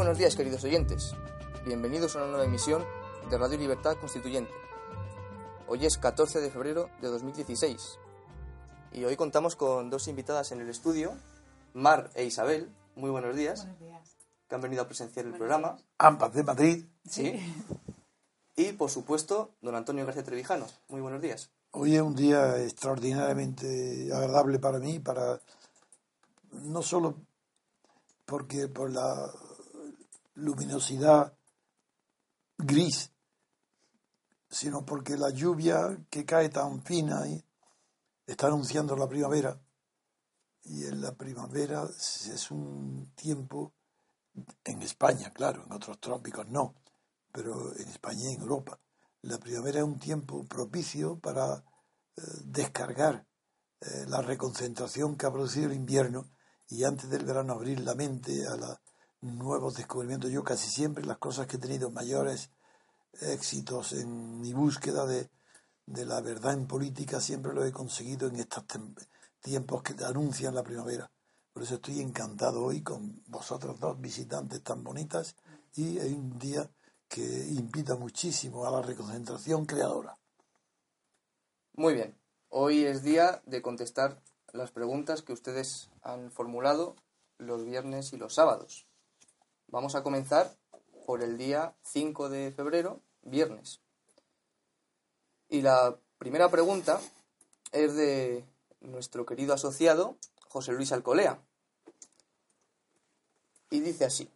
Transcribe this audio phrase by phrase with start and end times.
[0.00, 1.12] Buenos días, queridos oyentes.
[1.66, 2.82] Bienvenidos a una nueva emisión
[3.28, 4.50] de Radio Libertad Constituyente.
[5.68, 7.98] Hoy es 14 de febrero de 2016
[8.94, 11.12] y hoy contamos con dos invitadas en el estudio,
[11.74, 12.70] Mar e Isabel.
[12.96, 13.66] Muy buenos días.
[13.66, 14.16] Buenos días.
[14.48, 15.76] Que han venido a presenciar el programa.
[15.98, 16.86] Ambas de Madrid.
[17.06, 17.38] Sí.
[18.56, 20.66] Y, por supuesto, don Antonio García Trevijano.
[20.88, 21.50] Muy buenos días.
[21.72, 25.42] Hoy es un día extraordinariamente agradable para mí, para
[26.52, 27.16] no solo
[28.24, 29.30] porque por la
[30.40, 31.32] luminosidad
[32.58, 33.10] gris,
[34.48, 37.22] sino porque la lluvia que cae tan fina
[38.26, 39.60] está anunciando la primavera.
[40.64, 43.72] Y en la primavera es un tiempo,
[44.64, 46.74] en España, claro, en otros trópicos no,
[47.32, 48.78] pero en España y en Europa.
[49.22, 51.56] La primavera es un tiempo propicio para
[52.16, 53.26] eh, descargar
[53.80, 56.30] eh, la reconcentración que ha producido el invierno
[56.68, 58.78] y antes del verano abrir la mente a los
[59.20, 60.30] nuevos descubrimientos.
[60.30, 62.50] Yo casi siempre las cosas que he tenido mayores
[63.20, 65.28] éxitos en mi búsqueda de,
[65.86, 68.64] de la verdad en política siempre lo he conseguido en estos
[69.40, 71.10] tiempos que anuncian la primavera.
[71.52, 75.34] Por eso estoy encantado hoy con vosotros dos visitantes tan bonitas
[75.74, 76.70] y es un día
[77.08, 80.16] que invita muchísimo a la reconcentración creadora.
[81.72, 82.16] Muy bien.
[82.48, 86.96] Hoy es día de contestar las preguntas que ustedes han formulado
[87.38, 88.86] los viernes y los sábados.
[89.72, 90.52] Vamos a comenzar
[91.06, 93.80] por el día 5 de febrero, viernes.
[95.48, 97.00] Y la primera pregunta
[97.70, 98.44] es de
[98.80, 100.16] nuestro querido asociado
[100.48, 101.40] José Luis Alcolea.
[103.70, 104.28] Y dice así.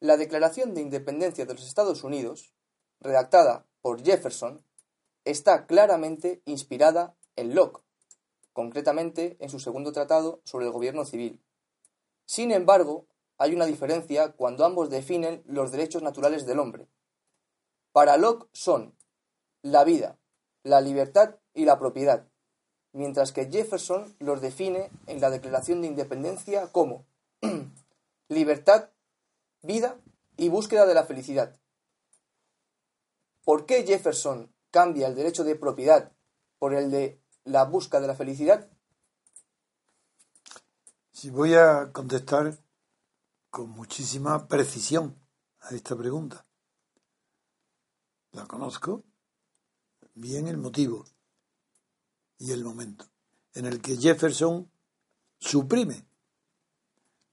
[0.00, 2.52] La Declaración de Independencia de los Estados Unidos,
[2.98, 4.64] redactada por Jefferson,
[5.24, 7.84] está claramente inspirada en Locke,
[8.52, 11.40] concretamente en su segundo tratado sobre el gobierno civil.
[12.26, 13.06] Sin embargo,
[13.40, 16.86] hay una diferencia cuando ambos definen los derechos naturales del hombre.
[17.90, 18.94] Para Locke son
[19.62, 20.18] la vida,
[20.62, 22.28] la libertad y la propiedad,
[22.92, 27.06] mientras que Jefferson los define en la Declaración de Independencia como
[28.28, 28.90] libertad,
[29.62, 29.96] vida
[30.36, 31.58] y búsqueda de la felicidad.
[33.42, 36.12] ¿Por qué Jefferson cambia el derecho de propiedad
[36.58, 38.68] por el de la búsqueda de la felicidad?
[41.10, 42.58] Si voy a contestar
[43.50, 45.18] con muchísima precisión
[45.60, 46.46] a esta pregunta.
[48.32, 49.04] La conozco
[50.14, 51.04] bien el motivo
[52.38, 53.06] y el momento
[53.54, 54.70] en el que Jefferson
[55.38, 56.06] suprime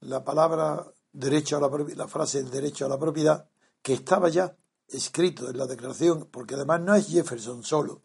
[0.00, 3.48] la palabra derecho a la la frase derecho a la propiedad
[3.82, 4.56] que estaba ya
[4.88, 8.02] escrito en la declaración, porque además no es Jefferson solo,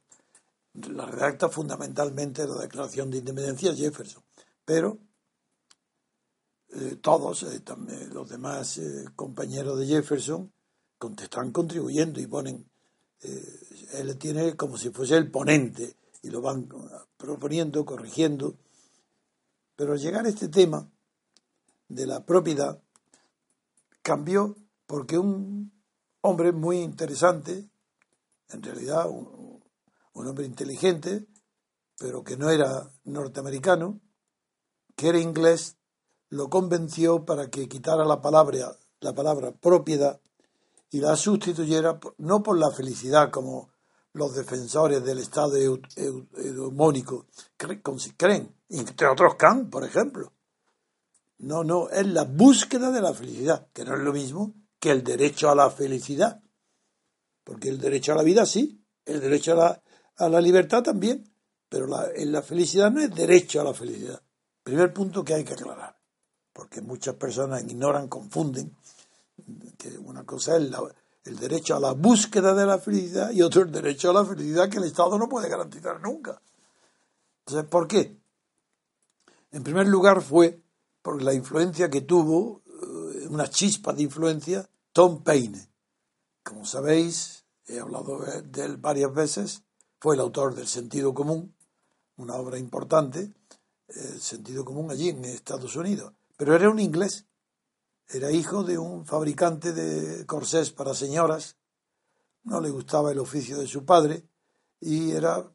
[0.73, 4.23] la redacta fundamentalmente la declaración de independencia Jefferson,
[4.65, 4.99] pero
[6.75, 10.51] eh, todos eh, también, los demás eh, compañeros de Jefferson
[11.21, 12.65] están contribuyendo y ponen,
[13.19, 16.69] él tiene como si fuese el ponente y lo van
[17.17, 18.55] proponiendo, corrigiendo,
[19.75, 20.89] pero al llegar a este tema
[21.89, 22.81] de la propiedad,
[24.01, 24.55] cambió
[24.87, 25.73] porque un
[26.21, 27.69] hombre muy interesante,
[28.49, 29.61] en realidad un,
[30.13, 31.27] un hombre inteligente,
[31.97, 33.99] pero que no era norteamericano,
[34.95, 35.75] que era inglés,
[36.33, 40.19] lo convenció para que quitara la palabra, la palabra propiedad
[40.89, 43.69] y la sustituyera no por la felicidad como
[44.13, 47.27] los defensores del Estado eudemónico
[48.17, 50.33] creen, entre otros Kant, por ejemplo.
[51.37, 55.03] No, no, es la búsqueda de la felicidad, que no es lo mismo que el
[55.03, 56.41] derecho a la felicidad.
[57.43, 59.83] Porque el derecho a la vida sí, el derecho a la,
[60.17, 61.31] a la libertad también,
[61.69, 64.23] pero la, en la felicidad no es derecho a la felicidad.
[64.63, 66.02] Primer punto que hay que aclarar
[66.53, 68.71] porque muchas personas ignoran, confunden
[69.77, 70.71] que una cosa es
[71.25, 74.69] el derecho a la búsqueda de la felicidad y otro el derecho a la felicidad
[74.69, 76.39] que el Estado no puede garantizar nunca.
[77.39, 78.15] Entonces, ¿por qué?
[79.51, 80.61] En primer lugar fue
[81.01, 85.67] por la influencia que tuvo, eh, una chispa de influencia, Tom Paine.
[86.43, 89.63] Como sabéis, he hablado de él varias veces,
[89.99, 91.53] fue el autor del Sentido Común,
[92.17, 93.31] una obra importante,
[93.87, 96.13] el Sentido Común allí en Estados Unidos.
[96.43, 97.25] Pero era un inglés.
[98.05, 101.55] Era hijo de un fabricante de corsés para señoras.
[102.43, 104.27] No le gustaba el oficio de su padre
[104.81, 105.49] y era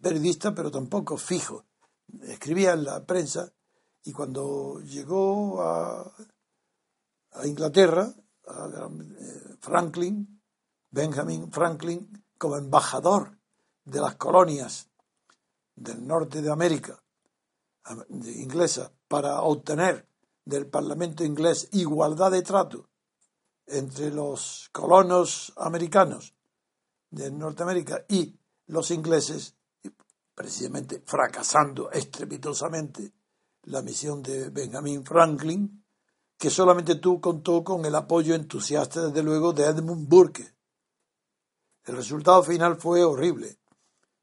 [0.00, 1.66] periodista, pero tampoco fijo.
[2.22, 3.52] Escribía en la prensa
[4.02, 6.10] y cuando llegó a,
[7.44, 8.10] Inglaterra,
[8.46, 10.40] a eh, Franklin,
[10.90, 13.38] Benjamin Franklin, como embajador
[13.84, 14.88] de las colonias
[15.76, 16.98] del norte de América
[18.10, 20.09] inglesa para obtener
[20.44, 22.88] del Parlamento inglés igualdad de trato
[23.66, 26.34] entre los colonos americanos
[27.10, 29.56] de Norteamérica y los ingleses,
[30.34, 33.12] precisamente fracasando estrepitosamente
[33.64, 35.84] la misión de Benjamin Franklin,
[36.38, 40.54] que solamente tú contó con el apoyo entusiasta, desde luego, de Edmund Burke.
[41.84, 43.58] El resultado final fue horrible.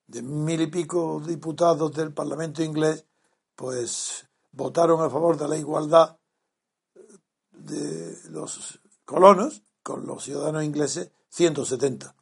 [0.08, 3.06] De mil y pico diputados del Parlamento inglés,
[3.56, 4.27] pues
[4.58, 6.18] votaron a favor de la igualdad
[7.52, 12.16] de los colonos con los ciudadanos ingleses, 170.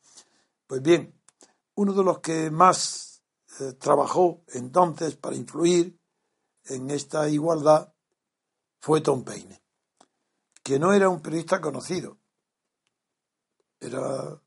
[0.67, 1.17] Pues bien,
[1.75, 3.23] uno de los que más
[3.59, 5.97] eh, trabajó entonces para influir
[6.65, 7.93] en esta igualdad
[8.81, 9.61] fue Tom Paine,
[10.61, 12.17] que no era un periodista conocido.
[13.79, 14.41] Era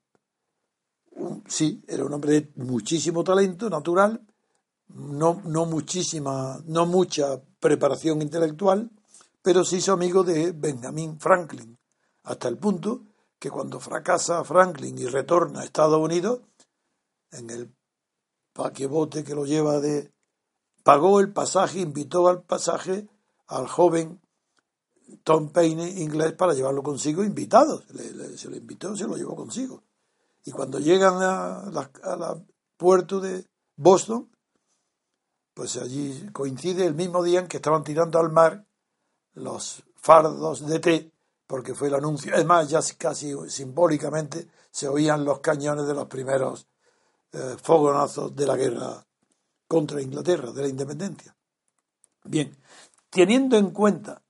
[1.12, 4.27] un, sí, era un hombre de muchísimo talento natural,
[4.88, 8.90] no, no muchísima, no mucha preparación intelectual,
[9.42, 11.78] pero sí hizo amigo de Benjamin Franklin,
[12.24, 13.02] hasta el punto
[13.38, 16.40] que cuando fracasa Franklin y retorna a Estados Unidos,
[17.30, 17.74] en el
[18.52, 20.12] paquebote que lo lleva de...
[20.82, 23.06] pagó el pasaje, invitó al pasaje
[23.46, 24.20] al joven
[25.22, 27.82] Tom Paine inglés para llevarlo consigo invitado.
[28.36, 29.82] se lo invitó, se lo llevó consigo.
[30.44, 32.42] Y cuando llegan a la,
[32.76, 33.44] puerto de
[33.76, 34.30] Boston,
[35.58, 38.64] pues allí coincide el mismo día en que estaban tirando al mar
[39.34, 41.12] los fardos de té
[41.48, 42.32] porque fue el anuncio.
[42.32, 46.68] Es más, ya casi simbólicamente se oían los cañones de los primeros
[47.32, 49.04] eh, fogonazos de la guerra
[49.66, 51.36] contra Inglaterra, de la independencia.
[52.22, 52.56] Bien,
[53.10, 54.22] teniendo en cuenta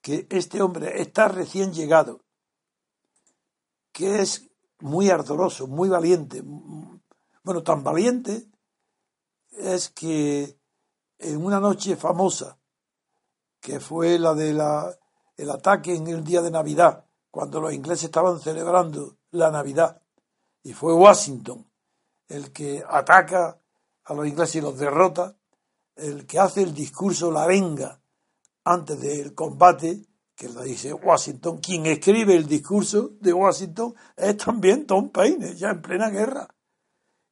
[0.00, 2.20] que este hombre está recién llegado,
[3.90, 8.46] que es muy ardoroso, muy valiente, bueno, tan valiente
[9.50, 10.59] es que
[11.20, 12.58] en una noche famosa,
[13.60, 14.96] que fue la de la
[15.36, 20.02] el ataque en el día de Navidad, cuando los ingleses estaban celebrando la Navidad.
[20.62, 21.66] Y fue Washington
[22.28, 23.58] el que ataca
[24.04, 25.36] a los ingleses y los derrota,
[25.96, 28.00] el que hace el discurso, la venga,
[28.64, 31.58] antes del combate, que lo dice Washington.
[31.58, 36.48] Quien escribe el discurso de Washington es también Tom Paine, ya en plena guerra.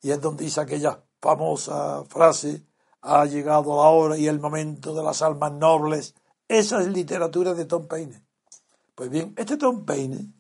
[0.01, 2.67] Y es donde dice aquella famosa frase,
[3.03, 6.15] ha llegado la hora y el momento de las almas nobles
[6.49, 8.25] esa es literatura de Tom Paine.
[8.95, 10.33] Pues bien, este Tom Paine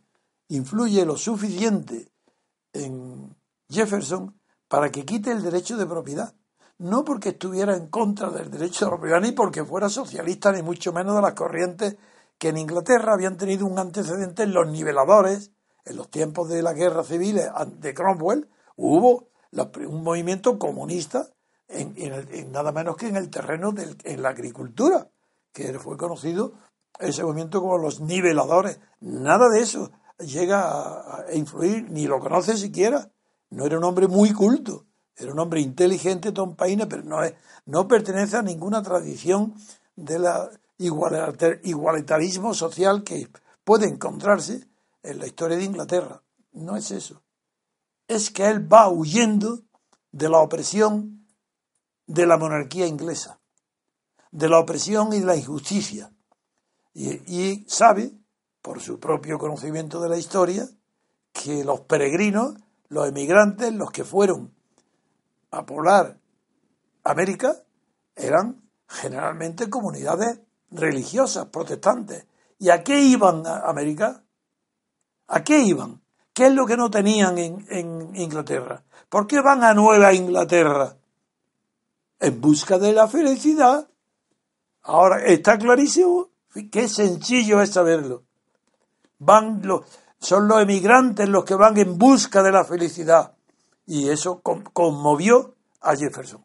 [0.48, 2.10] influye lo suficiente
[2.72, 3.36] en
[3.68, 6.34] Jefferson para que quite el derecho de propiedad.
[6.78, 10.92] No porque estuviera en contra del derecho de propiedad, ni porque fuera socialista, ni mucho
[10.92, 11.96] menos de las corrientes
[12.38, 15.50] que en Inglaterra habían tenido un antecedente en los niveladores,
[15.84, 17.40] en los tiempos de la guerra civil
[17.80, 19.28] de Cromwell, hubo
[19.88, 21.28] un movimiento comunista
[21.68, 25.08] en, nada menos que en el terreno de la agricultura
[25.52, 26.54] que fue conocido
[26.98, 28.80] ese movimiento como los niveladores.
[29.00, 33.10] Nada de eso llega a, influir, ni lo conoce siquiera.
[33.50, 34.86] No era un hombre muy culto,
[35.16, 37.34] era un hombre inteligente, Tom Paine, pero no, es,
[37.66, 39.54] no pertenece a ninguna tradición
[39.96, 40.24] del
[40.78, 43.28] igualitarismo social que
[43.64, 44.68] puede encontrarse
[45.02, 46.22] en la historia de Inglaterra.
[46.52, 47.22] No es eso.
[48.06, 49.60] Es que él va huyendo
[50.12, 51.17] de la opresión
[52.08, 53.38] de la monarquía inglesa
[54.30, 56.10] de la opresión y de la injusticia.
[56.94, 58.12] Y, sabe,
[58.60, 60.68] por su propio conocimiento de la historia,
[61.32, 62.54] que los peregrinos,
[62.88, 64.52] los emigrantes, los que fueron
[65.50, 66.18] a poblar
[67.04, 67.62] América,
[68.16, 72.26] eran generalmente comunidades religiosas, protestantes.
[72.58, 74.24] ¿Y a qué iban a América?
[75.28, 76.02] ¿A qué iban?
[76.32, 78.82] ¿Qué es lo que no tenían en, en Inglaterra?
[79.08, 80.97] ¿Por qué van a Nueva Inglaterra?
[82.20, 83.88] En busca de la felicidad.
[84.82, 86.30] Ahora, está clarísimo,
[86.70, 88.24] qué sencillo es saberlo.
[89.18, 89.84] Van los,
[90.18, 93.34] son los emigrantes los que van en busca de la felicidad.
[93.86, 96.44] Y eso conmovió a Jefferson,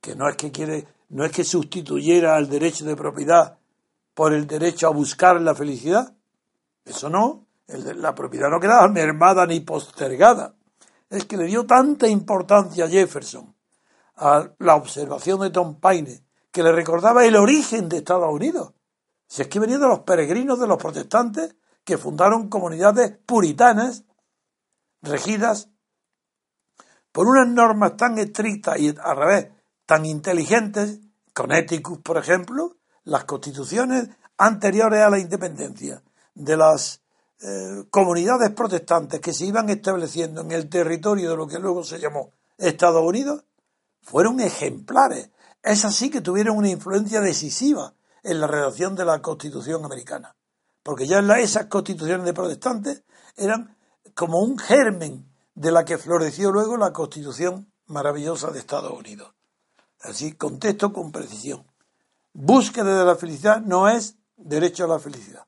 [0.00, 3.58] que no es que quiere, no es que sustituyera al derecho de propiedad
[4.14, 6.14] por el derecho a buscar la felicidad.
[6.84, 10.54] Eso no, la propiedad no quedaba mermada ni postergada.
[11.10, 13.54] Es que le dio tanta importancia a Jefferson
[14.18, 18.72] a la observación de Tom Paine que le recordaba el origen de Estados Unidos.
[19.26, 24.04] Si es que venía de los peregrinos de los protestantes que fundaron comunidades puritanas
[25.02, 25.70] regidas
[27.12, 29.48] por unas normas tan estrictas y al revés,
[29.86, 31.00] tan inteligentes,
[31.32, 36.02] Connecticut, por ejemplo, las constituciones anteriores a la independencia
[36.34, 37.00] de las
[37.40, 41.98] eh, comunidades protestantes que se iban estableciendo en el territorio de lo que luego se
[41.98, 43.44] llamó Estados Unidos,
[44.02, 45.30] fueron ejemplares
[45.62, 50.36] es así que tuvieron una influencia decisiva en la redacción de la Constitución americana.
[50.82, 53.04] Porque ya esas constituciones de protestantes
[53.36, 53.76] eran
[54.14, 59.34] como un germen de la que floreció luego la Constitución maravillosa de Estados Unidos.
[60.00, 61.66] Así, contesto con precisión.
[62.32, 65.46] Búsqueda de la felicidad no es derecho a la felicidad,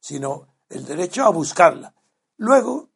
[0.00, 1.94] sino el derecho a buscarla.
[2.36, 2.90] Luego,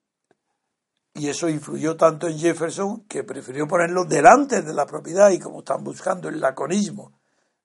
[1.19, 5.61] y eso influyó tanto en Jefferson que prefirió ponerlo delante de la propiedad y como
[5.61, 7.13] están buscando el laconismo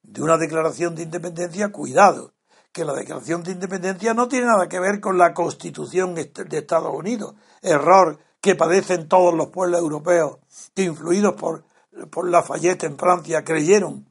[0.02, 2.34] de una declaración de independencia, cuidado,
[2.72, 6.94] que la declaración de independencia no tiene nada que ver con la constitución de Estados
[6.94, 10.40] Unidos, error que padecen todos los pueblos europeos
[10.74, 11.64] que influidos por,
[12.10, 14.10] por Lafayette en Francia creyeron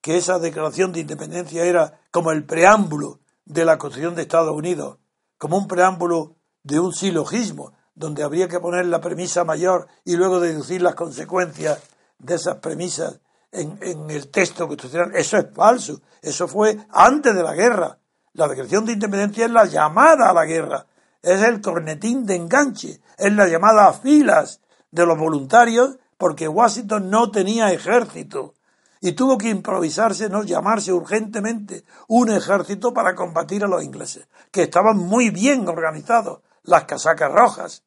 [0.00, 4.98] que esa declaración de independencia era como el preámbulo de la Constitución de Estados Unidos,
[5.36, 10.40] como un preámbulo de un silogismo, donde habría que poner la premisa mayor y luego
[10.40, 11.78] deducir las consecuencias
[12.18, 13.20] de esas premisas
[13.52, 15.14] en, en el texto constitucional.
[15.14, 16.00] Eso es falso.
[16.20, 17.98] Eso fue antes de la guerra.
[18.34, 20.86] La declaración de independencia es la llamada a la guerra,
[21.22, 24.60] es el cornetín de enganche, es la llamada a filas
[24.90, 28.54] de los voluntarios porque Washington no tenía ejército
[29.00, 34.62] y tuvo que improvisarse, no llamarse urgentemente un ejército para combatir a los ingleses, que
[34.62, 37.83] estaban muy bien organizados, las casacas rojas,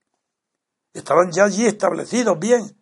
[0.93, 2.77] estaban ya allí establecidos bien.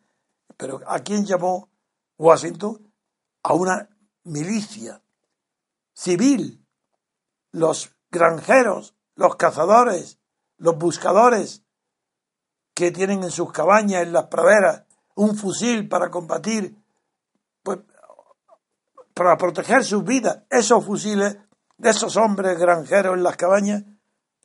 [0.57, 1.69] Pero ¿a quién llamó
[2.17, 2.91] Washington?
[3.43, 3.89] A una
[4.23, 5.01] milicia
[5.93, 6.65] civil,
[7.51, 10.19] los granjeros, los cazadores,
[10.57, 11.63] los buscadores
[12.73, 14.83] que tienen en sus cabañas, en las praderas,
[15.15, 16.75] un fusil para combatir,
[17.63, 17.79] pues
[19.13, 21.37] para proteger sus vidas, esos fusiles
[21.77, 23.83] de esos hombres granjeros en las cabañas,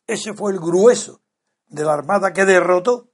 [0.07, 1.21] ese fue el grueso
[1.67, 3.10] de la armada que derrotó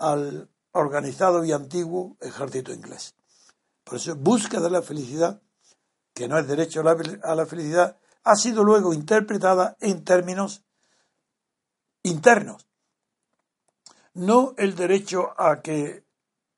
[0.00, 3.14] al organizado y antiguo ejército inglés.
[3.84, 5.42] Por eso, búsqueda de la felicidad,
[6.14, 10.62] que no es derecho a la felicidad, ha sido luego interpretada en términos
[12.02, 12.66] internos.
[14.14, 16.04] No el derecho a que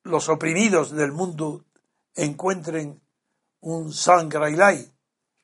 [0.04, 1.64] los oprimidos del mundo
[2.14, 3.00] encuentren
[3.60, 4.92] un Sangrailai,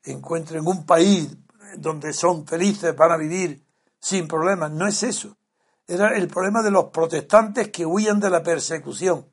[0.04, 1.36] encuentren un país
[1.76, 3.64] donde son felices, van a vivir
[4.00, 4.70] sin problemas.
[4.70, 5.37] No es eso.
[5.88, 9.26] Era el problema de los protestantes que huían de la persecución.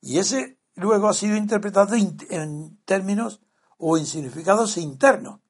[0.00, 3.40] Y ese luego ha sido interpretado en términos
[3.78, 5.40] o en significados internos.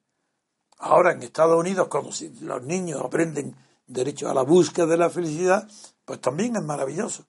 [0.77, 2.09] Ahora en Estados Unidos, como
[2.41, 3.55] los niños aprenden
[3.85, 5.67] derecho a la búsqueda de la felicidad,
[6.05, 7.25] pues también es maravilloso,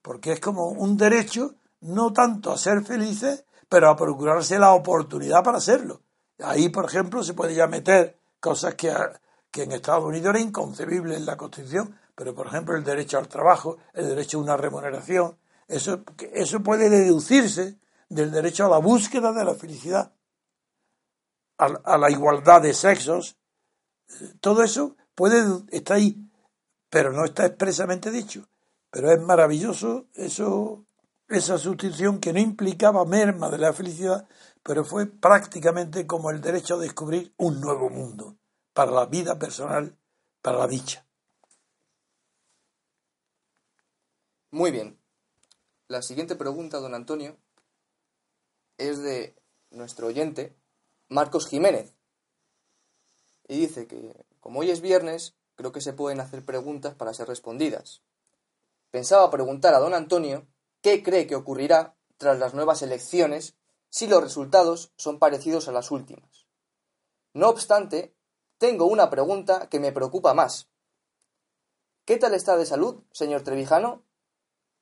[0.00, 5.44] porque es como un derecho no tanto a ser felices, pero a procurarse la oportunidad
[5.44, 6.00] para hacerlo.
[6.38, 8.92] Ahí, por ejemplo, se puede ya meter cosas que,
[9.50, 13.28] que en Estados Unidos era inconcebible en la Constitución, pero por ejemplo el derecho al
[13.28, 17.78] trabajo, el derecho a una remuneración, eso, eso puede deducirse
[18.08, 20.12] del derecho a la búsqueda de la felicidad,
[21.58, 23.36] a, a la igualdad de sexos,
[24.40, 26.30] todo eso puede estar ahí,
[26.90, 28.48] pero no está expresamente dicho.
[28.90, 30.86] Pero es maravilloso eso
[31.28, 34.28] esa sustitución que no implicaba merma de la felicidad,
[34.62, 38.36] pero fue prácticamente como el derecho a descubrir un nuevo mundo
[38.72, 39.96] para la vida personal,
[40.42, 41.03] para la dicha.
[44.54, 45.00] Muy bien.
[45.88, 47.36] La siguiente pregunta, don Antonio,
[48.78, 49.34] es de
[49.70, 50.54] nuestro oyente,
[51.08, 51.92] Marcos Jiménez.
[53.48, 57.26] Y dice que, como hoy es viernes, creo que se pueden hacer preguntas para ser
[57.26, 58.02] respondidas.
[58.92, 60.46] Pensaba preguntar a don Antonio
[60.82, 63.56] ¿Qué cree que ocurrirá tras las nuevas elecciones
[63.90, 66.46] si los resultados son parecidos a las últimas?
[67.32, 68.14] No obstante,
[68.58, 70.68] tengo una pregunta que me preocupa más.
[72.04, 74.03] ¿Qué tal está de salud, señor Trevijano?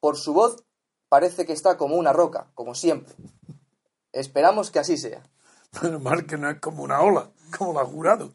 [0.03, 0.65] Por su voz
[1.09, 3.15] parece que está como una roca, como siempre.
[4.11, 5.23] Esperamos que así sea.
[5.81, 8.33] Bueno, mal que no es como una ola, como la jurado.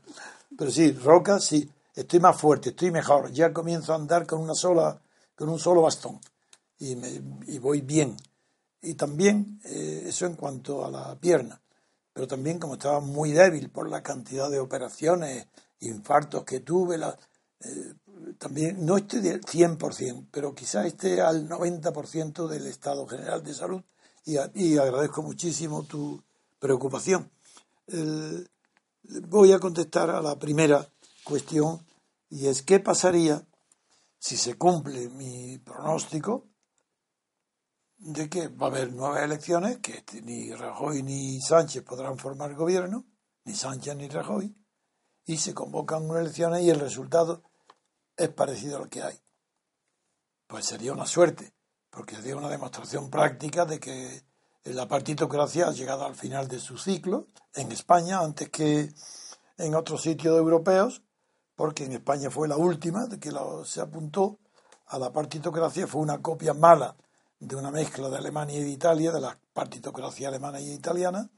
[0.57, 1.69] Pero sí, roca, sí.
[1.93, 3.33] Estoy más fuerte, estoy mejor.
[3.33, 5.01] Ya comienzo a andar con una sola,
[5.35, 6.21] con un solo bastón
[6.79, 8.15] y, me, y voy bien.
[8.81, 11.61] Y también eh, eso en cuanto a la pierna.
[12.13, 15.47] Pero también como estaba muy débil por la cantidad de operaciones,
[15.81, 17.19] infartos que tuve, la,
[17.59, 17.93] eh,
[18.37, 23.81] también no estoy del 100%, pero quizás esté al 90% del estado general de salud
[24.25, 26.23] y, y agradezco muchísimo tu
[26.59, 27.31] preocupación.
[29.27, 30.87] voy a contestar a la primera
[31.23, 31.85] cuestión
[32.29, 33.45] y es qué pasaría
[34.19, 36.47] si se cumple mi pronóstico
[37.97, 43.05] de que va a haber nuevas elecciones, que ni Rajoy ni Sánchez podrán formar gobierno,
[43.45, 44.55] ni Sánchez ni Rajoy,
[45.25, 47.43] y se convocan unas elecciones y el resultado
[48.17, 49.17] es parecido al que hay.
[50.47, 51.53] Pues sería una suerte,
[51.89, 54.25] porque sería una demostración práctica de que
[54.63, 58.91] La partitocracia ha llegado al final de su ciclo en España antes que
[59.57, 61.03] en otros sitios europeos,
[61.55, 63.31] porque en España fue la última de que
[63.63, 64.39] se apuntó
[64.87, 66.97] a la partitocracia, fue una copia mala
[67.39, 71.29] de una mezcla de Alemania y de Italia, de la partitocracia alemana y italiana,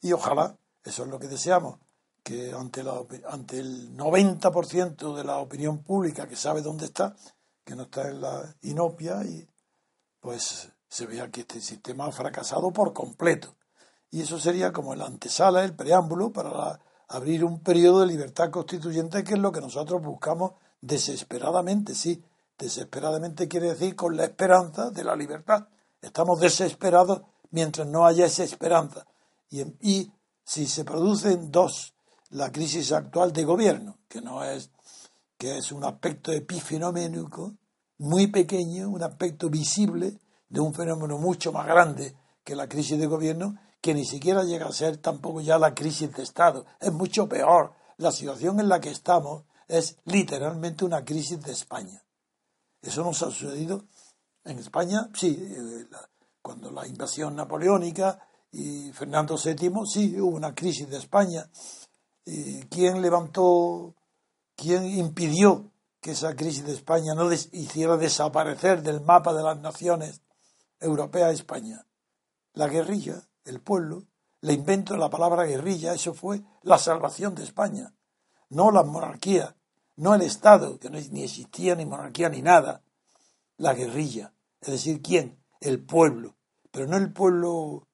[0.00, 1.78] y ojalá, eso es lo que deseamos,
[2.26, 7.14] que ante, la, ante el 90% de la opinión pública que sabe dónde está,
[7.64, 9.48] que no está en la inopia, y
[10.18, 13.54] pues se vea que este sistema ha fracasado por completo.
[14.10, 19.22] Y eso sería como la antesala, el preámbulo para abrir un periodo de libertad constituyente,
[19.22, 22.24] que es lo que nosotros buscamos desesperadamente, sí,
[22.58, 25.68] desesperadamente quiere decir con la esperanza de la libertad.
[26.02, 29.06] Estamos desesperados mientras no haya esa esperanza.
[29.48, 31.92] Y, y si se producen dos,
[32.30, 34.70] la crisis actual de gobierno, que no es,
[35.38, 37.54] que es un aspecto epifenoménico,
[37.98, 40.18] muy pequeño, un aspecto visible
[40.48, 42.14] de un fenómeno mucho más grande
[42.44, 46.12] que la crisis de gobierno, que ni siquiera llega a ser tampoco ya la crisis
[46.12, 46.66] de Estado.
[46.80, 47.72] Es mucho peor.
[47.98, 52.02] La situación en la que estamos es literalmente una crisis de España.
[52.82, 53.84] Eso nos ha sucedido
[54.44, 55.86] en España, sí, eh,
[56.40, 58.20] cuando la invasión napoleónica
[58.52, 61.50] y Fernando VII, sí, hubo una crisis de España.
[62.70, 63.94] ¿Quién levantó,
[64.56, 70.22] quién impidió que esa crisis de España no hiciera desaparecer del mapa de las naciones
[70.80, 71.86] europeas España?
[72.52, 74.02] La guerrilla, el pueblo,
[74.40, 77.94] le invento la palabra guerrilla, eso fue la salvación de España,
[78.48, 79.56] no la monarquía,
[79.94, 82.82] no el Estado, que no, ni existía ni monarquía ni nada,
[83.56, 85.38] la guerrilla, es decir, ¿quién?
[85.60, 86.36] El pueblo,
[86.72, 87.86] pero no el pueblo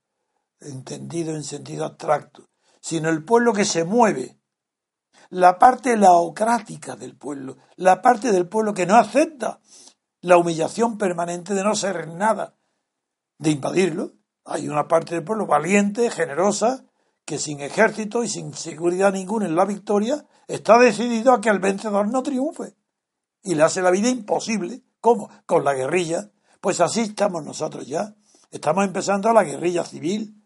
[0.59, 2.49] entendido en sentido abstracto,
[2.83, 4.38] sino el pueblo que se mueve,
[5.31, 9.61] la parte laocrática del pueblo, la parte del pueblo que no acepta
[10.21, 12.57] la humillación permanente de no ser nada,
[13.38, 14.12] de invadirlo.
[14.45, 16.85] Hay una parte del pueblo valiente, generosa,
[17.25, 21.61] que sin ejército y sin seguridad ninguna en la victoria, está decidido a que el
[21.61, 22.77] vencedor no triunfe
[23.42, 24.83] y le hace la vida imposible.
[25.01, 25.31] ¿Cómo?
[25.47, 26.31] Con la guerrilla.
[26.61, 28.14] Pues así estamos nosotros ya.
[28.51, 30.41] Estamos empezando la guerrilla civil.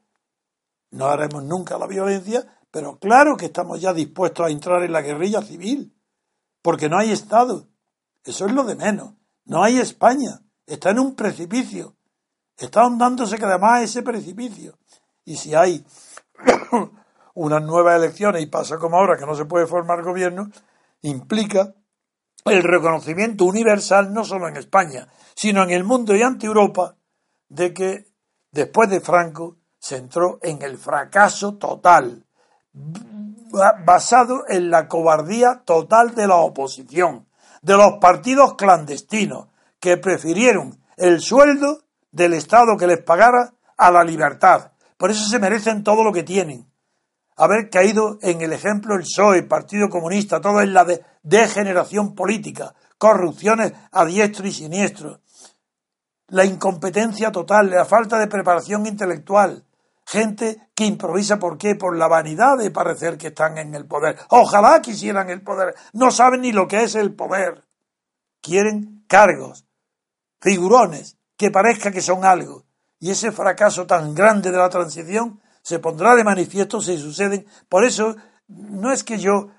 [0.96, 5.02] No haremos nunca la violencia, pero claro que estamos ya dispuestos a entrar en la
[5.02, 5.94] guerrilla civil,
[6.62, 7.68] porque no hay Estado.
[8.24, 9.12] Eso es lo de menos.
[9.44, 10.40] No hay España.
[10.66, 11.96] Está en un precipicio.
[12.56, 14.78] Está ahondándose cada más ese precipicio.
[15.26, 15.84] Y si hay
[17.34, 20.50] unas nuevas elecciones y pasa como ahora que no se puede formar gobierno,
[21.02, 21.74] implica
[22.46, 26.96] el reconocimiento universal no solo en España, sino en el mundo y ante Europa
[27.50, 28.06] de que
[28.50, 32.24] después de Franco se entró en el fracaso total,
[33.84, 37.28] basado en la cobardía total de la oposición,
[37.62, 39.46] de los partidos clandestinos,
[39.78, 44.72] que prefirieron el sueldo del Estado que les pagara a la libertad.
[44.96, 46.66] Por eso se merecen todo lo que tienen.
[47.36, 50.84] Haber caído en el ejemplo el PSOE, Partido Comunista, todo en la
[51.22, 55.20] degeneración política, corrupciones a diestro y siniestro,
[56.26, 59.62] la incompetencia total, la falta de preparación intelectual,
[60.06, 64.16] gente que improvisa por qué, por la vanidad de parecer que están en el poder.
[64.30, 67.64] Ojalá quisieran el poder, no saben ni lo que es el poder.
[68.40, 69.66] Quieren cargos,
[70.40, 72.64] figurones, que parezca que son algo.
[73.00, 77.46] Y ese fracaso tan grande de la transición se pondrá de manifiesto si suceden.
[77.68, 78.16] Por eso
[78.46, 79.50] no es que yo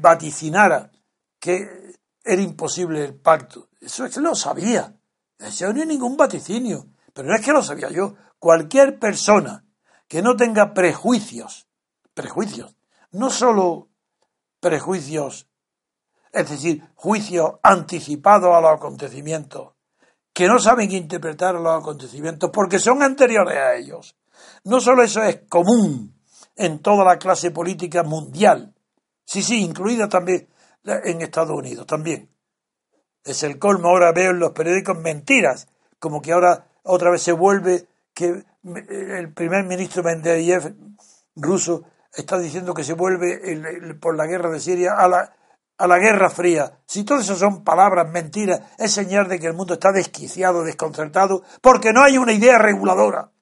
[0.00, 0.90] vaticinara
[1.38, 3.68] que era imposible el pacto.
[3.80, 4.92] Eso es que lo sabía.
[5.38, 6.88] Eso no hay ningún vaticinio.
[7.14, 8.14] Pero no es que lo sabía yo.
[8.40, 9.64] Cualquier persona
[10.08, 11.68] que no tenga prejuicios,
[12.14, 12.74] prejuicios,
[13.12, 13.88] no solo
[14.60, 15.46] prejuicios,
[16.32, 19.74] es decir, juicios anticipados a los acontecimientos,
[20.32, 24.16] que no saben interpretar los acontecimientos porque son anteriores a ellos.
[24.64, 26.18] No solo eso es común
[26.56, 28.74] en toda la clase política mundial,
[29.24, 30.48] sí, sí, incluida también
[30.84, 32.30] en Estados Unidos, también.
[33.22, 37.32] Es el colmo, ahora veo en los periódicos mentiras, como que ahora otra vez se
[37.32, 40.74] vuelve que el primer ministro Mendeyev
[41.36, 45.32] ruso está diciendo que se vuelve por la guerra de Siria a la,
[45.78, 49.54] a la Guerra Fría, si todo eso son palabras, mentiras, es señal de que el
[49.54, 53.32] mundo está desquiciado, desconcertado, porque no hay una idea reguladora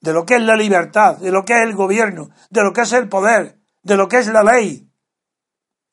[0.00, 2.82] de lo que es la libertad, de lo que es el gobierno, de lo que
[2.82, 4.90] es el poder, de lo que es la ley.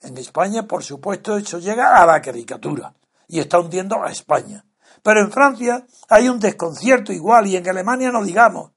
[0.02, 2.94] En España, por supuesto, eso llega a la caricatura
[3.28, 4.66] y está hundiendo a España.
[5.04, 8.72] Pero en Francia hay un desconcierto igual y en Alemania no digamos,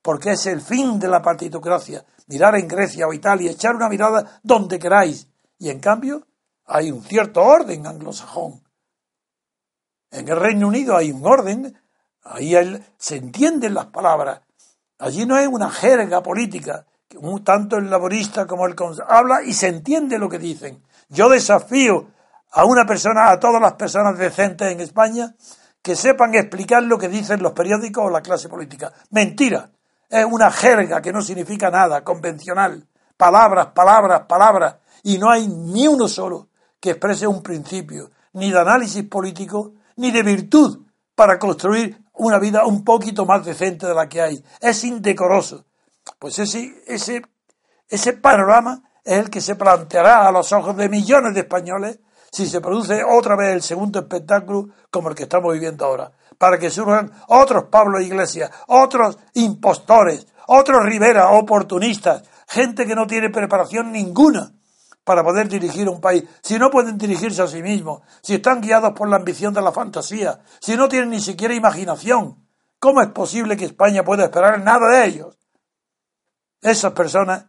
[0.00, 2.04] porque es el fin de la partitocracia.
[2.28, 5.28] Mirar en Grecia o Italia, echar una mirada donde queráis.
[5.58, 6.26] Y en cambio,
[6.64, 8.62] hay un cierto orden anglosajón.
[10.10, 11.76] En el Reino Unido hay un orden,
[12.24, 12.54] Ahí
[12.98, 14.40] se entienden las palabras.
[14.98, 16.86] Allí no hay una jerga política.
[17.44, 18.74] Tanto el laborista como el
[19.08, 20.82] habla y se entiende lo que dicen.
[21.08, 22.08] Yo desafío
[22.52, 25.34] a una persona, a todas las personas decentes en España,
[25.82, 28.92] que sepan explicar lo que dicen los periódicos o la clase política.
[29.10, 29.70] Mentira.
[30.08, 32.86] Es una jerga que no significa nada, convencional.
[33.16, 34.76] Palabras, palabras, palabras.
[35.02, 40.10] Y no hay ni uno solo que exprese un principio, ni de análisis político, ni
[40.10, 44.44] de virtud para construir una vida un poquito más decente de la que hay.
[44.60, 45.64] Es indecoroso.
[46.18, 47.22] Pues ese, ese,
[47.88, 51.98] ese panorama es el que se planteará a los ojos de millones de españoles
[52.32, 56.58] si se produce otra vez el segundo espectáculo como el que estamos viviendo ahora, para
[56.58, 63.92] que surjan otros Pablo Iglesias, otros impostores, otros Rivera, oportunistas, gente que no tiene preparación
[63.92, 64.50] ninguna
[65.04, 68.92] para poder dirigir un país, si no pueden dirigirse a sí mismos, si están guiados
[68.94, 73.58] por la ambición de la fantasía, si no tienen ni siquiera imaginación, ¿cómo es posible
[73.58, 75.38] que España pueda esperar nada de ellos?
[76.62, 77.46] Esas personas,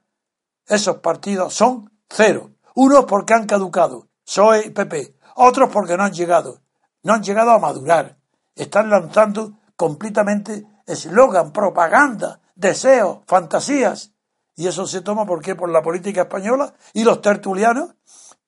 [0.67, 2.49] esos partidos son cero.
[2.75, 6.61] Unos porque han caducado PSOE y PP, otros porque no han llegado,
[7.03, 8.17] no han llegado a madurar,
[8.55, 14.11] están lanzando completamente eslogan, propaganda, deseos, fantasías,
[14.55, 15.55] y eso se toma ¿por qué?
[15.55, 17.95] por la política española y los tertulianos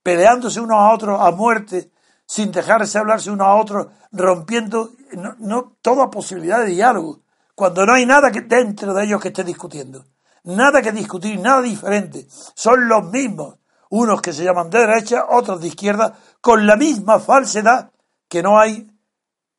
[0.03, 1.91] peleándose unos a otros a muerte
[2.27, 4.91] sin dejarse hablarse unos a otros, rompiendo
[5.39, 7.21] no, toda posibilidad de diálogo,
[7.53, 10.05] cuando no hay nada que, dentro de ellos que esté discutiendo.
[10.43, 12.27] Nada que discutir, nada diferente.
[12.29, 13.57] Son los mismos
[13.95, 17.91] unos que se llaman de derecha, otros de izquierda, con la misma falsedad
[18.27, 18.91] que no hay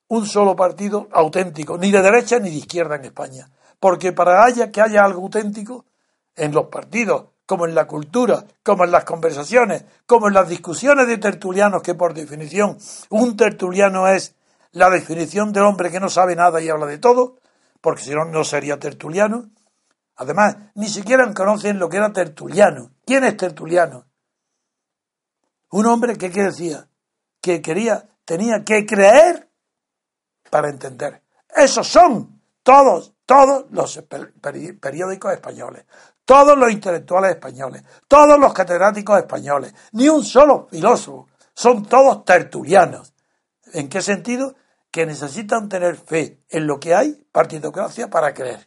[0.09, 3.49] un solo partido auténtico, ni de derecha ni de izquierda en España.
[3.81, 5.87] Porque para haya, que haya algo auténtico
[6.35, 11.07] en los partidos, como en la cultura, como en las conversaciones, como en las discusiones
[11.07, 12.77] de tertulianos, que por definición
[13.09, 14.35] un tertuliano es
[14.73, 17.39] la definición del hombre que no sabe nada y habla de todo,
[17.81, 19.49] porque si no, no sería tertuliano.
[20.17, 22.91] Además, ni siquiera conocen lo que era tertuliano.
[23.07, 24.05] ¿Quién es tertuliano?
[25.77, 26.89] Un hombre que, decía
[27.39, 29.47] que quería, tenía que creer
[30.51, 31.21] para entender.
[31.55, 34.03] Esos son todos, todos los
[34.81, 35.85] periódicos españoles,
[36.25, 43.13] todos los intelectuales españoles, todos los catedráticos españoles, ni un solo filósofo, son todos tertulianos.
[43.75, 44.55] ¿En qué sentido?
[44.91, 48.67] Que necesitan tener fe en lo que hay, partidocracia, para creer.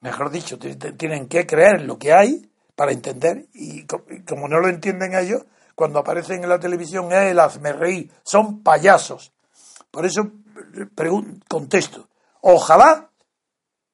[0.00, 4.68] Mejor dicho, tienen que creer en lo que hay para entender, y como no lo
[4.68, 9.32] entienden ellos, cuando aparecen en la televisión es el hazme reír, son payasos.
[9.90, 10.30] Por eso
[11.48, 12.08] contesto,
[12.40, 13.10] ojalá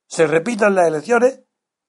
[0.06, 1.40] se repitan las elecciones,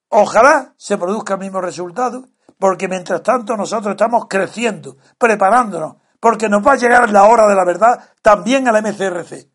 [0.10, 2.26] ojalá se produzca el mismo resultado,
[2.58, 7.56] porque mientras tanto nosotros estamos creciendo, preparándonos, porque nos va a llegar la hora de
[7.56, 9.50] la verdad también al MCRC.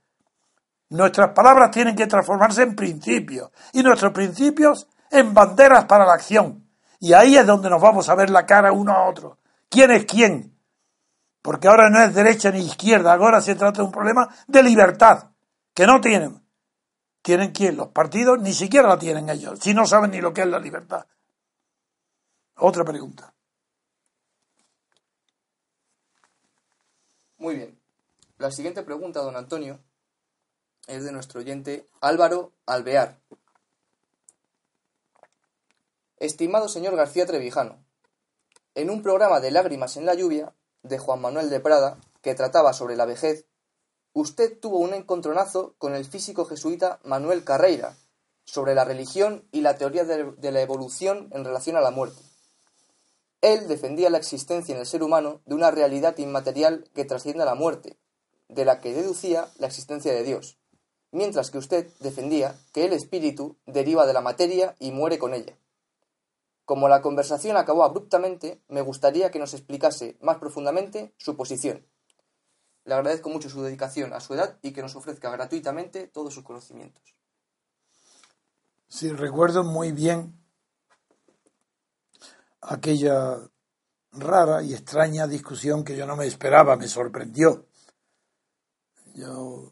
[0.91, 6.67] Nuestras palabras tienen que transformarse en principios y nuestros principios en banderas para la acción.
[7.01, 9.39] Y ahí es donde nos vamos a ver la cara uno a otro.
[9.75, 10.57] ¿Quién es quién?
[11.43, 15.33] Porque ahora no es derecha ni izquierda, ahora se trata de un problema de libertad,
[15.75, 16.47] que no tienen.
[17.23, 17.77] ¿Tienen quién?
[17.77, 20.61] Los partidos ni siquiera la tienen ellos, si no saben ni lo que es la
[20.61, 21.09] libertad.
[22.55, 23.35] Otra pregunta.
[27.39, 27.81] Muy bien.
[28.39, 29.81] La siguiente pregunta, don Antonio,
[30.87, 33.19] es de nuestro oyente Álvaro Alvear.
[36.19, 37.84] Estimado señor García Trevijano,
[38.75, 42.73] en un programa de Lágrimas en la lluvia, de Juan Manuel de Prada, que trataba
[42.73, 43.47] sobre la vejez,
[44.13, 47.97] usted tuvo un encontronazo con el físico jesuita Manuel Carreira,
[48.45, 52.21] sobre la religión y la teoría de la evolución en relación a la muerte.
[53.41, 57.47] Él defendía la existencia en el ser humano de una realidad inmaterial que trasciende a
[57.47, 57.99] la muerte,
[58.49, 60.59] de la que deducía la existencia de Dios,
[61.11, 65.57] mientras que usted defendía que el espíritu deriva de la materia y muere con ella.
[66.65, 71.87] Como la conversación acabó abruptamente, me gustaría que nos explicase más profundamente su posición.
[72.85, 76.45] Le agradezco mucho su dedicación a su edad y que nos ofrezca gratuitamente todos sus
[76.45, 77.17] conocimientos.
[78.89, 80.39] Sí, recuerdo muy bien
[82.61, 83.39] aquella
[84.13, 87.67] rara y extraña discusión que yo no me esperaba, me sorprendió.
[89.15, 89.71] Yo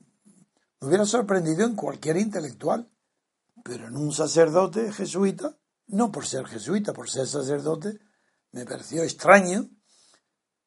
[0.81, 2.91] me hubiera sorprendido en cualquier intelectual,
[3.63, 5.57] pero en un sacerdote jesuita
[5.93, 7.99] no por ser jesuita, por ser sacerdote,
[8.53, 9.69] me pareció extraño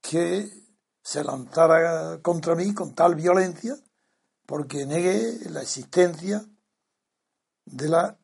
[0.01, 0.49] que
[1.01, 3.75] se lanzara contra mí con tal violencia
[4.45, 6.45] porque negué la existencia
[7.65, 8.17] de la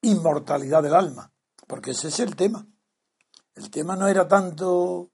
[0.00, 1.32] inmortalidad del alma,
[1.66, 2.66] porque ese es el tema.
[3.54, 5.10] El tema no era tanto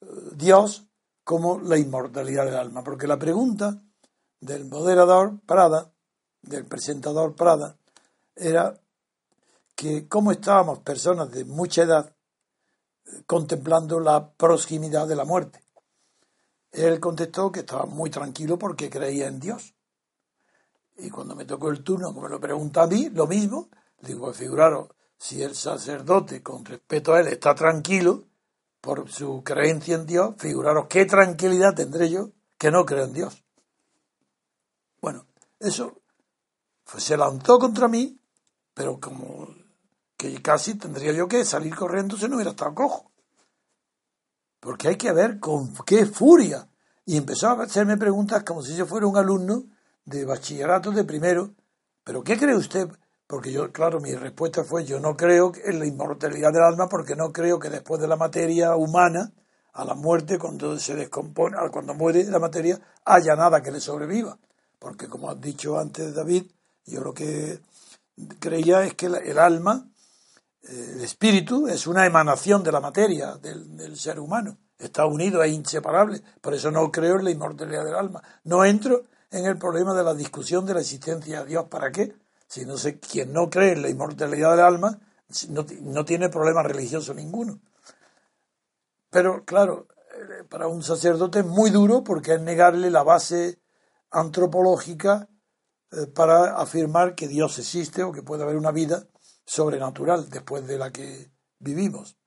[0.00, 0.86] eh, Dios
[1.24, 3.82] como la inmortalidad del alma, porque la pregunta
[4.40, 5.92] del moderador Prada
[6.40, 7.76] del presentador Prada
[8.34, 8.80] era
[9.76, 12.16] que cómo estábamos personas de mucha edad
[13.26, 15.62] contemplando la proximidad de la muerte.
[16.72, 19.74] Él contestó que estaba muy tranquilo porque creía en Dios.
[20.98, 23.68] Y cuando me tocó el turno, como me lo pregunta a mí, lo mismo,
[24.00, 28.24] digo, pues figuraros, si el sacerdote, con respeto a él, está tranquilo
[28.80, 33.44] por su creencia en Dios, figuraros qué tranquilidad tendré yo que no creo en Dios.
[35.00, 35.26] Bueno,
[35.60, 36.00] eso
[36.96, 38.18] se lanzó contra mí,
[38.74, 39.48] pero como
[40.16, 43.10] que casi tendría yo que salir corriendo si no hubiera estado cojo.
[44.60, 46.68] Porque hay que ver con qué furia.
[47.04, 49.64] Y empezó a hacerme preguntas como si yo fuera un alumno
[50.04, 51.54] de bachillerato de primero.
[52.02, 52.88] ¿Pero qué cree usted?
[53.26, 57.16] Porque yo, claro, mi respuesta fue, yo no creo en la inmortalidad del alma porque
[57.16, 59.32] no creo que después de la materia humana,
[59.72, 64.38] a la muerte, cuando se descompone, cuando muere la materia, haya nada que le sobreviva.
[64.78, 66.46] Porque como has dicho antes, David,
[66.86, 67.60] yo lo que
[68.38, 69.86] creía es que el alma
[70.68, 74.58] el espíritu es una emanación de la materia, del, ser humano.
[74.78, 76.22] Está unido, es inseparable.
[76.40, 78.22] Por eso no creo en la inmortalidad del alma.
[78.44, 81.66] No entro en el problema de la discusión de la existencia de Dios.
[81.68, 82.14] ¿Para qué?
[82.48, 84.98] Si no sé, quien no cree en la inmortalidad del alma
[85.48, 87.60] no, no tiene problema religioso ninguno.
[89.10, 93.60] Pero claro, eh, para un sacerdote es muy duro porque es negarle la base
[94.10, 95.28] antropológica
[95.92, 99.06] eh, para afirmar que Dios existe o que puede haber una vida
[99.46, 102.18] sobrenatural después de la que vivimos.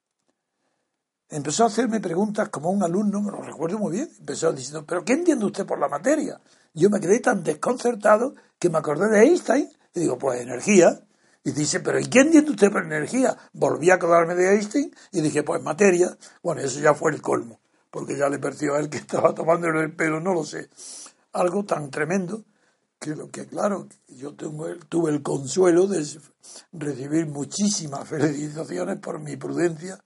[1.30, 5.06] Empezó a hacerme preguntas como un alumno, me lo recuerdo muy bien, empezó diciendo, ¿pero
[5.06, 6.42] qué entiende usted por la materia?
[6.74, 11.00] Yo me quedé tan desconcertado que me acordé de Einstein y digo, pues energía.
[11.44, 13.38] Y dice, ¿pero ¿y qué entiende usted por energía?
[13.54, 16.18] Volví a acordarme de Einstein y dije, pues materia.
[16.42, 17.60] Bueno, eso ya fue el colmo,
[17.92, 20.70] porque ya le pareció a él que estaba tomándole el pelo, no lo sé.
[21.32, 22.44] Algo tan tremendo
[23.00, 26.06] que lo que claro, yo tengo tuve el consuelo de
[26.74, 30.04] recibir muchísimas felicitaciones por mi prudencia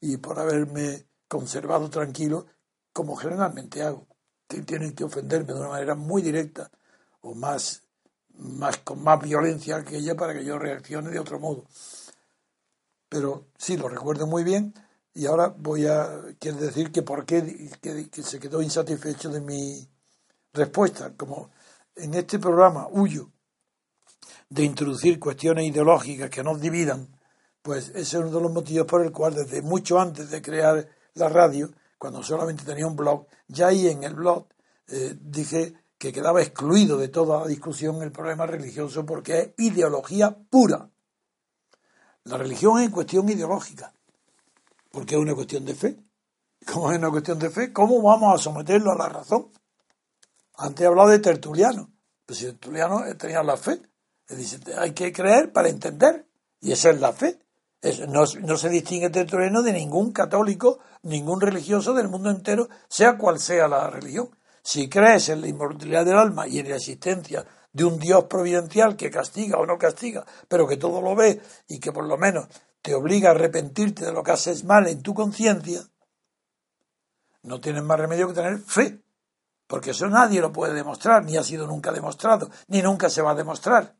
[0.00, 2.46] y por haberme conservado tranquilo,
[2.92, 4.06] como generalmente hago,
[4.46, 6.70] que tienen que ofenderme de una manera muy directa
[7.22, 7.82] o más,
[8.34, 11.64] más con más violencia que ella para que yo reaccione de otro modo.
[13.08, 14.74] Pero sí, lo recuerdo muy bien
[15.14, 19.88] y ahora voy a, quiero decir que por qué que se quedó insatisfecho de mi
[20.52, 21.50] respuesta, como
[21.96, 23.30] en este programa huyo
[24.48, 27.08] de introducir cuestiones ideológicas que nos dividan,
[27.62, 30.88] pues ese es uno de los motivos por el cual desde mucho antes de crear
[31.14, 34.46] la radio, cuando solamente tenía un blog, ya ahí en el blog
[34.88, 40.90] eh, dije que quedaba excluido de toda discusión el problema religioso porque es ideología pura.
[42.24, 43.92] La religión es cuestión ideológica,
[44.90, 45.96] porque es una cuestión de fe.
[46.70, 49.50] Como es una cuestión de fe, ¿cómo vamos a someterlo a la razón?
[50.56, 51.90] Antes he hablado de Tertuliano.
[52.26, 53.80] Pues si Tertuliano tenía la fe.
[54.28, 56.26] Dice, hay que creer para entender.
[56.60, 57.38] Y esa es la fe.
[58.08, 63.68] no, se distingue Tertuliano de ningún católico, ningún religioso del mundo entero, sea cual sea
[63.68, 64.30] la religión.
[64.62, 68.96] Si crees en la inmortalidad del alma y en la existencia de un Dios providencial
[68.96, 72.46] que castiga o no castiga, pero que todo lo ve y que por lo menos
[72.80, 75.82] te obliga a arrepentirte de lo que haces mal en tu conciencia,
[77.42, 79.03] no tienes más remedio que tener fe
[79.66, 83.32] porque eso nadie lo puede demostrar, ni ha sido nunca demostrado, ni nunca se va
[83.32, 83.96] a demostrar.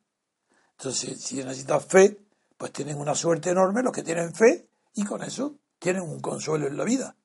[0.79, 2.18] Entonces, si necesitas fe,
[2.57, 6.66] pues tienen una suerte enorme los que tienen fe y con eso tienen un consuelo
[6.66, 7.16] en la vida.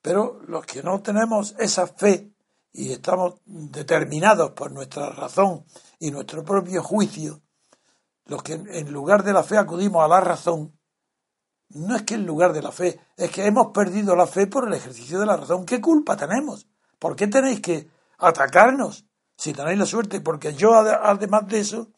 [0.00, 2.32] Pero los que no tenemos esa fe
[2.72, 5.64] y estamos determinados por nuestra razón
[5.98, 7.42] y nuestro propio juicio,
[8.26, 10.76] los que en lugar de la fe acudimos a la razón,
[11.70, 14.66] no es que en lugar de la fe, es que hemos perdido la fe por
[14.66, 15.64] el ejercicio de la razón.
[15.64, 16.66] ¿Qué culpa tenemos?
[17.02, 17.88] ¿Por qué tenéis que
[18.18, 19.04] atacarnos
[19.36, 20.20] si tenéis la suerte?
[20.20, 21.88] Porque yo, además de eso,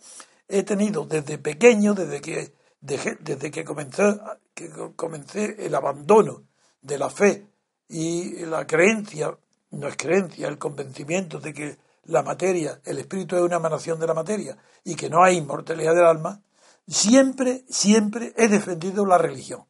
[0.48, 4.18] he tenido desde pequeño, desde que, desde que comencé,
[4.54, 6.44] que comencé el abandono
[6.80, 7.46] de la fe
[7.86, 9.36] y la creencia,
[9.72, 14.06] no es creencia, el convencimiento de que la materia, el espíritu es una emanación de
[14.06, 16.40] la materia y que no hay inmortalidad del alma,
[16.88, 19.66] siempre, siempre he defendido la religión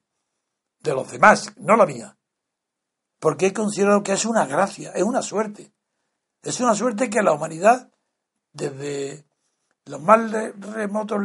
[0.78, 2.16] de los demás, no la mía
[3.24, 5.72] porque he considerado que es una gracia, es una suerte.
[6.42, 7.88] Es una suerte que la humanidad,
[8.52, 9.24] desde
[9.86, 11.22] los más remotos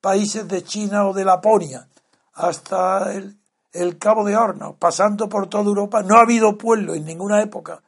[0.00, 1.86] países de China o de Laponia
[2.32, 3.38] hasta el,
[3.74, 7.82] el Cabo de Hornos, pasando por toda Europa, no ha habido pueblo en ninguna época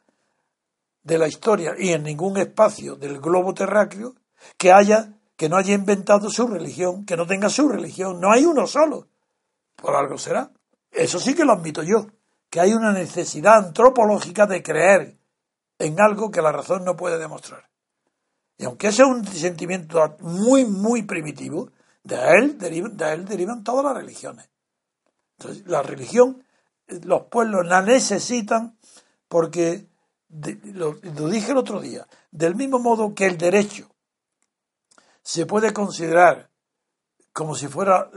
[1.01, 4.13] de la historia y en ningún espacio del globo terráqueo
[4.59, 8.21] que haya que no haya inventado su religión, que no tenga su religión.
[8.21, 9.07] No hay uno solo.
[9.75, 10.51] Por algo será.
[10.91, 12.05] Eso sí que lo admito yo
[12.53, 15.17] que hay una necesidad antropológica de creer
[15.79, 17.67] en algo que la razón no puede demostrar.
[18.59, 21.71] Y aunque ese es un sentimiento muy, muy primitivo,
[22.03, 24.47] de él, derivan, de él derivan todas las religiones.
[25.39, 26.45] Entonces, la religión,
[26.85, 28.77] los pueblos la necesitan
[29.27, 29.87] porque,
[30.29, 33.89] lo, lo dije el otro día, del mismo modo que el derecho
[35.23, 36.51] se puede considerar
[37.31, 38.11] como si fuera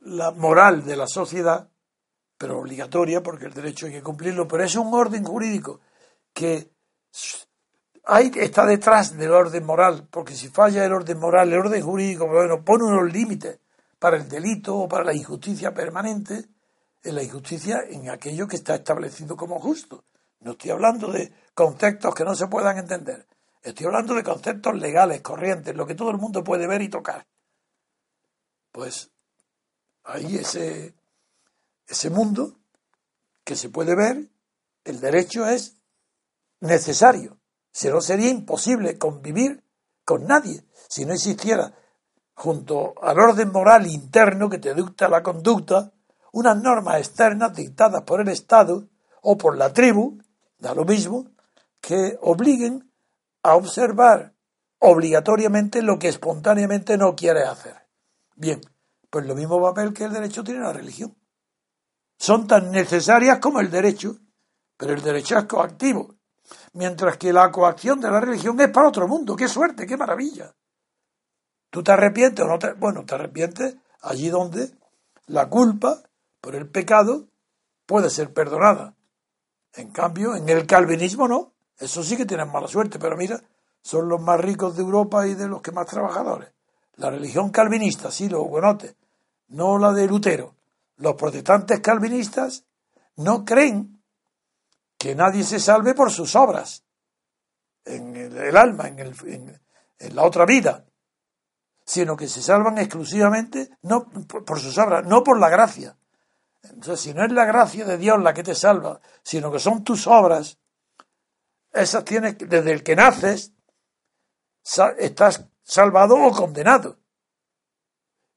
[0.00, 1.69] la moral de la sociedad,
[2.40, 5.80] pero obligatoria porque el derecho hay que cumplirlo, pero es un orden jurídico
[6.32, 6.70] que
[8.04, 12.26] hay, está detrás del orden moral, porque si falla el orden moral, el orden jurídico,
[12.26, 13.58] bueno, pone unos límites
[13.98, 16.46] para el delito o para la injusticia permanente,
[17.02, 20.04] en la injusticia en aquello que está establecido como justo.
[20.38, 23.26] No estoy hablando de conceptos que no se puedan entender.
[23.62, 27.26] Estoy hablando de conceptos legales, corrientes, lo que todo el mundo puede ver y tocar.
[28.72, 29.10] Pues
[30.04, 30.94] ahí ese,
[31.90, 32.58] ese mundo
[33.44, 34.30] que se puede ver,
[34.84, 35.76] el derecho es
[36.60, 37.38] necesario.
[37.72, 39.64] Si no sería imposible convivir
[40.04, 41.72] con nadie si no existiera
[42.34, 45.92] junto al orden moral interno que te dicta la conducta,
[46.32, 48.88] unas normas externas dictadas por el Estado
[49.22, 50.18] o por la tribu,
[50.58, 51.26] da lo mismo,
[51.80, 52.90] que obliguen
[53.42, 54.34] a observar
[54.78, 57.76] obligatoriamente lo que espontáneamente no quiere hacer.
[58.34, 58.60] Bien,
[59.10, 61.14] pues lo mismo papel que el derecho tiene la religión.
[62.20, 64.18] Son tan necesarias como el derecho,
[64.76, 66.16] pero el derecho es coactivo,
[66.74, 69.34] mientras que la coacción de la religión es para otro mundo.
[69.34, 70.54] ¡Qué suerte, qué maravilla!
[71.70, 72.74] ¿Tú te arrepientes o no te...
[72.74, 74.70] Bueno, te arrepientes allí donde
[75.28, 76.02] la culpa
[76.42, 77.26] por el pecado
[77.86, 78.94] puede ser perdonada.
[79.72, 81.54] En cambio, en el calvinismo no.
[81.78, 83.42] Eso sí que tienen mala suerte, pero mira,
[83.80, 86.50] son los más ricos de Europa y de los que más trabajadores.
[86.96, 88.94] La religión calvinista, sí, los hugonotes,
[89.48, 90.59] no la de Lutero.
[91.00, 92.66] Los protestantes calvinistas
[93.16, 94.02] no creen
[94.98, 96.84] que nadie se salve por sus obras,
[97.86, 99.14] en el, alma, en, el,
[99.98, 100.84] en, la otra vida,
[101.86, 105.96] sino que se salvan exclusivamente no por sus obras, no por la gracia.
[106.62, 109.82] Entonces, si no es la gracia de Dios la que te salva, sino que son
[109.82, 110.58] tus obras,
[111.72, 113.54] esas tienes, desde el que naces,
[114.98, 116.99] estás salvado o condenado.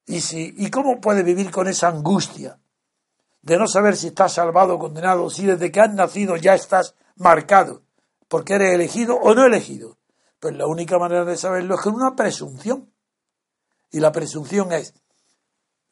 [0.05, 2.59] ¿Y, si, ¿Y cómo puedes vivir con esa angustia
[3.41, 6.95] de no saber si estás salvado o condenado, si desde que has nacido ya estás
[7.15, 7.83] marcado,
[8.27, 9.97] porque eres elegido o no elegido?
[10.39, 12.91] Pues la única manera de saberlo es con una presunción.
[13.91, 14.93] Y la presunción es,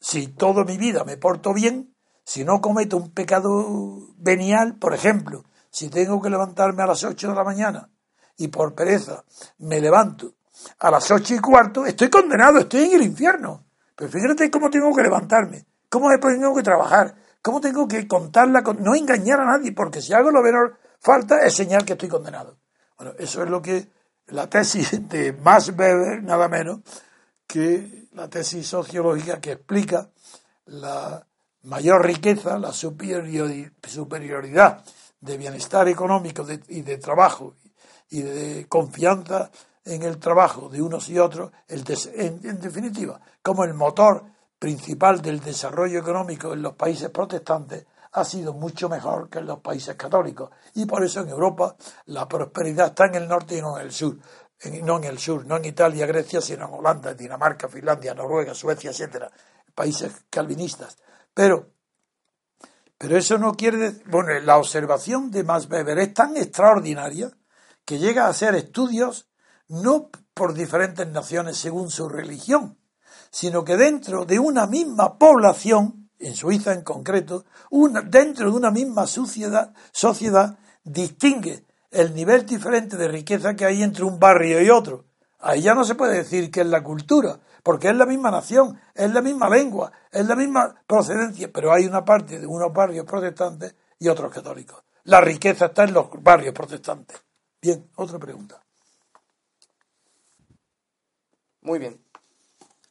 [0.00, 1.94] si toda mi vida me porto bien,
[2.24, 7.28] si no cometo un pecado venial, por ejemplo, si tengo que levantarme a las 8
[7.28, 7.88] de la mañana
[8.36, 9.24] y por pereza
[9.58, 10.34] me levanto
[10.78, 13.64] a las ocho y cuarto, estoy condenado, estoy en el infierno.
[13.96, 18.82] Pero fíjate cómo tengo que levantarme, cómo tengo que trabajar, cómo tengo que contarla, con...
[18.82, 22.58] no engañar a nadie, porque si hago lo menor falta es señal que estoy condenado.
[22.96, 23.88] Bueno, eso es lo que
[24.28, 26.80] la tesis de Max Weber, nada menos,
[27.46, 30.08] que la tesis sociológica que explica
[30.66, 31.26] la
[31.64, 34.84] mayor riqueza, la superioridad
[35.20, 37.54] de bienestar económico y de trabajo
[38.10, 39.50] y de confianza
[39.84, 44.24] en el trabajo de unos y otros, el en, definitiva, como el motor
[44.58, 49.60] principal del desarrollo económico en los países protestantes ha sido mucho mejor que en los
[49.60, 50.50] países católicos.
[50.74, 51.74] Y por eso en Europa
[52.06, 54.18] la prosperidad está en el norte y no en el sur.
[54.82, 58.90] no en el sur, no en Italia, Grecia, sino en Holanda, Dinamarca, Finlandia, Noruega, Suecia,
[58.90, 59.30] etcétera,
[59.74, 60.98] países calvinistas.
[61.34, 61.70] Pero,
[62.98, 67.32] pero eso no quiere decir, bueno, la observación de Max Weber es tan extraordinaria
[67.84, 69.31] que llega a hacer estudios
[69.72, 72.76] no por diferentes naciones según su religión,
[73.30, 77.46] sino que dentro de una misma población, en Suiza en concreto,
[78.04, 84.04] dentro de una misma sociedad, sociedad distingue el nivel diferente de riqueza que hay entre
[84.04, 85.06] un barrio y otro.
[85.38, 88.78] Ahí ya no se puede decir que es la cultura, porque es la misma nación,
[88.94, 93.06] es la misma lengua, es la misma procedencia, pero hay una parte de unos barrios
[93.06, 94.84] protestantes y otros católicos.
[95.04, 97.22] La riqueza está en los barrios protestantes.
[97.60, 98.62] Bien, otra pregunta.
[101.62, 102.04] Muy bien.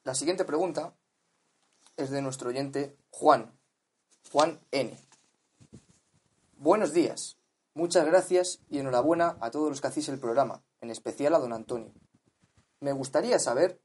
[0.06, 0.96] La siguiente pregunta
[1.98, 3.52] es de nuestro oyente Juan,
[4.32, 4.98] Juan N.
[6.56, 7.38] Buenos días.
[7.74, 11.52] Muchas gracias y enhorabuena a todos los que hacéis el programa, en especial a don
[11.52, 11.94] Antonio.
[12.80, 13.82] Me gustaría saber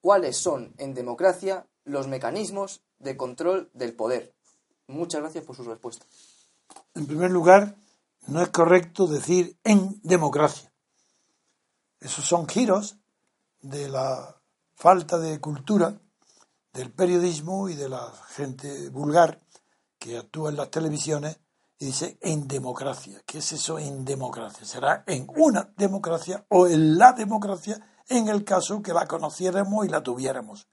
[0.00, 4.36] cuáles son en democracia los mecanismos de control del poder.
[4.86, 6.06] Muchas gracias por su respuesta.
[6.94, 7.74] En primer lugar,
[8.28, 10.72] no es correcto decir en democracia.
[11.98, 12.98] Esos son giros
[13.60, 14.36] de la
[14.74, 16.00] falta de cultura
[16.72, 19.40] del periodismo y de la gente vulgar
[19.98, 21.40] que actúa en las televisiones
[21.78, 23.20] y dice en democracia.
[23.26, 24.66] ¿Qué es eso en democracia?
[24.66, 29.88] ¿Será en una democracia o en la democracia en el caso que la conociéramos y
[29.88, 30.68] la tuviéramos.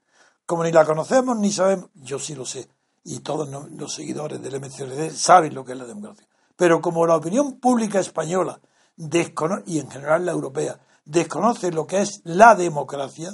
[0.46, 2.68] Como ni la conocemos ni sabemos, yo sí lo sé,
[3.04, 6.26] y todos los seguidores del MCRD saben lo que es la democracia.
[6.56, 8.60] Pero como la opinión pública española
[8.96, 13.30] y en general la europea desconoce lo que es la democracia,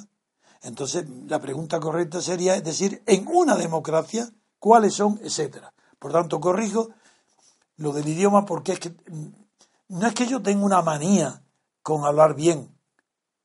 [0.62, 5.74] entonces la pregunta correcta sería decir en una democracia cuáles son, etcétera.
[5.98, 6.90] Por tanto, corrijo
[7.76, 8.94] lo del idioma porque es que
[9.88, 11.42] no es que yo tenga una manía
[11.82, 12.78] con hablar bien,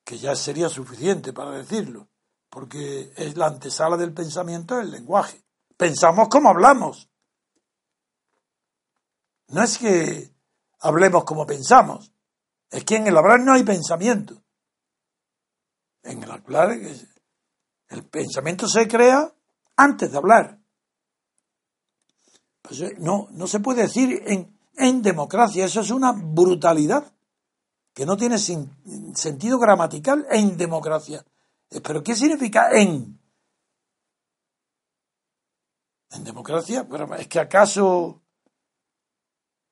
[0.03, 2.07] que ya sería suficiente para decirlo,
[2.49, 5.43] porque es la antesala del pensamiento el lenguaje.
[5.75, 7.09] Pensamos como hablamos.
[9.49, 10.31] No es que
[10.79, 12.11] hablemos como pensamos,
[12.69, 14.43] es que en el hablar no hay pensamiento.
[16.03, 19.33] En el hablar, el pensamiento se crea
[19.75, 20.59] antes de hablar.
[22.61, 27.13] Pues eh, no, no se puede decir en, democracia, eso es una brutalidad
[27.93, 31.25] que no tiene sentido gramatical en democracia.
[31.69, 33.19] ¿Pero qué significa en?
[36.11, 38.21] En democracia, pero es que acaso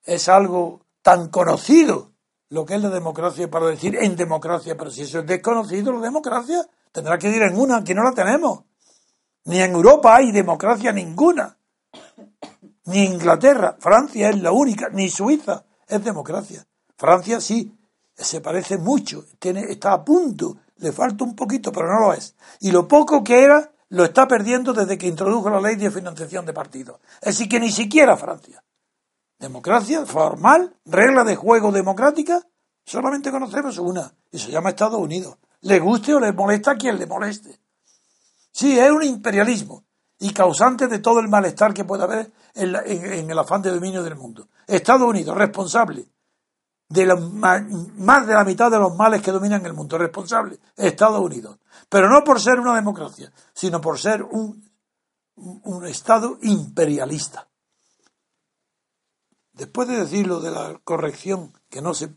[0.04, 2.15] es algo tan conocido
[2.56, 6.00] lo que es la democracia para decir en democracia, pero si eso es desconocido, la
[6.00, 8.64] democracia tendrá que ir en una, que no la tenemos.
[9.44, 11.58] Ni en Europa hay democracia ninguna.
[12.86, 16.66] Ni Inglaterra, Francia es la única, ni Suiza es democracia.
[16.96, 17.78] Francia sí,
[18.16, 22.36] se parece mucho, tiene, está a punto, le falta un poquito, pero no lo es.
[22.62, 26.46] Y lo poco que era, lo está perdiendo desde que introdujo la ley de financiación
[26.46, 27.02] de partidos.
[27.22, 28.64] Decir, que ni siquiera Francia.
[29.40, 32.42] Democracia formal, regla de juego democrática,
[32.86, 35.38] solamente conocemos una, y se llama Estados Unidos.
[35.62, 37.60] Le guste o le molesta a quien le moleste.
[38.52, 39.84] Sí, es un imperialismo
[40.20, 44.16] y causante de todo el malestar que puede haber en, el afán de dominio del
[44.16, 44.48] mundo.
[44.66, 46.08] Estados Unidos, responsable
[46.88, 51.58] de más de la mitad de los males que dominan el mundo, responsable, Estados Unidos.
[51.90, 54.64] Pero no por ser una democracia, sino por ser un,
[55.36, 57.48] un Estado imperialista.
[59.56, 62.14] Después de decirlo de la corrección, que no se,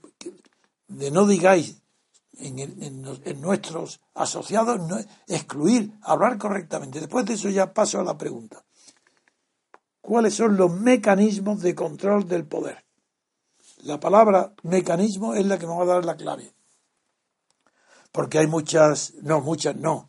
[0.89, 1.82] de no digáis
[2.32, 4.80] en, nuestros asociados,
[5.28, 6.99] excluir, hablar correctamente.
[6.99, 8.64] Después de eso ya paso a la pregunta.
[10.01, 12.84] ¿Cuáles son los mecanismos de control del poder?
[13.82, 16.55] La palabra mecanismo es la que me va a dar la clave.
[18.11, 20.09] Porque hay muchas, no, muchas no.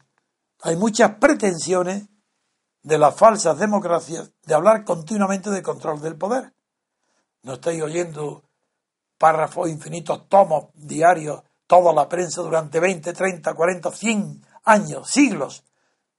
[0.61, 2.07] Hay muchas pretensiones
[2.81, 6.53] de las falsas democracias de hablar continuamente de control del poder.
[7.43, 8.43] No estáis oyendo
[9.17, 15.63] párrafos infinitos, tomos diarios, toda la prensa durante 20, 30, 40, 100 años, siglos,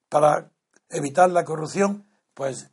[0.09, 0.51] para
[0.89, 2.71] evitar la corrupción, pues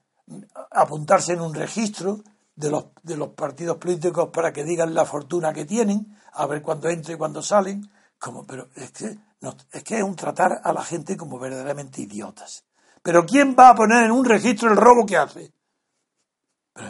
[0.71, 2.21] apuntarse en un registro
[2.55, 6.61] de los, de los partidos políticos para que digan la fortuna que tienen, a ver
[6.61, 7.89] cuándo entra y cuándo salen,
[8.19, 9.17] como, pero es que,
[9.71, 12.65] es que es un tratar a la gente como verdaderamente idiotas.
[13.01, 15.53] Pero ¿quién va a poner en un registro el robo que hace?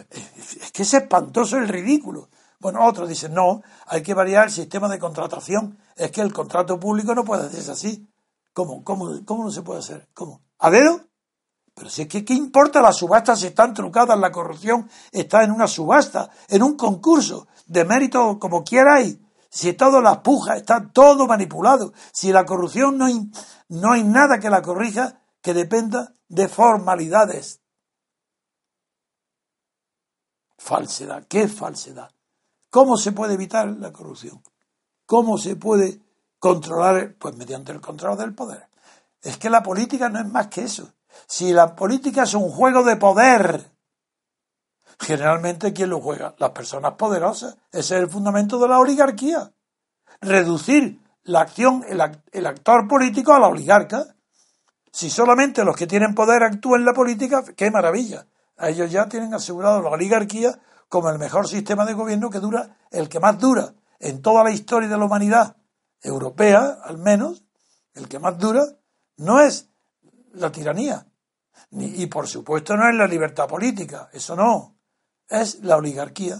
[0.09, 2.29] Es que es espantoso el ridículo.
[2.59, 5.77] Bueno, otros dicen, no, hay que variar el sistema de contratación.
[5.95, 8.07] Es que el contrato público no puede hacerse así.
[8.53, 8.83] ¿Cómo?
[8.83, 10.07] ¿Cómo, cómo no se puede hacer?
[10.13, 10.41] ¿Cómo?
[10.59, 11.01] ¿A dedo?
[11.75, 14.17] Pero si es que, ¿qué importa las subastas si están trucadas?
[14.17, 19.21] La corrupción está en una subasta, en un concurso de mérito como quiera hay.
[19.49, 21.93] Si todo las pujas, está todo manipulado.
[22.11, 23.07] Si la corrupción no
[23.69, 27.61] no hay nada que la corrija que dependa de formalidades,
[30.57, 31.25] falsedad.
[31.27, 32.11] ¿Qué es falsedad?
[32.69, 34.41] ¿Cómo se puede evitar la corrupción?
[35.05, 36.01] ¿Cómo se puede
[36.39, 37.15] controlar?
[37.17, 38.67] Pues mediante el control del poder.
[39.21, 40.91] Es que la política no es más que eso.
[41.25, 43.71] Si la política es un juego de poder,
[44.99, 46.35] generalmente ¿quién lo juega?
[46.37, 47.57] Las personas poderosas.
[47.71, 49.51] Ese es el fundamento de la oligarquía.
[50.21, 54.15] Reducir la acción, el, actor político a la oligarca.
[54.91, 58.25] Si solamente los que tienen poder actúan en la política, qué maravilla
[58.59, 63.09] ellos ya tienen asegurado la oligarquía como el mejor sistema de gobierno que dura, el
[63.09, 65.57] que más dura en toda la historia de la humanidad
[66.01, 67.43] europea, al menos,
[67.93, 68.65] el que más dura,
[69.17, 69.69] no es
[70.33, 71.05] la tiranía.
[71.71, 74.77] y por supuesto no es la libertad política, eso no,
[75.27, 76.37] es la oligarquía.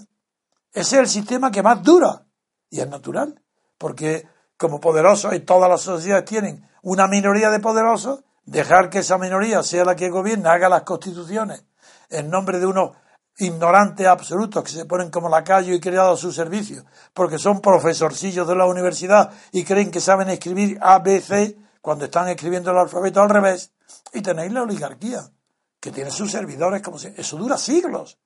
[0.71, 2.25] Ese es el sistema que más dura
[2.69, 3.41] y es natural,
[3.77, 9.17] porque como poderosos y todas las sociedades tienen una minoría de poderosos, dejar que esa
[9.17, 11.65] minoría sea la que gobierna, haga las constituciones
[12.09, 12.91] en nombre de unos
[13.37, 18.47] ignorantes absolutos que se ponen como lacayo y creados a su servicio, porque son profesorcillos
[18.47, 22.77] de la universidad y creen que saben escribir A, B, C cuando están escribiendo el
[22.77, 23.71] alfabeto al revés,
[24.13, 25.31] y tenéis la oligarquía,
[25.79, 27.07] que tiene sus servidores como si...
[27.15, 28.17] Eso dura siglos.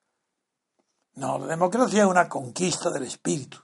[1.16, 3.60] No, la democracia es una conquista del espíritu.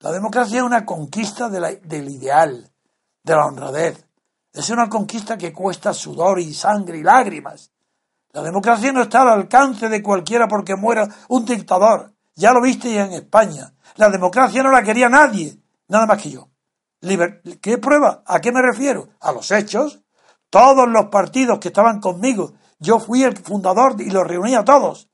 [0.00, 2.72] La democracia es una conquista del ideal,
[3.22, 4.04] de la honradez.
[4.52, 7.70] Es una conquista que cuesta sudor y sangre y lágrimas.
[8.34, 12.12] La democracia no está al alcance de cualquiera porque muera un dictador.
[12.34, 13.72] Ya lo viste en España.
[13.94, 15.56] La democracia no la quería nadie,
[15.86, 16.48] nada más que yo.
[17.60, 18.24] ¿Qué prueba?
[18.26, 19.08] ¿A qué me refiero?
[19.20, 20.00] A los hechos.
[20.50, 25.08] Todos los partidos que estaban conmigo, yo fui el fundador y los reuní a todos.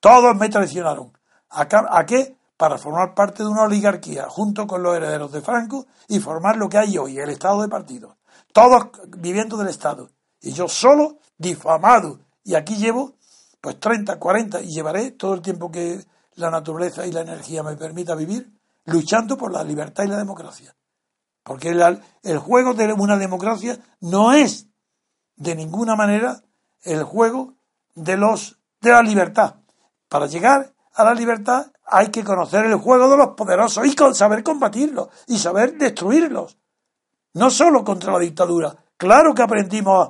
[0.00, 1.12] Todos me traicionaron.
[1.50, 2.38] ¿A qué?
[2.56, 6.70] Para formar parte de una oligarquía junto con los herederos de Franco y formar lo
[6.70, 8.16] que hay hoy, el Estado de partidos.
[8.54, 8.86] Todos
[9.18, 10.08] viviendo del Estado.
[10.40, 12.20] Y yo solo, difamado.
[12.44, 13.14] Y aquí llevo
[13.60, 16.04] pues 30, 40 y llevaré todo el tiempo que
[16.36, 18.52] la naturaleza y la energía me permita vivir
[18.84, 20.76] luchando por la libertad y la democracia.
[21.42, 21.70] Porque
[22.22, 24.66] el juego de una democracia no es
[25.36, 26.42] de ninguna manera
[26.82, 27.54] el juego
[27.94, 29.56] de los de la libertad.
[30.08, 34.42] Para llegar a la libertad hay que conocer el juego de los poderosos y saber
[34.42, 36.58] combatirlos y saber destruirlos.
[37.34, 38.76] No solo contra la dictadura.
[38.96, 40.08] Claro que aprendimos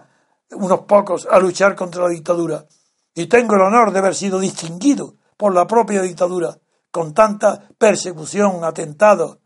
[0.55, 2.65] unos pocos a luchar contra la dictadura.
[3.15, 6.57] Y tengo el honor de haber sido distinguido por la propia dictadura
[6.91, 9.39] con tanta persecución, atentados,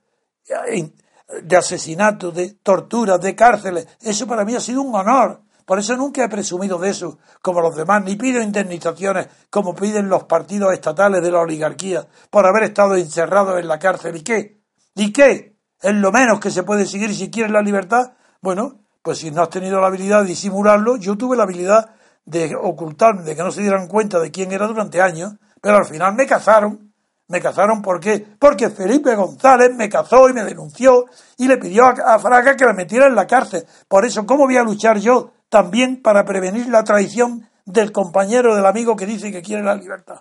[1.43, 3.87] de asesinatos, de torturas, de cárceles.
[4.01, 5.43] Eso para mí ha sido un honor.
[5.65, 10.09] Por eso nunca he presumido de eso como los demás, ni pido indemnizaciones como piden
[10.09, 14.17] los partidos estatales de la oligarquía por haber estado encerrados en la cárcel.
[14.17, 14.63] ¿Y qué?
[14.95, 15.59] ¿Y qué?
[15.81, 18.13] Es lo menos que se puede seguir si quieres la libertad.
[18.41, 21.95] Bueno, pues si no has tenido la habilidad de disimularlo, yo tuve la habilidad
[22.27, 25.33] de ocultarme, de que no se dieran cuenta de quién era durante años,
[25.63, 26.93] pero al final me cazaron
[27.27, 28.23] me cazaron ¿por qué?
[28.39, 31.07] Porque Felipe González me cazó y me denunció
[31.39, 33.65] y le pidió a, Fraga que la metiera en la cárcel.
[33.89, 38.67] Por eso, ¿cómo voy a luchar yo también para prevenir la traición del compañero, del
[38.67, 40.21] amigo que dice que quiere la libertad?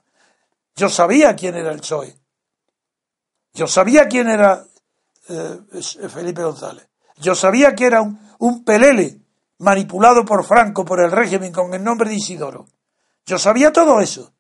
[0.77, 2.15] Yo sabía quién era el PSOE.
[3.53, 4.63] Yo sabía quién era
[5.27, 5.59] eh,
[6.07, 6.87] Felipe González.
[7.17, 9.21] Yo sabía que era un, un pelele
[9.59, 12.65] manipulado por Franco, por el régimen, con el nombre de Isidoro.
[13.25, 14.31] Yo sabía todo eso.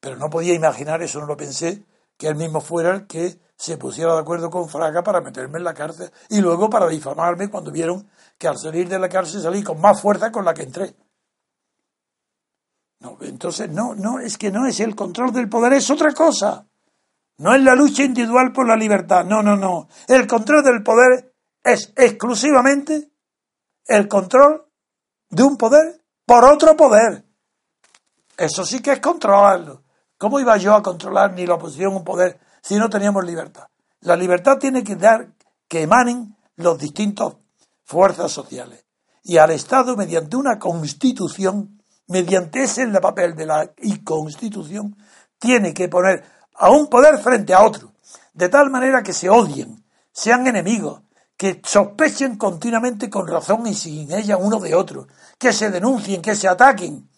[0.00, 1.84] Pero no podía imaginar, eso no lo pensé,
[2.16, 5.64] que él mismo fuera el que se pusiera de acuerdo con Fraga para meterme en
[5.64, 8.08] la cárcel y luego para difamarme cuando vieron
[8.38, 10.94] que al salir de la cárcel salí con más fuerza con la que entré.
[13.00, 16.66] No, entonces, no, no, es que no es el control del poder, es otra cosa.
[17.38, 19.88] No es la lucha individual por la libertad, no, no, no.
[20.08, 21.32] El control del poder
[21.62, 23.10] es exclusivamente
[23.86, 24.66] el control
[25.30, 27.24] de un poder por otro poder.
[28.36, 29.82] Eso sí que es controlarlo.
[30.16, 33.66] ¿Cómo iba yo a controlar ni la oposición un poder si no teníamos libertad?
[34.00, 35.32] La libertad tiene que dar
[35.66, 37.36] que emanen los distintos
[37.84, 38.84] fuerzas sociales.
[39.22, 43.72] Y al Estado, mediante una constitución, mediante ese el papel de la
[44.04, 44.96] constitución,
[45.38, 47.92] tiene que poner a un poder frente a otro,
[48.32, 51.02] de tal manera que se odien, sean enemigos,
[51.38, 55.06] que sospechen continuamente con razón y sin ella uno de otro,
[55.38, 57.08] que se denuncien, que se ataquen,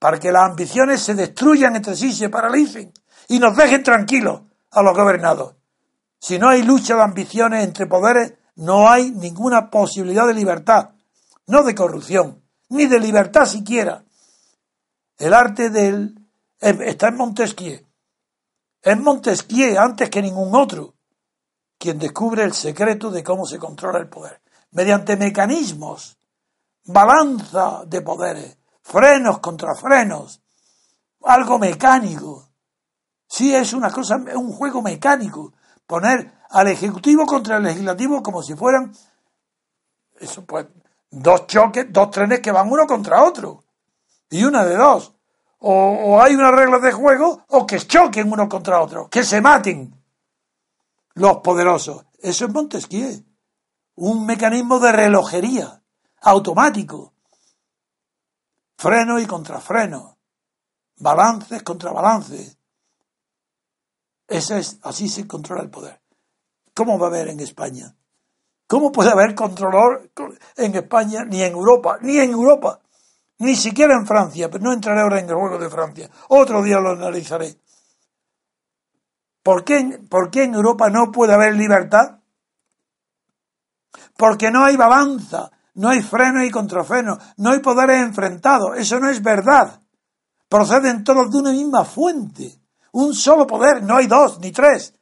[0.00, 2.92] para que las ambiciones se destruyan entre sí, se paralicen
[3.28, 4.42] y nos dejen tranquilos
[4.72, 5.54] a los gobernados.
[6.18, 10.90] Si no hay lucha de ambiciones entre poderes, no hay ninguna posibilidad de libertad,
[11.46, 14.04] no de corrupción, ni de libertad siquiera.
[15.18, 16.16] El arte del
[16.58, 17.86] está en Montesquieu.
[18.82, 20.96] Es Montesquieu antes que ningún otro
[21.82, 24.40] quien descubre el secreto de cómo se controla el poder.
[24.70, 26.16] Mediante mecanismos,
[26.84, 30.40] balanza de poderes, frenos contra frenos,
[31.24, 32.50] algo mecánico.
[33.26, 35.54] Sí, es una cosa, un juego mecánico.
[35.84, 38.92] Poner al Ejecutivo contra el Legislativo como si fueran
[40.20, 40.66] eso pues
[41.10, 43.64] dos choques, dos trenes que van uno contra otro.
[44.30, 45.12] Y una de dos.
[45.58, 49.40] O, o hay unas reglas de juego o que choquen uno contra otro, que se
[49.40, 50.01] maten
[51.14, 52.06] los poderosos.
[52.18, 53.24] Eso es Montesquieu.
[53.94, 55.82] Un mecanismo de relojería
[56.20, 57.12] automático
[58.82, 60.18] freno y contrafreno,
[60.96, 62.58] balances contra balances.
[64.26, 66.00] Ese es, así se controla el poder.
[66.74, 67.94] ¿Cómo va a haber en España?
[68.66, 70.10] ¿Cómo puede haber control
[70.56, 72.80] en España, ni en Europa, ni en Europa,
[73.38, 74.50] ni siquiera en Francia?
[74.50, 76.10] Pero no entraré ahora en el juego de Francia.
[76.30, 77.60] Otro día lo analizaré.
[79.42, 82.18] ¿Por qué, ¿Por qué en Europa no puede haber libertad?
[84.16, 88.76] Porque no hay balanza no hay freno y contrafreno, no hay poderes enfrentados.
[88.76, 89.80] Eso no es verdad.
[90.48, 92.60] Proceden todos de una misma fuente.
[92.92, 94.94] Un solo poder, no hay dos ni tres.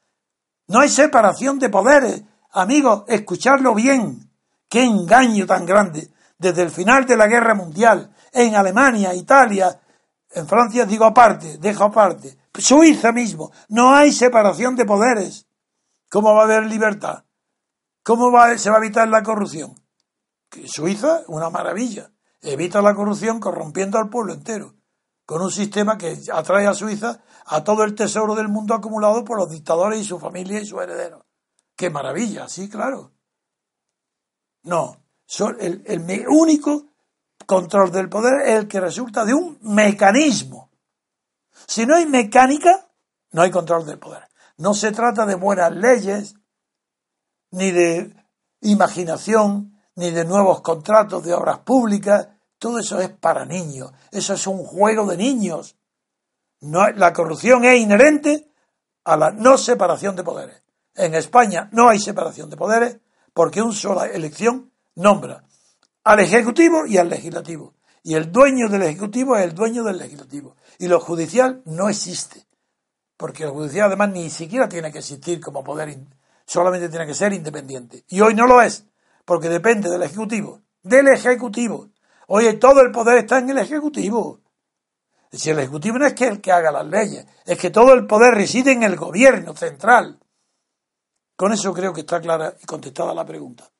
[0.68, 2.22] No hay separación de poderes.
[2.52, 4.30] Amigos, escucharlo bien.
[4.68, 6.08] Qué engaño tan grande.
[6.38, 9.76] Desde el final de la guerra mundial, en Alemania, Italia,
[10.30, 15.46] en Francia digo aparte, dejo aparte, Suiza mismo, no hay separación de poderes.
[16.08, 17.24] ¿Cómo va a haber libertad?
[18.02, 19.74] ¿Cómo va, se va a evitar la corrupción?
[20.66, 22.10] Suiza, una maravilla.
[22.42, 24.74] Evita la corrupción corrompiendo al pueblo entero,
[25.26, 29.38] con un sistema que atrae a Suiza a todo el tesoro del mundo acumulado por
[29.38, 31.24] los dictadores y su familia y sus herederos.
[31.76, 32.48] ¡Qué maravilla!
[32.48, 33.12] Sí, claro.
[34.62, 35.04] No,
[35.60, 36.86] el, el único
[37.46, 40.69] control del poder es el que resulta de un mecanismo.
[41.70, 42.88] Si no hay mecánica,
[43.30, 44.24] no hay control del poder.
[44.56, 46.34] No se trata de buenas leyes,
[47.52, 48.12] ni de
[48.62, 52.26] imaginación, ni de nuevos contratos de obras públicas.
[52.58, 53.92] Todo eso es para niños.
[54.10, 55.76] Eso es un juego de niños.
[56.58, 58.50] No, la corrupción es inherente
[59.04, 60.64] a la no separación de poderes.
[60.96, 62.98] En España no hay separación de poderes
[63.32, 65.44] porque una sola elección nombra
[66.02, 67.74] al Ejecutivo y al Legislativo.
[68.02, 70.56] Y el dueño del Ejecutivo es el dueño del Legislativo.
[70.78, 72.46] Y lo judicial no existe.
[73.16, 75.94] Porque el judicial además ni siquiera tiene que existir como poder,
[76.46, 78.04] solamente tiene que ser independiente.
[78.08, 78.86] Y hoy no lo es,
[79.24, 80.62] porque depende del Ejecutivo.
[80.82, 81.90] Del Ejecutivo.
[82.28, 84.40] Oye, todo el poder está en el Ejecutivo.
[85.32, 88.06] Si el Ejecutivo no es que el que haga las leyes, es que todo el
[88.06, 90.18] poder reside en el gobierno central.
[91.36, 93.70] Con eso creo que está clara y contestada la pregunta.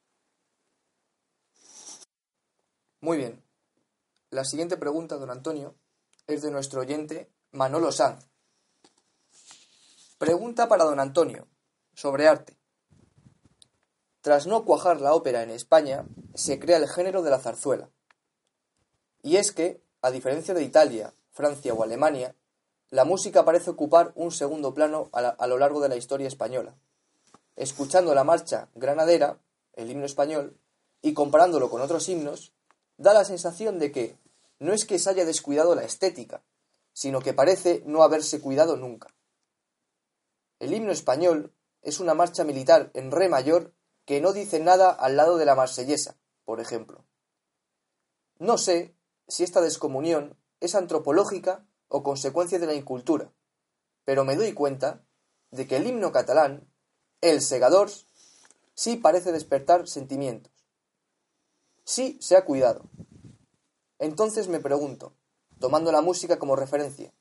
[3.01, 3.50] Muy bien.
[4.33, 5.75] La siguiente pregunta, don Antonio,
[6.29, 8.29] es de nuestro oyente Manolo Sanz.
[10.19, 11.49] Pregunta para don Antonio
[11.95, 12.57] sobre arte.
[14.21, 17.91] Tras no cuajar la ópera en España, se crea el género de la zarzuela.
[19.21, 22.37] Y es que, a diferencia de Italia, Francia o Alemania,
[22.91, 26.77] la música parece ocupar un segundo plano a, a, lo largo de la historia española.
[27.57, 29.41] Escuchando la marcha granadera,
[29.73, 30.57] el himno español,
[31.03, 32.53] y comparándolo con otros himnos,
[33.01, 34.19] da la sensación de que
[34.59, 36.45] no es que se haya descuidado la estética,
[36.93, 39.09] sino que parece no haberse cuidado nunca.
[40.59, 43.73] El himno español es una marcha militar en re mayor
[44.05, 47.07] que no dice nada al lado de la marsellesa, por ejemplo.
[48.39, 48.95] No sé
[49.29, 53.33] si esta descomunión es antropológica o consecuencia de la incultura,
[54.05, 55.07] pero me doy cuenta
[55.51, 56.71] de que el himno catalán,
[57.23, 57.89] el segador,
[58.75, 60.60] sí parece despertar sentimientos.
[61.91, 62.89] Sí se ha cuidado.
[63.99, 65.13] Entonces me pregunto,
[65.59, 67.13] tomando la música como referencia,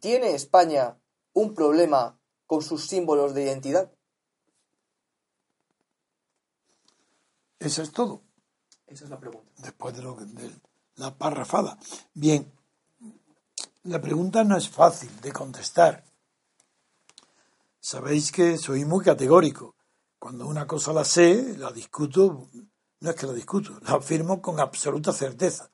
[0.00, 1.00] ¿tiene España
[1.32, 3.90] un problema con sus símbolos de identidad?
[7.58, 8.20] Eso es todo.
[8.86, 9.50] Esa es la pregunta.
[9.56, 10.54] Después de, lo, de
[10.96, 11.78] la parrafada.
[12.12, 12.52] Bien,
[13.84, 16.04] la pregunta no es fácil de contestar.
[17.80, 19.74] Sabéis que soy muy categórico.
[20.18, 22.50] Cuando una cosa la sé, la discuto
[23.00, 25.70] no es que lo discuto, lo afirmo con absoluta certeza.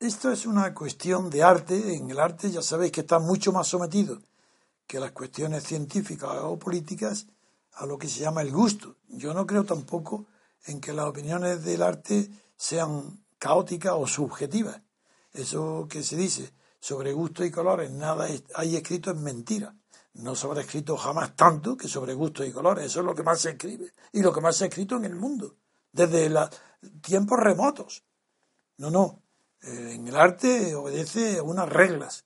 [0.00, 1.94] Esto es una cuestión de arte.
[1.94, 4.20] En el arte ya sabéis que está mucho más sometido
[4.86, 7.26] que las cuestiones científicas o políticas
[7.74, 8.96] a lo que se llama el gusto.
[9.08, 10.26] Yo no creo tampoco
[10.66, 14.82] en que las opiniones del arte sean caóticas o subjetivas.
[15.32, 19.74] Eso que se dice sobre gusto y colores, nada hay escrito es mentira.
[20.14, 22.86] No se habrá escrito jamás tanto que sobre gusto y colores.
[22.86, 25.06] Eso es lo que más se escribe y lo que más se ha escrito en
[25.06, 25.56] el mundo
[25.94, 26.28] desde
[27.00, 28.04] tiempos remotos.
[28.76, 29.22] No, no.
[29.62, 32.24] Eh, en el arte obedece a unas reglas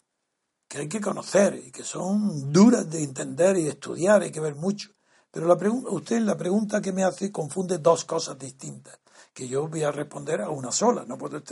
[0.66, 4.54] que hay que conocer y que son duras de entender y estudiar, hay que ver
[4.54, 4.90] mucho.
[5.30, 5.54] Pero la
[5.90, 8.98] usted la pregunta que me hace confunde dos cosas distintas,
[9.34, 11.04] que yo voy a responder a una sola.
[11.06, 11.42] No puedo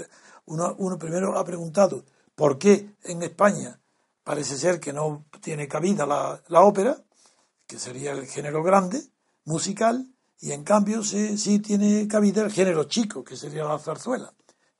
[0.47, 2.05] uno, uno primero ha preguntado
[2.35, 3.79] por qué en España
[4.25, 6.97] parece ser que no tiene cabida la, la ópera,
[7.67, 9.03] que sería el género grande,
[9.45, 14.33] musical, y en cambio sí, tiene cabida el género chico, que sería la zarzuela.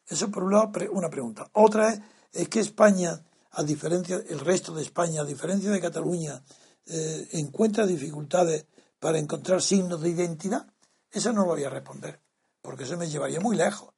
[0.07, 1.49] Eso por un lado una pregunta.
[1.53, 2.01] Otra es,
[2.33, 6.43] es que España, a diferencia, el resto de España, a diferencia de Cataluña,
[6.87, 8.67] eh, encuentra dificultades
[8.99, 10.67] para encontrar signos de identidad.
[11.11, 12.21] Eso no lo voy a responder,
[12.61, 13.95] porque eso me llevaría muy lejos.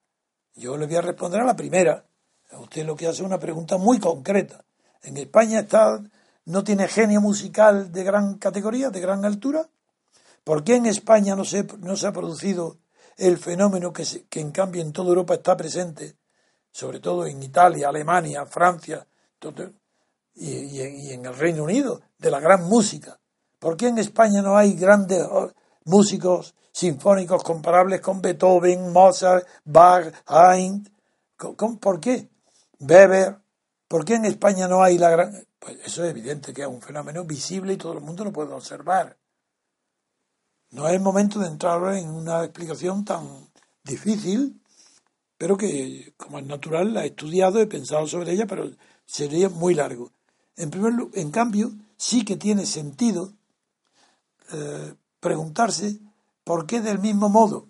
[0.55, 2.07] Yo le voy a responder a la primera.
[2.53, 4.65] Usted lo que hace es una pregunta muy concreta.
[5.03, 6.03] En España está,
[6.47, 9.69] no tiene genio musical de gran categoría, de gran altura,
[10.49, 12.79] ¿Por qué en España no se, no se ha producido
[13.19, 16.17] el fenómeno que, que en cambio en toda Europa está presente,
[16.73, 19.07] sobre todo en Italia, Alemania, Francia
[20.35, 20.81] y,
[21.11, 23.21] en el Reino Unido, de la gran música?
[23.59, 25.53] ¿Por qué en España no hay grandes oh,
[25.85, 30.91] músicos sinfónicos comparables con Beethoven, Mozart, Bach, Haydn?
[31.79, 32.31] ¿Por qué?
[32.81, 33.37] Weber.
[33.87, 35.47] ¿Por qué en España no hay la gran...
[35.59, 38.55] Pues eso es evidente que es un fenómeno visible y todo el mundo lo puede
[38.55, 39.15] observar.
[40.71, 43.27] No es momento de entrar en una explicación tan
[43.85, 44.61] difícil,
[45.37, 48.71] pero que, como es natural, la he estudiado, he pensado sobre ella, pero
[49.07, 50.11] sería muy largo.
[50.57, 53.33] En, primer, en cambio, sí que tiene sentido
[54.53, 55.99] eh, preguntarse
[56.49, 57.67] ¿Por qué del mismo modo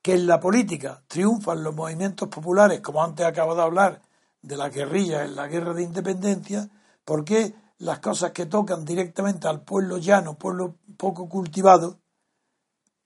[0.00, 4.00] que en la política triunfan los movimientos populares, como antes acabo de hablar
[4.40, 6.70] de la guerrilla en la guerra de independencia,
[7.04, 11.98] ¿por qué las cosas que tocan directamente al pueblo llano, pueblo poco cultivado,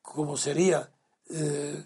[0.03, 0.91] como sería
[1.31, 1.83] eh,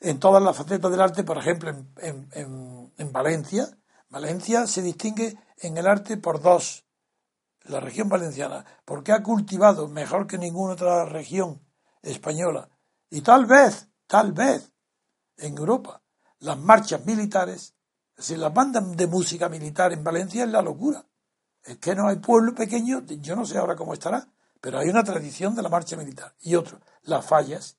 [0.00, 3.68] en todas las facetas del arte, por ejemplo, en, en, Valencia,
[4.08, 6.84] Valencia se distingue en el arte por dos,
[7.62, 11.62] la región valenciana, porque ha cultivado mejor que ninguna otra región
[12.02, 12.68] española,
[13.10, 14.72] y tal vez, tal vez,
[15.36, 16.02] en Europa,
[16.40, 17.76] las marchas militares,
[18.16, 21.04] es decir, las bandas de música militar en Valencia es la locura.
[21.64, 24.26] Es que no hay pueblo pequeño, yo no sé ahora cómo estará,
[24.60, 26.34] pero hay una tradición de la marcha militar.
[26.42, 27.76] Y otro, las fallas.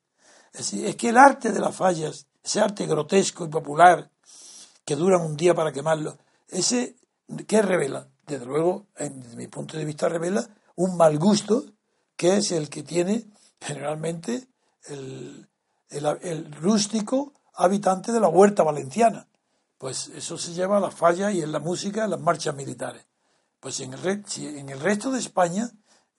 [0.53, 4.09] Es, es que el arte de las fallas, ese arte grotesco y popular
[4.85, 6.17] que duran un día para quemarlo,
[6.47, 6.95] ese,
[7.47, 8.07] ¿qué revela?
[8.25, 11.65] Desde luego, desde mi punto de vista, revela un mal gusto
[12.15, 13.25] que es el que tiene
[13.59, 14.47] generalmente
[14.85, 15.47] el,
[15.89, 19.27] el, rústico habitante de la huerta valenciana.
[19.77, 23.05] Pues eso se lleva a las fallas y en la música, en las marchas militares.
[23.61, 25.69] Pues en el, en el resto de España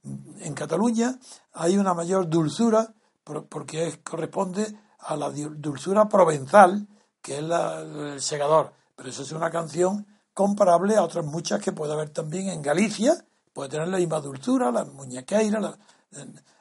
[0.05, 1.19] en Cataluña
[1.53, 6.87] hay una mayor dulzura porque corresponde a la dulzura provenzal,
[7.21, 8.73] que es el segador.
[8.97, 13.25] Pero eso es una canción comparable a otras muchas que puede haber también en Galicia,
[13.53, 15.77] puede tener la misma dulzura, la muñequeira.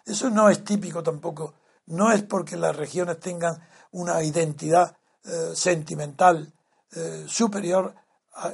[0.05, 1.53] eso no es típico tampoco,
[1.87, 3.55] no es porque las regiones tengan
[3.91, 6.51] una identidad eh, sentimental
[6.93, 7.93] eh, superior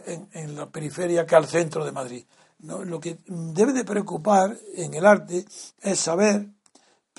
[0.05, 2.25] en, la periferia que al centro de Madrid.
[2.59, 5.45] Lo que debe de preocupar en el arte
[5.81, 6.47] es saber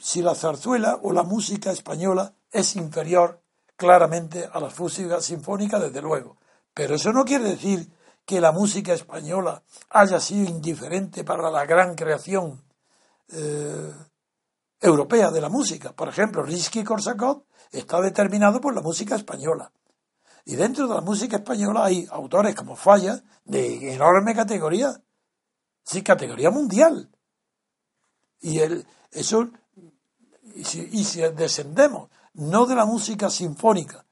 [0.01, 3.41] si la zarzuela o la música española es inferior
[3.77, 6.37] claramente a la música sinfónica, desde luego.
[6.75, 7.89] Pero eso no quiere decir
[8.25, 12.63] que la música española haya sido indiferente para la gran creación
[13.33, 13.93] eh,
[14.81, 15.93] europea de la música.
[15.93, 19.71] Por ejemplo, Rizky-Korsakov está determinado por la música española.
[20.49, 24.99] Y dentro de la música española hay autores como Falla de enorme categoría
[25.89, 27.11] sí, categoría mundial.
[28.41, 29.51] Y el, eso,
[30.55, 34.05] y si, descendemos no de la música sinfónica,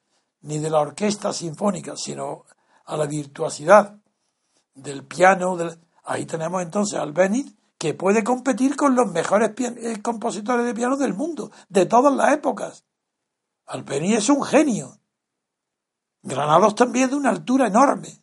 [0.43, 2.45] ni de la orquesta sinfónica, sino
[2.85, 3.97] a la virtuosidad
[4.75, 5.57] del piano,
[6.05, 10.97] ahí tenemos entonces al Benit, que puede competir con los mejores eh, compositores de piano
[10.97, 12.85] del mundo, de todas las épocas.
[13.67, 14.99] Albeni es un genio.
[16.27, 18.21] Granados también de una altura enorme.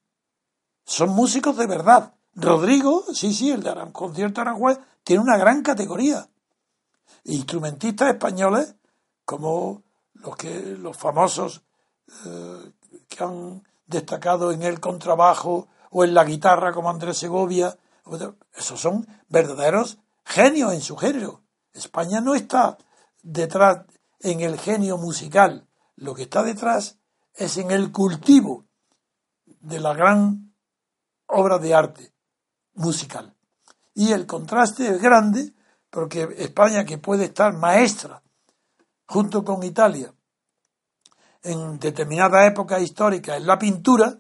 [0.84, 2.14] Son músicos de verdad.
[2.36, 6.28] Rodrigo, sí, sí, el de Aran, concierto Aranjuez, tiene una gran categoría.
[7.24, 8.76] Instrumentistas españoles,
[9.24, 9.84] como
[10.16, 11.64] los que los famosos
[12.26, 12.74] eh,
[13.08, 17.78] que han destacado en el contrabajo o en la guitarra, como Andrés Segovia,
[18.54, 21.42] esos son verdaderos genios en su género.
[21.72, 22.78] España no está
[23.22, 23.86] detrás
[24.20, 26.98] en el genio musical, lo que está detrás
[27.34, 28.66] es en el cultivo
[29.46, 30.54] de la gran
[31.28, 32.14] obra de arte
[32.74, 33.36] musical.
[33.94, 35.54] Y el contraste es grande
[35.90, 38.24] porque España, que puede estar maestra
[39.06, 40.14] junto con Italia
[41.44, 44.18] en determinada época histórica en la pintura,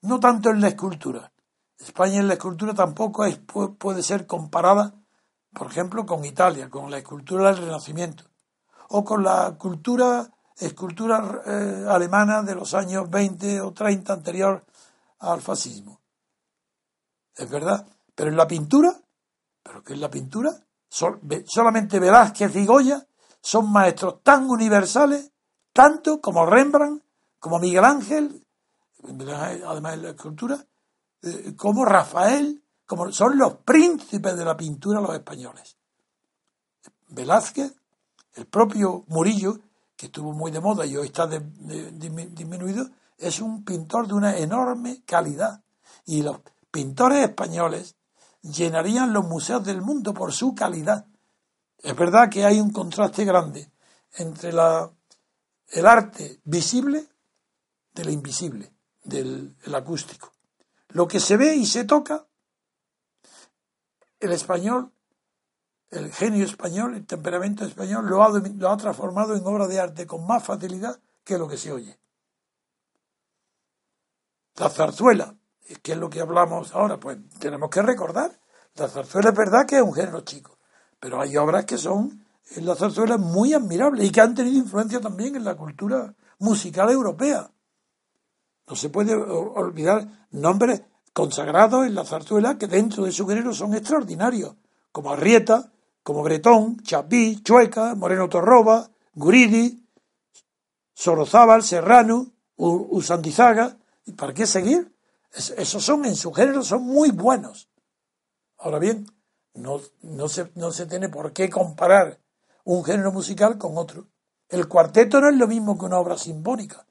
[0.00, 1.32] no tanto en la escultura.
[1.78, 3.24] España en la escultura tampoco
[3.78, 4.94] puede ser comparada,
[5.52, 8.24] por ejemplo, con Italia, con la escultura del Renacimiento,
[8.88, 10.30] o con la cultura,
[10.66, 14.64] escultura eh, alemana de los años 20 o 30 anterior
[15.20, 16.02] al fascismo
[17.36, 17.86] es verdad.
[18.14, 18.94] Pero en la pintura,
[19.62, 20.50] ¿pero qué es la pintura?
[20.88, 23.06] solamente Velázquez y Goya
[23.40, 25.32] son maestros tan universales,
[25.72, 27.02] tanto como Rembrandt,
[27.38, 28.44] como Miguel Ángel,
[29.02, 30.62] además de la escultura,
[31.22, 35.78] eh, como Rafael, como son los príncipes de la pintura los españoles.
[37.08, 37.74] Velázquez,
[38.34, 39.60] el propio Murillo,
[40.02, 45.04] que estuvo muy de moda y hoy está disminuido, es un pintor de una enorme
[45.06, 45.62] calidad.
[46.06, 46.40] Y los
[46.72, 47.94] pintores españoles
[48.40, 51.06] llenarían los museos del mundo por su calidad.
[51.78, 53.70] Es verdad que hay un contraste grande
[54.14, 54.90] entre la,
[55.68, 57.06] el arte visible
[57.94, 58.72] de lo invisible,
[59.04, 60.32] del acústico.
[60.88, 62.26] Lo que se ve y se toca,
[64.18, 64.90] el español,
[65.92, 70.06] el genio español, el temperamento español lo ha, lo ha transformado en obra de arte
[70.06, 71.98] con más facilidad que lo que se oye.
[74.56, 75.36] La zarzuela,
[75.80, 76.98] ¿Qué es lo que hablamos ahora?
[76.98, 78.38] Pues tenemos que recordar.
[78.74, 80.58] La zarzuela es verdad que es un género chico,
[80.98, 82.24] pero hay obras que son
[82.56, 86.90] en la zarzuela muy admirables y que han tenido influencia también en la cultura musical
[86.90, 87.50] europea.
[88.66, 90.82] No se puede olvidar nombres
[91.12, 94.56] consagrados en la zarzuela que dentro de su género son extraordinarios,
[94.90, 95.71] como Arrieta,
[96.02, 99.86] como Bretón, Chapí, Chueca, Moreno Torroba, Guridi,
[100.94, 103.76] Sorozábal, Serrano, Usandizaga.
[104.04, 104.92] ¿Y para qué seguir?
[105.32, 107.68] esos son, en su género, son muy buenos.
[108.58, 109.06] Ahora bien,
[109.54, 112.20] no, no, se, no se tiene por qué comparar
[112.64, 114.08] un género musical con otro.
[114.48, 116.86] El cuarteto no es lo mismo que una obra sinfónica,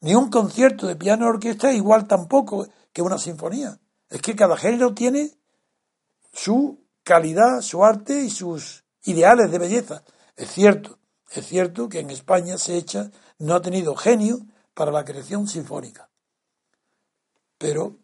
[0.00, 3.78] ni un concierto de piano orquesta es igual tampoco que una sinfonía.
[4.10, 5.30] Es que cada género tiene
[6.32, 10.02] su calidad, su arte y sus ideales de belleza.
[10.34, 10.98] Es cierto,
[11.30, 14.38] es cierto que en España se echa, no ha tenido genio
[14.74, 16.08] para la creación sinfónica.
[17.58, 17.96] Pero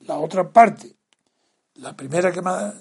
[0.00, 0.96] la otra parte,
[1.74, 2.74] la primera que más,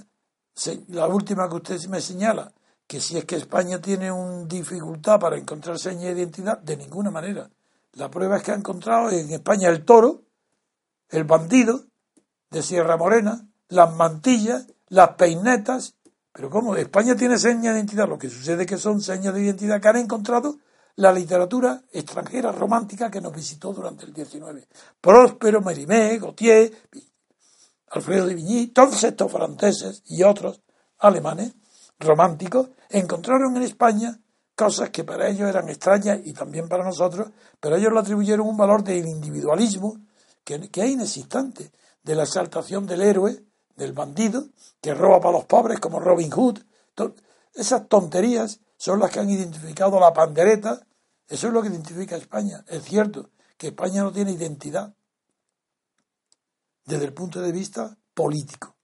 [0.87, 2.51] la última que usted me señala,
[2.87, 7.11] que si es que España tiene una dificultad para encontrar seña de identidad, de ninguna
[7.11, 7.49] manera.
[7.93, 10.23] La prueba es que ha encontrado en España el toro,
[11.09, 11.85] el bandido
[12.51, 15.95] de Sierra Morena, las mantillas, las peinetas.
[16.31, 16.75] Pero ¿cómo?
[16.75, 18.07] España tiene señas de identidad.
[18.07, 20.57] Lo que sucede es que son señas de identidad que han encontrado
[20.97, 24.67] la literatura extranjera romántica que nos visitó durante el 19.
[25.01, 26.71] Próspero, Mérimée, Gautier,
[27.89, 30.61] Alfredo de Vigny, todos estos franceses y otros
[30.99, 31.53] alemanes
[31.99, 34.19] románticos encontraron en España
[34.55, 37.29] cosas que para ellos eran extrañas y también para nosotros,
[37.59, 39.97] pero ellos le atribuyeron un valor del individualismo
[40.43, 41.71] que, que es inexistente,
[42.03, 43.43] de la exaltación del héroe,
[43.76, 44.47] del bandido,
[44.82, 46.59] que roba para los pobres como Robin Hood.
[47.53, 50.86] Esas tonterías son las que han identificado la pandereta.
[51.28, 52.63] Eso es lo que identifica a España.
[52.67, 54.93] Es cierto que España no tiene identidad
[56.86, 58.76] desde el punto de vista político,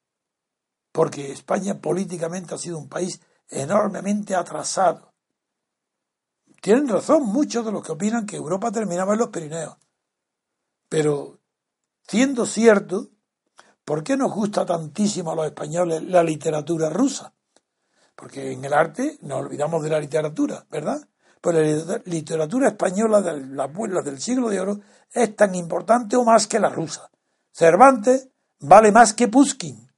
[0.91, 5.13] porque España políticamente ha sido un país enormemente atrasado.
[6.61, 9.77] Tienen razón muchos de los que opinan que Europa terminaba en los Pirineos.
[10.89, 11.39] Pero,
[12.07, 13.09] siendo cierto,
[13.91, 17.33] ¿por qué nos gusta tantísimo a los españoles la literatura rusa?
[18.15, 21.05] Porque en el arte nos olvidamos de la literatura, ¿verdad?
[21.41, 24.79] Pues la literatura española de las abuelas del siglo de oro
[25.11, 27.11] es tan importante o más que la rusa.
[27.51, 28.29] Cervantes
[28.61, 29.91] vale más que Pushkin.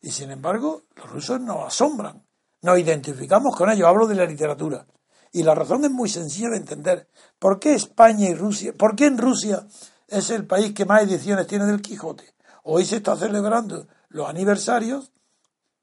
[0.00, 2.24] Y sin embargo, los rusos nos asombran,
[2.62, 4.86] nos identificamos con ellos, hablo de la literatura.
[5.32, 7.08] Y la razón es muy sencilla de entender.
[7.40, 9.66] ¿Por qué España y Rusia, por qué en Rusia
[10.08, 12.34] es el país que más ediciones tiene del Quijote?
[12.64, 15.12] Hoy se está celebrando los aniversarios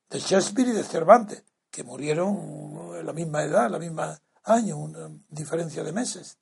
[0.09, 4.77] de Shakespeare y de Cervantes, que murieron en la misma edad, en la misma año,
[4.77, 6.37] una diferencia de meses.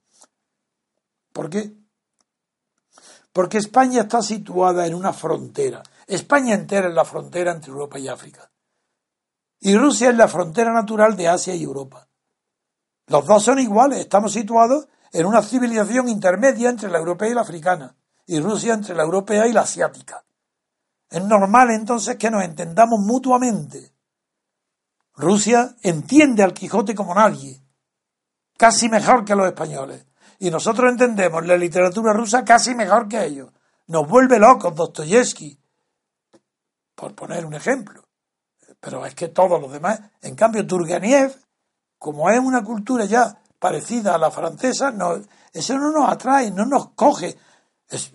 [1.31, 1.73] ¿Por qué?
[3.31, 5.81] Porque España está situada en una frontera.
[6.05, 8.51] España entera es la frontera entre Europa y África.
[9.59, 12.07] Y Rusia es la frontera natural de Asia y Europa.
[13.07, 17.41] Los dos son iguales, estamos situados en una civilización intermedia entre la europea y la
[17.41, 17.95] africana,
[18.26, 20.26] y Rusia entre la europea y la asiática.
[21.09, 23.93] Es normal entonces que nos entendamos mutuamente.
[25.14, 27.61] Rusia entiende al Quijote como nadie,
[28.57, 30.07] casi mejor que los españoles.
[30.39, 33.51] Y nosotros entendemos la literatura rusa casi mejor que ellos.
[33.86, 35.59] Nos vuelve locos Dostoyevsky,
[36.95, 38.03] por poner un ejemplo.
[38.80, 41.36] Pero es que todos los demás, en cambio Turgenev,
[41.99, 45.22] como es una cultura ya parecida a la francesa, no,
[45.53, 47.38] eso no nos atrae, no nos coge.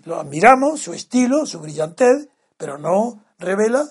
[0.05, 3.83] lo admiramos, su estilo, su brillantez, pero no revela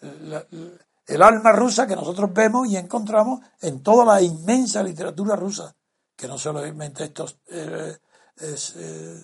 [0.00, 5.76] el alma rusa que nosotros vemos y encontramos en toda la inmensa literatura rusa
[6.16, 7.98] que no solamente estos eh,
[8.38, 9.22] es, eh,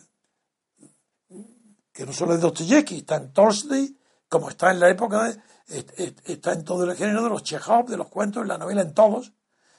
[1.90, 3.98] que no solo es Dostoyevsky, está en Tolstoy,
[4.28, 7.96] como está en la época, de, está en todo el género de los Chekhov, de
[7.96, 9.32] los cuentos, en la novela, en todos.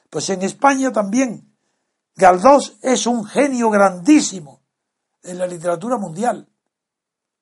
[0.10, 1.55] Pues en España también.
[2.16, 4.62] Galdós es un genio grandísimo
[5.24, 6.48] en la literatura mundial.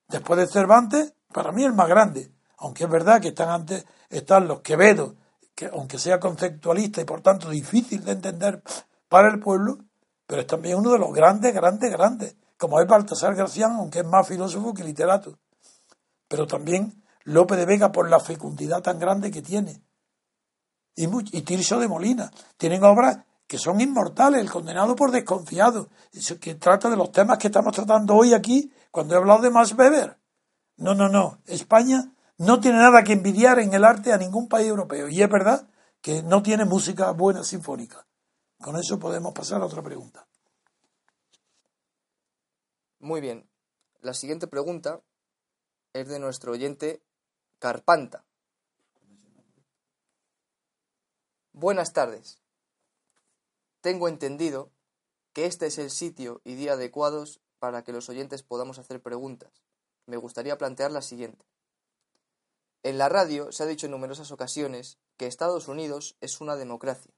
[0.07, 2.31] Después de Cervantes, para mí el más grande.
[2.57, 5.15] Aunque es verdad que están antes, están los Quevedo,
[5.53, 8.63] que aunque sea conceptualista y por tanto difícil de entender
[9.09, 9.77] para el pueblo,
[10.25, 14.05] pero es también uno de los grandes, grandes, grandes, como es Baltasar Gracián, aunque es
[14.05, 15.37] más filósofo que literato.
[16.27, 19.83] Pero también Lope de Vega por la fecundidad tan grande que tiene.
[20.95, 21.05] Y,
[21.37, 22.31] y Tirso de Molina.
[22.57, 23.19] Tienen obras
[23.53, 25.87] que son inmortales, El condenado por desconfiado,
[26.41, 29.75] que trata de los temas que estamos tratando hoy aquí cuando he hablado de Max
[29.77, 30.17] Weber.
[30.77, 31.37] No, no, no.
[31.45, 35.07] España no tiene nada que envidiar en el arte a ningún país europeo.
[35.07, 35.69] Y es verdad
[36.01, 38.07] que no tiene música buena sinfónica.
[38.59, 40.25] Con eso podemos pasar a otra pregunta.
[42.97, 43.47] Muy bien.
[44.01, 44.99] La siguiente pregunta
[45.93, 47.03] es de nuestro oyente
[47.59, 48.25] Carpanta.
[51.51, 52.42] Buenas tardes.
[53.83, 54.71] Tengo entendido
[55.33, 59.65] que este es el sitio y día adecuados para que los oyentes podamos hacer preguntas.
[60.05, 61.45] Me gustaría plantear la siguiente.
[62.83, 67.13] En la radio se ha dicho en numerosas ocasiones que Estados Unidos es una democracia.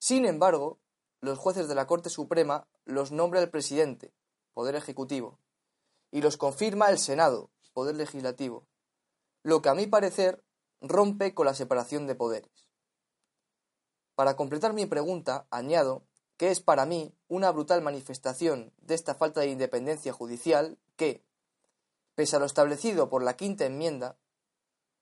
[0.00, 0.80] Sin embargo,
[1.20, 4.12] los jueces de la Corte Suprema los nombra el presidente,
[4.52, 5.38] Poder Ejecutivo,
[6.10, 8.66] y los confirma el Senado, Poder Legislativo,
[9.44, 10.42] lo que a mi parecer
[10.80, 12.63] rompe con la separación de poderes.
[14.14, 16.04] Para completar mi pregunta, añado
[16.36, 21.24] que es para mí una brutal manifestación de esta falta de independencia judicial que,
[22.14, 24.18] pese a lo establecido por la quinta enmienda,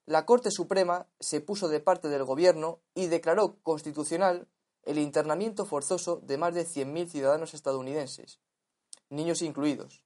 [0.04, 4.48] la Corte Suprema se puso de parte del Gobierno y declaró constitucional
[4.82, 8.40] el internamiento forzoso de más de 100.000 ciudadanos estadounidenses,
[9.10, 10.02] niños incluidos,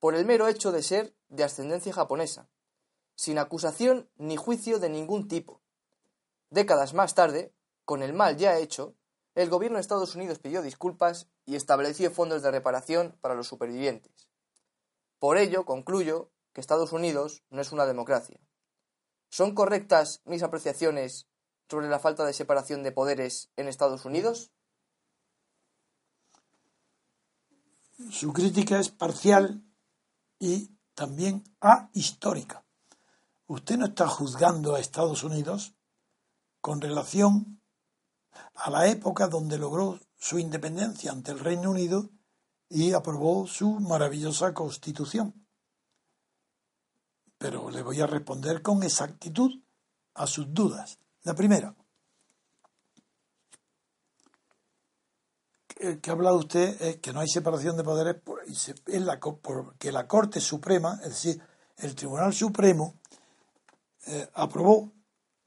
[0.00, 2.48] por el mero hecho de ser de ascendencia japonesa,
[3.14, 5.60] sin acusación ni juicio de ningún tipo.
[6.50, 7.52] Décadas más tarde,
[7.88, 8.98] con el mal ya hecho,
[9.34, 14.28] el gobierno de Estados Unidos pidió disculpas y estableció fondos de reparación para los supervivientes.
[15.18, 18.38] Por ello, concluyo que Estados Unidos no es una democracia.
[19.30, 21.28] ¿Son correctas mis apreciaciones
[21.70, 24.52] sobre la falta de separación de poderes en Estados Unidos?
[28.10, 29.64] Su crítica es parcial
[30.38, 32.66] y también ahistórica.
[33.46, 35.74] Usted no está juzgando a Estados Unidos
[36.60, 37.57] con relación
[38.54, 42.10] a la época donde logró su independencia ante el Reino Unido
[42.68, 45.46] y aprobó su maravillosa constitución.
[47.38, 49.62] Pero le voy a responder con exactitud
[50.14, 50.98] a sus dudas.
[51.22, 51.74] La primera,
[55.78, 58.16] que ha hablado usted es que no hay separación de poderes
[59.40, 61.42] porque la Corte Suprema, es decir,
[61.76, 62.98] el Tribunal Supremo,
[64.06, 64.92] eh, aprobó,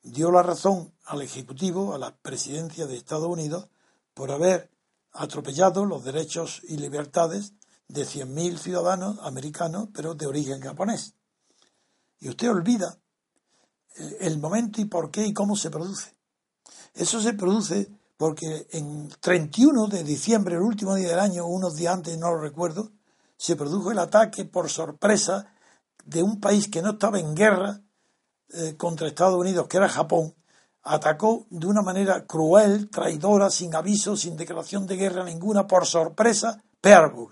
[0.03, 3.67] dio la razón al Ejecutivo, a la Presidencia de Estados Unidos,
[4.13, 4.69] por haber
[5.13, 7.53] atropellado los derechos y libertades
[7.87, 11.15] de 100.000 ciudadanos americanos, pero de origen japonés.
[12.19, 12.97] Y usted olvida
[14.19, 16.15] el momento y por qué y cómo se produce.
[16.93, 21.95] Eso se produce porque en 31 de diciembre, el último día del año, unos días
[21.95, 22.91] antes, no lo recuerdo,
[23.35, 25.51] se produjo el ataque por sorpresa
[26.05, 27.81] de un país que no estaba en guerra
[28.53, 30.33] eh, contra Estados Unidos, que era Japón,
[30.83, 36.63] atacó de una manera cruel, traidora, sin aviso, sin declaración de guerra ninguna, por sorpresa,
[36.79, 37.29] Pearl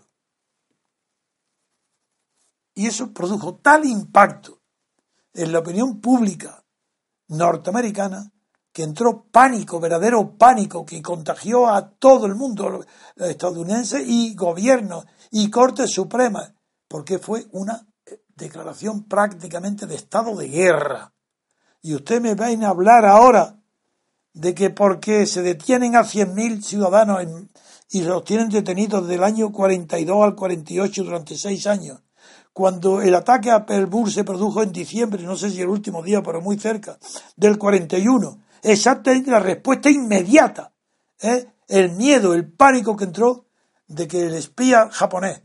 [2.76, 4.62] Y eso produjo tal impacto
[5.34, 6.64] en la opinión pública
[7.28, 8.32] norteamericana
[8.72, 15.50] que entró pánico, verdadero pánico, que contagió a todo el mundo estadounidense y gobierno y
[15.50, 16.54] Corte Suprema,
[16.88, 17.89] porque fue una
[18.40, 21.14] declaración prácticamente de estado de guerra.
[21.82, 23.60] Y usted me va a hablar ahora
[24.34, 27.22] de que porque se detienen a 100.000 ciudadanos
[27.90, 32.02] y los tienen detenidos del año 42 al 48 durante seis años,
[32.54, 36.22] cuando el ataque a Pearl se produjo en diciembre, no sé si el último día,
[36.22, 37.00] pero muy cerca,
[37.36, 40.74] del 41, exactamente la respuesta inmediata,
[41.22, 41.48] ¿eh?
[41.68, 43.46] el miedo, el pánico que entró
[43.88, 45.42] de que el espía japonés,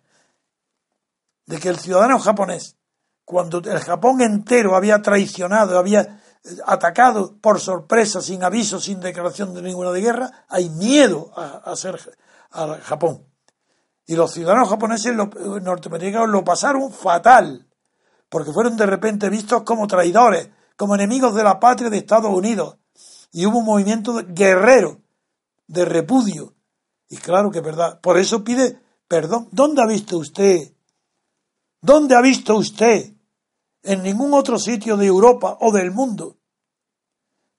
[1.46, 2.76] de que el ciudadano japonés,
[3.24, 9.54] cuando el Japón entero había traicionado, había eh, atacado por sorpresa, sin aviso, sin declaración
[9.54, 11.98] de ninguna de guerra, hay miedo a, ser
[12.50, 13.24] a Japón.
[14.06, 17.66] Y los ciudadanos japoneses norteamericanos lo pasaron fatal,
[18.28, 22.76] porque fueron de repente vistos como traidores, como enemigos de la patria de Estados Unidos.
[23.32, 25.00] Y hubo un movimiento guerrero,
[25.66, 26.54] de repudio.
[27.08, 28.00] Y claro que es verdad.
[28.00, 29.48] Por eso pide perdón.
[29.52, 30.72] ¿Dónde ha visto usted?
[31.80, 33.13] ¿Dónde ha visto usted?
[33.84, 36.36] En ningún otro sitio de Europa o del mundo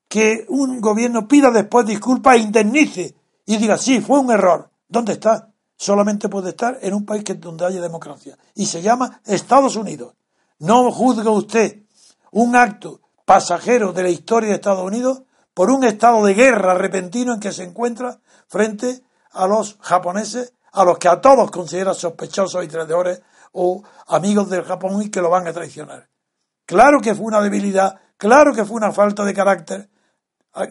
[0.08, 3.16] que un gobierno pida después disculpas e indemnice
[3.46, 4.70] y diga, sí, fue un error.
[4.88, 5.56] ¿Dónde está?
[5.78, 8.38] solamente puede estar en un país que, donde haya democracia.
[8.54, 10.16] Y se llama Estados Unidos.
[10.60, 11.84] No juzga usted
[12.32, 15.24] un acto pasajero de la historia de Estados Unidos
[15.54, 20.84] por un estado de guerra repentino en que se encuentra frente a los japoneses, a
[20.84, 23.22] los que a todos considera sospechosos y traidores
[23.52, 26.08] o amigos del Japón y que lo van a traicionar.
[26.66, 29.90] Claro que fue una debilidad, claro que fue una falta de carácter.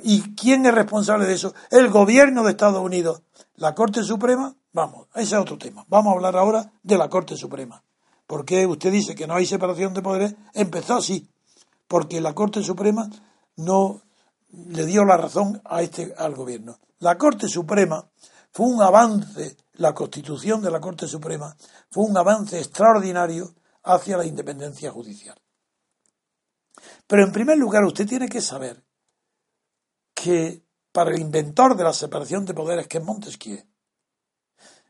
[0.03, 1.55] ¿Y quién es responsable de eso?
[1.71, 3.23] El gobierno de Estados Unidos.
[3.57, 5.85] La Corte Suprema Vamos, ese es otro tema.
[5.89, 7.85] Vamos a hablar ahora de la Corte Suprema.
[8.27, 10.35] Porque usted dice que no hay separación de poderes.
[10.53, 11.31] Empezó así,
[11.87, 13.09] porque la Corte Suprema
[13.55, 14.03] no
[14.51, 16.81] le dio la razón a este al gobierno.
[16.99, 18.05] La Corte Suprema
[18.51, 21.57] fue un avance, la constitución de la Corte Suprema
[21.89, 25.37] fue un avance extraordinario hacia la independencia judicial.
[27.07, 28.85] Pero en primer lugar, usted tiene que saber
[30.15, 33.65] que para el inventor de la separación de poderes, que es Montesquieu,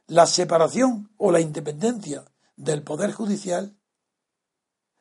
[0.06, 2.24] la separación o la independencia
[2.56, 3.74] del Poder Judicial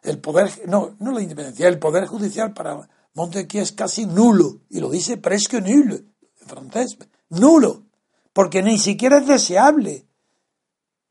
[0.03, 4.79] el poder, no, no la independencia, el poder judicial para Montesquieu es casi nulo, y
[4.79, 6.97] lo dice presque nulo, en francés,
[7.29, 7.85] nulo,
[8.33, 10.07] porque ni siquiera es deseable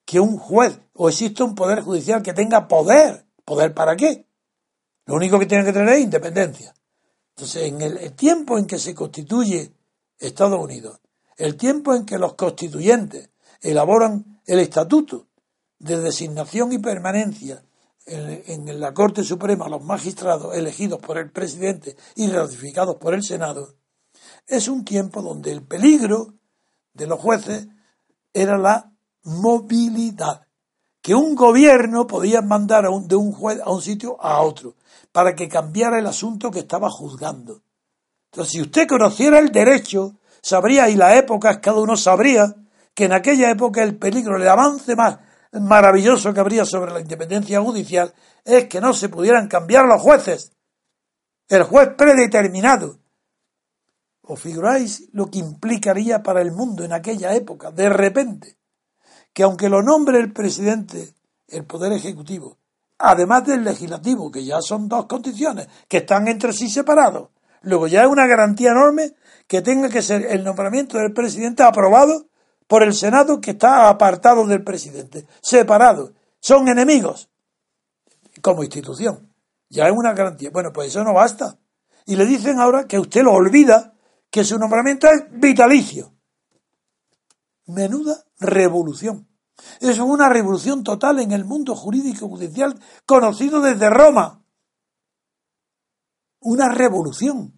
[0.05, 3.27] que un juez o exista un poder judicial que tenga poder.
[3.45, 4.29] ¿Poder para qué?
[5.07, 6.75] Lo único que tiene que tener es independencia.
[7.31, 9.73] Entonces, en el tiempo en que se constituye
[10.19, 11.01] Estados Unidos,
[11.37, 13.31] el tiempo en que los constituyentes
[13.61, 15.27] elaboran el estatuto
[15.79, 17.65] de designación y permanencia
[18.07, 23.75] en, la Corte Suprema los magistrados elegidos por el presidente y ratificados por el Senado,
[24.47, 26.35] es un tiempo donde el peligro
[26.93, 27.69] de los jueces
[28.33, 28.93] era la
[29.25, 30.47] movilidad,
[31.01, 34.75] que un gobierno podía mandar a un, de un juez a un sitio a otro
[35.13, 37.63] para que cambiara el asunto que estaba juzgando.
[38.33, 42.55] Entonces, si usted conociera el derecho, sabría, y la época, cada uno sabría,
[42.95, 45.19] que en aquella época el peligro, el avance más
[45.53, 48.13] maravilloso que habría sobre la independencia judicial
[48.45, 50.53] es que no se pudieran cambiar los jueces.
[51.49, 52.99] El juez predeterminado.
[54.23, 58.57] ¿Os figuráis lo que implicaría para el mundo en aquella época, de repente?
[59.33, 61.15] Que aunque lo nombre el presidente,
[61.49, 62.59] el Poder Ejecutivo,
[63.03, 67.31] además del legislativo, que ya son dos condiciones, que están entre sí separados.
[67.63, 69.15] Luego ya es una garantía enorme
[69.49, 72.27] que tenga que ser el nombramiento del presidente aprobado
[72.69, 76.13] por el Senado que está apartado del presidente, separado.
[76.41, 77.29] Son enemigos
[78.41, 79.35] como institución.
[79.69, 80.51] Ya es una garantía.
[80.51, 81.59] Bueno, pues eso no basta.
[82.07, 83.95] Y le dicen ahora que usted lo olvida,
[84.31, 86.15] que su nombramiento es vitalicio.
[87.67, 89.29] Menuda revolución.
[89.81, 94.43] Es una revolución total en el mundo jurídico judicial conocido desde Roma.
[96.41, 97.55] Una revolución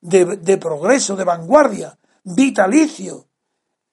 [0.00, 3.28] de, progreso, de vanguardia, vitalicio.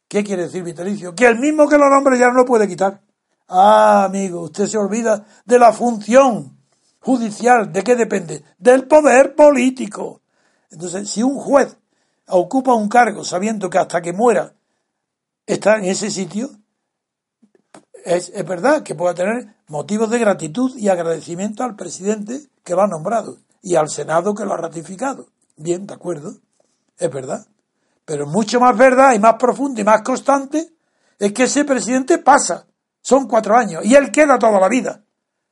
[0.08, 1.16] ¿Qué quiere decir vitalicio?
[1.16, 3.02] Que el mismo que lo nombre ya no lo puede quitar.
[3.48, 6.58] Ah, amigo, usted se olvida de la función
[7.00, 7.72] judicial.
[7.72, 8.44] ¿De qué depende?
[8.58, 10.22] Del poder político.
[10.70, 11.78] Entonces, si un juez
[12.28, 14.54] ocupa un cargo sabiendo que hasta que muera
[15.46, 16.50] está en ese sitio,
[18.06, 22.88] es, verdad que pueda tener motivos de gratitud y agradecimiento al presidente que lo ha
[22.88, 25.28] nombrado y al Senado que lo ha ratificado.
[25.56, 26.36] Bien, de acuerdo,
[26.98, 27.46] es verdad.
[28.06, 30.74] Pero mucho más verdad y más profundo y más constante
[31.18, 32.68] es que ese presidente pasa.
[33.02, 35.04] Son cuatro años y él queda toda la vida.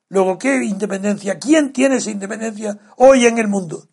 [0.09, 1.39] Luego, ¿qué independencia?
[1.39, 3.87] ¿Quién tiene esa independencia hoy en el mundo?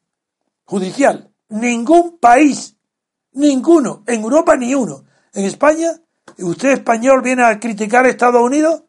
[0.64, 1.32] Judicial.
[1.48, 2.76] Ningún país.
[3.32, 4.02] Ninguno.
[4.06, 5.04] En Europa ni uno.
[5.32, 5.92] En España
[6.38, 8.82] usted español viene a criticar a Estados Unidos,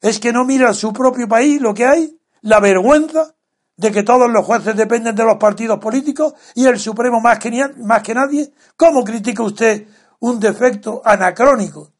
[0.00, 3.34] es que no mira a su propio país lo que hay, la vergüenza
[3.76, 8.14] de que todos los jueces dependen de los partidos políticos y el Supremo más que,
[8.14, 8.52] nadie.
[8.76, 9.86] ¿Cómo critica usted
[10.20, 11.92] un defecto anacrónico?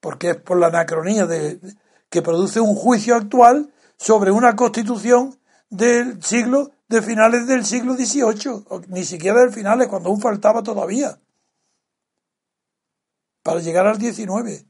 [0.00, 1.60] Porque es por la anacronía de,
[2.08, 5.38] que produce un juicio actual sobre una constitución
[5.70, 11.16] del siglo, de finales del siglo XVIII, ni siquiera del finales, cuando aún faltaba todavía
[13.44, 14.66] para llegar al 19,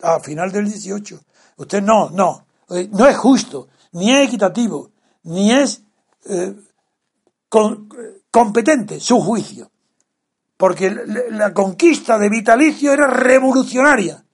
[0.00, 1.20] a final del 18.
[1.58, 4.90] Usted no, no, eh, no es justo, ni es equitativo,
[5.22, 5.82] ni es
[6.24, 6.54] eh,
[8.30, 9.70] competente su juicio.
[10.56, 10.90] Porque
[11.30, 14.24] la conquista de vitalicio era revolucionaria.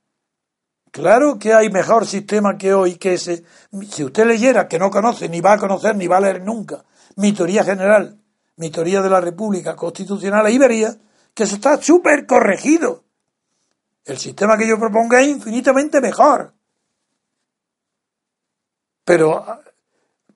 [0.92, 3.42] Claro que hay mejor sistema que hoy que ese.
[3.90, 6.84] Si usted leyera, que no conoce, ni va a conocer, ni va a leer nunca,
[7.16, 8.20] mi teoría general,
[8.56, 10.94] mi teoría de la República Constitucional, ahí vería
[11.34, 13.04] que eso está súper corregido.
[14.04, 16.54] El sistema que yo proponga es infinitamente mejor.
[19.04, 19.44] Pero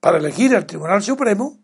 [0.01, 1.59] para elegir el Tribunal Supremo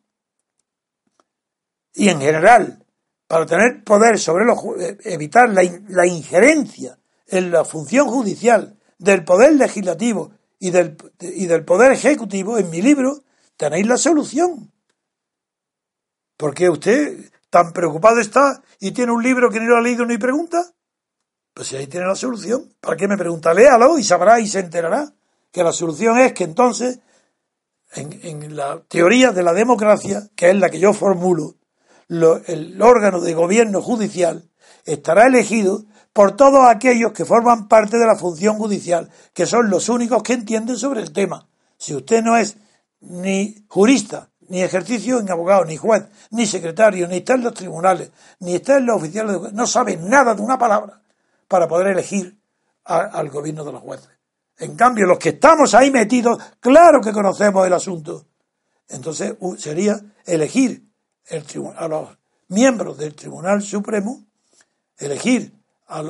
[1.93, 2.85] y en general
[3.27, 9.24] para tener poder sobre los eh, evitar la, la injerencia en la función judicial del
[9.24, 13.24] poder legislativo y del, y del poder ejecutivo, en mi libro
[13.56, 14.72] tenéis la solución.
[16.36, 20.18] Porque usted tan preocupado está y tiene un libro que ni lo ha leído ni
[20.18, 20.72] pregunta.
[21.55, 23.52] Pues si ahí tiene la solución, ¿para qué me pregunta?
[23.52, 25.12] Léalo y sabrá y se enterará
[25.51, 27.01] que la solución es que entonces,
[27.94, 31.56] en, la teoría de la democracia, que es la que yo formulo,
[32.09, 34.48] el órgano de gobierno judicial
[34.85, 39.89] estará elegido por todos aquellos que forman parte de la función judicial, que son los
[39.89, 41.48] únicos que entienden sobre el tema.
[41.77, 42.56] Si usted no es
[43.01, 48.10] ni jurista, ni ejercicio en abogado, ni juez, ni secretario, ni está en los tribunales,
[48.40, 49.52] ni está en los oficiales, de...
[49.52, 51.01] no sabe nada de una palabra,
[51.51, 52.40] para poder elegir
[52.85, 54.09] al gobierno de los jueces.
[54.56, 58.24] En cambio, los que estamos ahí metidos, claro que conocemos el asunto.
[58.89, 60.86] Entonces sería elegir
[61.27, 61.44] el,
[61.77, 62.09] a los
[62.47, 64.27] miembros del Tribunal Supremo,
[64.97, 65.52] elegir
[65.89, 66.09] al,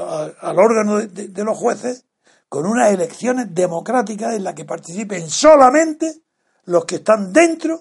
[0.58, 2.04] órgano de, de, los jueces
[2.50, 6.20] con unas elecciones democráticas en las que participen solamente
[6.64, 7.80] los que están dentro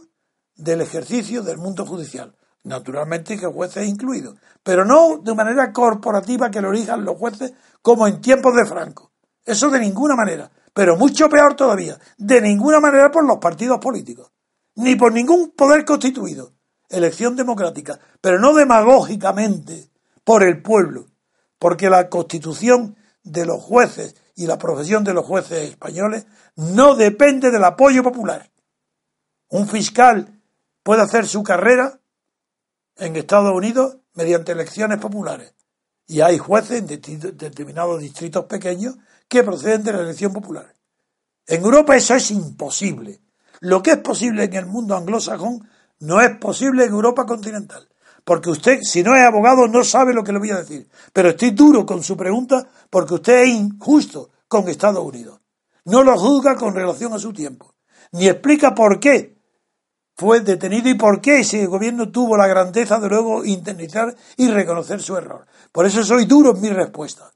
[0.56, 2.34] del ejercicio del mundo judicial.
[2.70, 7.52] Naturalmente que jueces incluidos, pero no de manera corporativa que lo elijan los jueces
[7.82, 9.12] como en tiempos de Franco.
[9.44, 10.52] Eso de ninguna manera.
[10.72, 14.32] Pero mucho peor todavía, de ninguna manera por los partidos políticos,
[14.76, 16.54] ni por ningún poder constituido.
[16.90, 19.90] Elección democrática, pero no demagógicamente
[20.24, 21.08] por el pueblo,
[21.58, 27.50] porque la constitución de los jueces y la profesión de los jueces españoles no depende
[27.50, 28.52] del apoyo popular.
[29.48, 30.40] Un fiscal
[30.84, 32.00] puede hacer su carrera
[33.00, 35.54] en Estados Unidos mediante elecciones populares.
[36.08, 38.96] Y hay jueces en determinados distritos pequeños
[39.28, 40.74] que proceden de la elección popular.
[41.46, 43.22] En Europa eso es imposible.
[43.62, 45.68] Lo que es posible en el mundo anglosajón
[46.00, 47.88] no es posible en Europa continental.
[48.24, 50.88] Porque usted, si no es abogado, no sabe lo que le voy a decir.
[51.14, 55.40] Pero estoy duro con su pregunta porque usted es injusto con Estados Unidos.
[55.86, 57.74] No lo juzga con relación a su tiempo.
[58.12, 59.39] Ni explica por qué
[60.20, 65.02] fue detenido y por qué ese gobierno tuvo la grandeza de luego indemnizar y reconocer
[65.02, 65.48] su error.
[65.72, 67.32] Por eso soy duro en mi respuesta.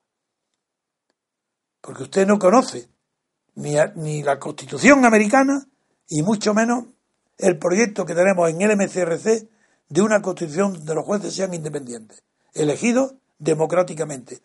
[1.80, 2.89] Porque usted no conoce
[3.55, 5.65] ni, ni la Constitución americana
[6.10, 6.88] y mucho menos
[7.38, 9.47] el proyecto que tenemos en el MCRC
[9.88, 12.22] de una constitución donde los jueces sean independientes,
[12.53, 14.41] elegidos democráticamente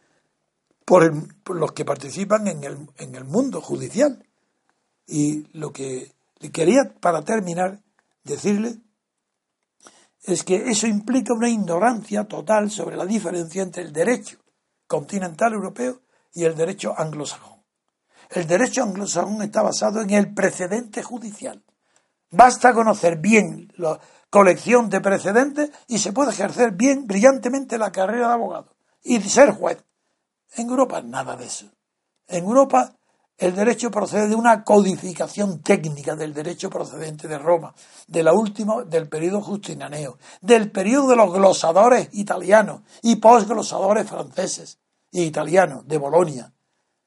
[0.85, 1.13] por,
[1.57, 4.25] los que participan en el, en el mundo judicial.
[5.09, 6.13] Y lo que
[6.53, 7.81] quería, para terminar,
[8.25, 8.79] decirle
[10.23, 14.39] es que eso implica una ignorancia total sobre la diferencia entre el derecho
[14.87, 17.63] continental europeo y el derecho anglosajón.
[18.31, 21.65] El derecho anglosajón está basado en el precedente judicial.
[22.31, 28.29] Basta conocer bien la colección de precedentes y se puede ejercer bien, brillantemente la carrera
[28.29, 29.83] de abogado y ser juez.
[30.55, 31.71] En Europa nada de eso.
[32.27, 32.98] En Europa
[33.39, 37.73] el derecho procede de una codificación técnica del derecho procedente de Roma,
[38.09, 44.81] de la última, del periodo justinaneo, del periodo de los glosadores italianos y posglosadores franceses
[45.13, 46.53] e italianos de Bolonia.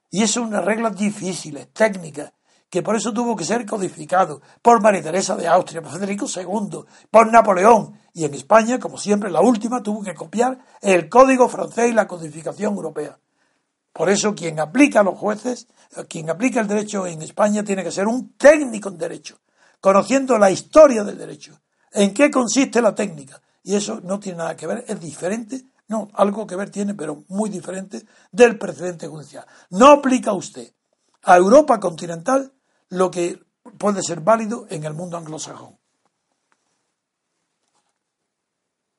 [0.09, 2.31] Y es una reglas difíciles, técnicas,
[2.69, 6.85] que por eso tuvo que ser codificado por María Teresa de Austria, por Federico II,
[7.09, 11.91] por Napoleón, y en España, como siempre, la última tuvo que copiar el código francés
[11.91, 13.19] y la codificación europea.
[13.93, 15.67] Por eso quien aplica a los jueces,
[16.07, 19.39] quien aplica el derecho en España tiene que ser un técnico en derecho,
[19.79, 21.59] conociendo la historia del derecho,
[21.91, 23.41] en qué consiste la técnica.
[23.63, 27.25] Y eso no tiene nada que ver, es diferente, no, algo que ver tiene, pero
[27.27, 29.45] muy diferente del precedente judicial.
[29.71, 30.71] No aplica usted
[31.23, 32.53] a Europa continental
[32.89, 33.39] lo que
[33.77, 35.77] puede ser válido en el mundo anglosajón.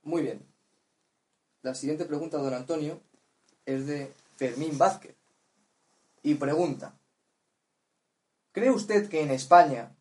[0.02, 0.46] Muy bien.
[1.62, 3.00] La siguiente pregunta, don Antonio,
[3.64, 4.12] es de
[4.42, 5.14] Fermín Vázquez,
[6.24, 6.98] y pregunta,
[8.50, 9.96] ¿cree usted que en España,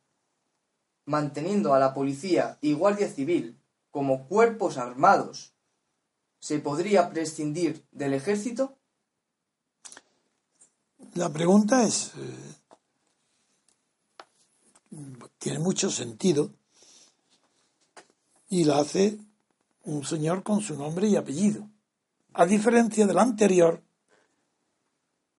[1.05, 3.61] manteniendo a la policía y guardia civil
[3.91, 5.53] como cuerpos armados,
[6.39, 8.80] se podría prescindir del ejército?
[11.13, 12.55] La pregunta es, eh,
[15.38, 16.51] tiene mucho sentido
[18.49, 19.19] y la hace
[19.84, 21.69] un señor con su nombre y apellido.
[22.34, 23.84] A diferencia del anterior,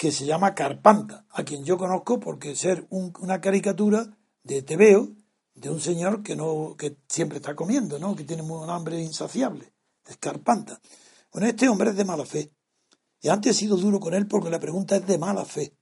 [0.03, 5.11] que se llama Carpanta, a quien yo conozco porque ser una caricatura de TVO
[5.55, 8.17] de un señor que no que siempre está comiendo, ¿no?
[8.17, 9.73] que tiene un hambre insaciable,
[10.05, 10.81] es Carpanta.
[11.33, 12.51] Bueno, este hombre es de mala fe.
[13.21, 15.73] Y antes he sido duro con él porque la pregunta es de mala fe.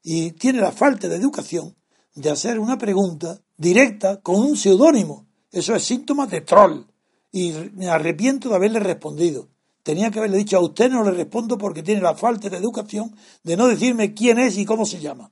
[0.00, 1.74] Y tiene la falta de educación
[2.14, 5.26] de hacer una pregunta directa con un seudónimo.
[5.50, 6.84] Eso es síntoma de troll.
[7.32, 9.48] Y me arrepiento de haberle respondido.
[9.86, 13.16] Tenía que haberle dicho a usted no le respondo porque tiene la falta de educación
[13.44, 15.30] de no decirme quién es y cómo se llama.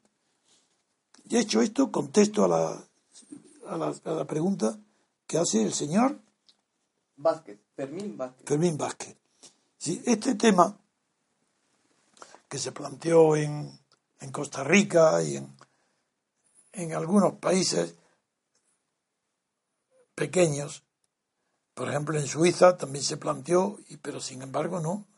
[1.28, 2.84] Y hecho esto, contesto a la,
[3.66, 4.78] a la, pregunta
[5.26, 6.20] que hace el señor
[7.16, 8.46] Vázquez, Fermín Vázquez.
[8.46, 9.16] Fermín Vázquez.
[9.76, 10.78] Sí, este tema
[12.48, 13.76] que se planteó en,
[14.20, 15.52] en Costa Rica y en,
[16.74, 17.96] en algunos países
[20.14, 20.83] pequeños
[21.74, 25.08] por ejemplo, en Suiza también se planteó, pero sin embargo no,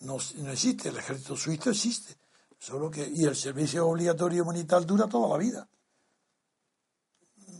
[0.00, 0.16] no,
[0.50, 0.90] existe.
[0.90, 2.18] El ejército suizo existe.
[2.58, 5.68] Solo que, y el servicio obligatorio militar dura toda la vida.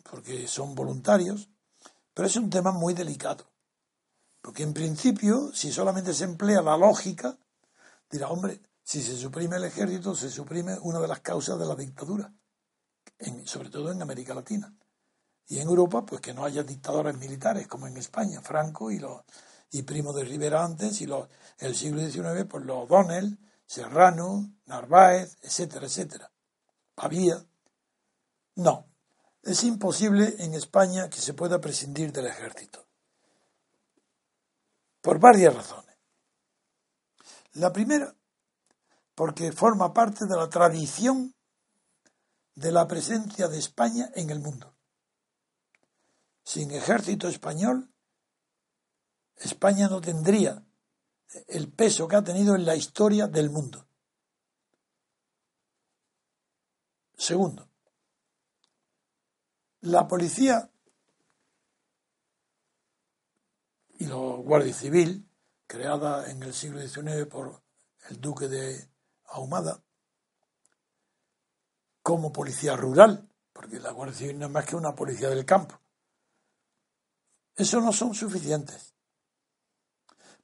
[0.09, 1.49] Porque son voluntarios.
[2.13, 3.47] Pero es un tema muy delicado.
[4.43, 7.39] Porque en principio, si solamente se emplea la lógica,
[8.11, 11.75] dirá, hombre, si se suprime el ejército, se suprime una de las causas de la
[11.75, 12.35] dictadura,
[13.45, 14.75] sobre todo en América Latina
[15.49, 19.23] y en Europa, pues que no haya dictadores militares como en España, Franco y los
[19.71, 21.29] y Primo de Rivera antes y los
[21.59, 26.31] el siglo XIX, pues los O'Donnell, Serrano, Narváez, etcétera, etcétera.
[26.95, 27.45] Pavía.
[28.57, 28.87] No.
[29.43, 32.87] Es imposible en España que se pueda prescindir del ejército.
[35.01, 35.97] Por varias razones.
[37.55, 38.15] La primera,
[39.15, 41.35] porque forma parte de la tradición
[42.55, 44.75] de la presencia de España en el mundo.
[46.45, 47.93] Sin ejército español,
[49.37, 50.65] España no tendría
[51.49, 53.87] el peso que ha tenido en la historia del mundo.
[57.17, 57.69] Segundo,
[59.83, 60.69] la policía
[63.99, 65.29] y la Guardia Civil,
[65.67, 67.63] creada en el siglo XIX por
[68.09, 68.91] el duque de
[69.27, 69.83] Ahumada,
[72.03, 75.82] como policía rural, porque la Guardia Civil no es más que una policía del campo.
[77.57, 78.95] Eso no son suficientes,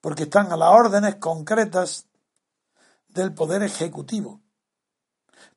[0.00, 2.06] porque están a las órdenes concretas
[3.08, 4.40] del Poder Ejecutivo,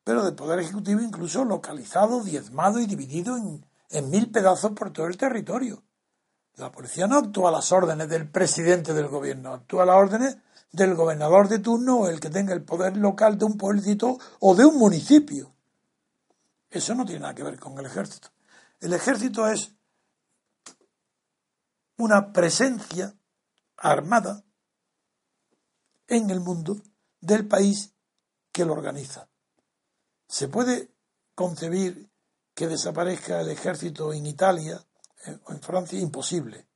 [0.04, 5.18] pero del Poder Ejecutivo incluso localizado, diezmado y dividido en, mil pedazos por todo el
[5.18, 5.84] territorio.
[6.56, 10.38] La policía no actúa a las órdenes del presidente del gobierno, actúa a las órdenes
[10.72, 14.56] del gobernador de turno o el que tenga el poder local de un pueblito o
[14.56, 15.54] de un municipio.
[16.70, 18.30] Eso no tiene nada que ver con el ejército.
[18.80, 19.76] El ejército es
[22.02, 23.16] una presencia
[23.78, 24.44] armada
[26.08, 26.82] en el mundo
[27.20, 27.94] del país
[28.52, 29.30] que lo organiza.
[30.28, 30.92] ¿Se puede
[31.36, 32.10] concebir
[32.56, 34.84] que desaparezca el ejército en Italia
[35.46, 36.00] o en Francia?
[36.00, 36.68] Imposible.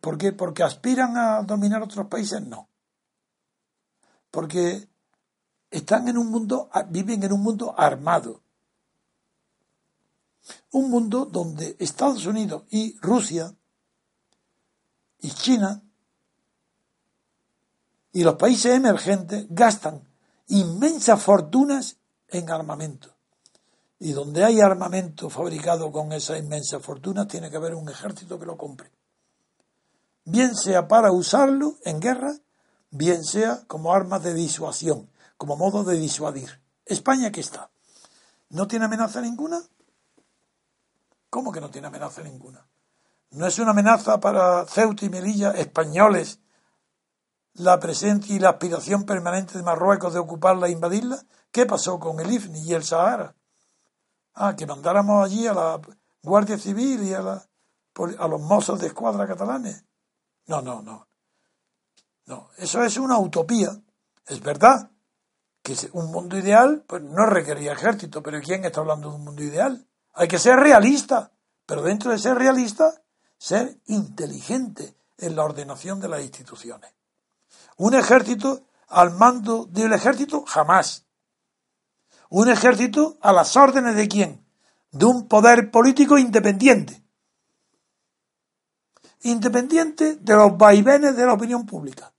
[0.00, 0.32] ¿Por qué?
[0.32, 2.42] ¿Porque aspiran a dominar otros países?
[2.42, 2.68] No.
[4.30, 4.88] Porque
[5.70, 8.42] están en un mundo, viven en un mundo armado.
[10.72, 13.54] Un mundo donde Estados Unidos y Rusia
[15.24, 15.82] y China
[18.12, 20.06] y los países emergentes gastan
[20.48, 21.96] inmensas fortunas
[22.28, 23.16] en armamento.
[23.98, 28.44] Y donde hay armamento fabricado con esas inmensas fortunas, tiene que haber un ejército que
[28.44, 28.92] lo compre.
[30.26, 32.36] Bien sea para usarlo en guerra,
[32.90, 36.60] bien sea como arma de disuasión, como modo de disuadir.
[36.84, 37.70] España que está.
[38.50, 39.62] ¿No tiene amenaza ninguna?
[41.30, 42.66] ¿Cómo que no tiene amenaza ninguna?
[43.34, 46.38] ¿No es una amenaza para Ceuta y Melilla españoles
[47.54, 51.20] la presencia y la aspiración permanente de Marruecos de ocuparla e invadirla?
[51.50, 53.34] ¿Qué pasó con el IFNI y el Sahara?
[54.34, 55.80] Ah, que mandáramos allí a la
[56.22, 57.44] Guardia Civil y a, la,
[58.18, 59.84] a los mozos de escuadra catalanes.
[60.46, 61.08] No, no, no.
[62.26, 63.70] No, eso es una utopía.
[64.28, 64.92] Es verdad
[65.60, 69.42] que un mundo ideal pues no requería ejército, pero ¿quién está hablando de un mundo
[69.42, 69.88] ideal?
[70.12, 71.32] Hay que ser realista,
[71.66, 73.03] pero dentro de ser realista,
[73.38, 76.92] ser inteligente en la ordenación de las instituciones.
[77.76, 81.04] Un ejército al mando del ejército, jamás.
[82.30, 84.46] Un ejército a las órdenes de quién?
[84.90, 87.04] De un poder político independiente.
[89.22, 92.12] Independiente de los vaivenes de la opinión pública.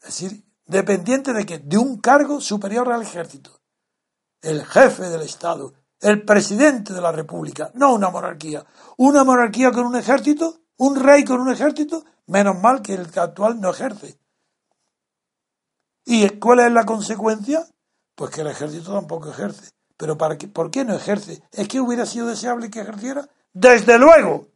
[0.00, 3.60] Es decir, dependiente de que de un cargo superior al ejército.
[4.40, 8.64] El jefe del Estado, el presidente de la República, no una monarquía.
[8.98, 13.60] Una monarquía con un ejército, un rey con un ejército, menos mal que el actual
[13.60, 14.18] no ejerce.
[16.04, 17.66] ¿Y cuál es la consecuencia?
[18.14, 19.70] Pues que el ejército tampoco ejerce.
[19.96, 21.42] ¿Pero para por qué no ejerce?
[21.52, 23.28] ¿Es que hubiera sido deseable que ejerciera?
[23.52, 24.48] Desde luego.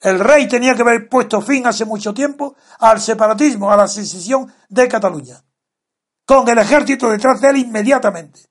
[0.00, 4.52] El rey tenía que haber puesto fin hace mucho tiempo al separatismo, a la secesión
[4.68, 5.42] de Cataluña.
[6.26, 8.42] Con el ejército detrás de él inmediatamente.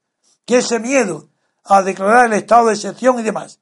[0.43, 1.29] Que ese miedo
[1.65, 3.59] a declarar el estado de excepción y demás.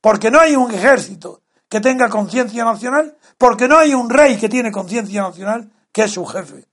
[0.00, 4.48] Porque no hay un ejército que tenga conciencia nacional, porque no hay un rey que
[4.48, 6.66] tiene conciencia nacional, que es su jefe.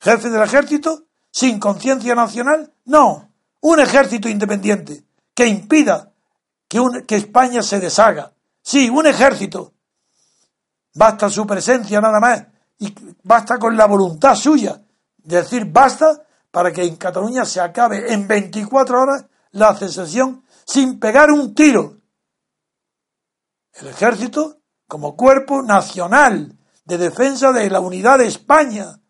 [0.00, 2.72] Jefe del ejército sin conciencia nacional?
[2.84, 3.30] No,
[3.60, 5.04] un ejército independiente
[5.34, 6.12] que impida
[6.68, 8.32] que, que España se deshaga.
[8.62, 9.72] Sí, un ejército.
[10.94, 12.44] Basta su presencia nada más
[12.78, 14.80] y basta con la voluntad suya
[15.16, 20.98] de decir basta para que en Cataluña se acabe en 24 horas la secesión sin
[20.98, 21.98] pegar un tiro.
[23.74, 29.00] El ejército como cuerpo nacional de defensa de la unidad de España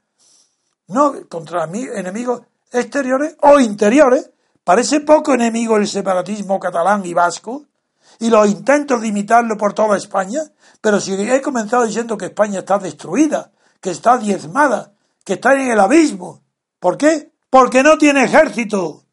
[0.88, 2.42] no contra enemigos
[2.72, 4.30] exteriores o interiores.
[4.64, 7.66] Parece poco enemigo el separatismo catalán y vasco
[8.18, 10.40] y los intentos de imitarlo por toda España,
[10.80, 14.92] pero si he comenzado diciendo que España está destruida, que está diezmada,
[15.24, 16.42] que está en el abismo.
[16.80, 17.32] ¿Por qué?
[17.48, 19.04] Porque no tiene ejército,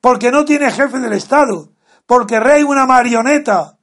[0.00, 1.72] porque no tiene jefe del Estado,
[2.06, 3.78] porque rey una marioneta.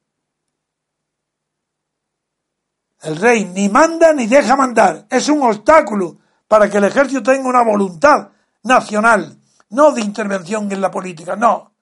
[3.01, 6.17] El rey ni manda ni deja mandar, es un obstáculo
[6.47, 8.31] para que el ejército tenga una voluntad
[8.63, 9.39] nacional,
[9.69, 11.73] no de intervención en la política, no.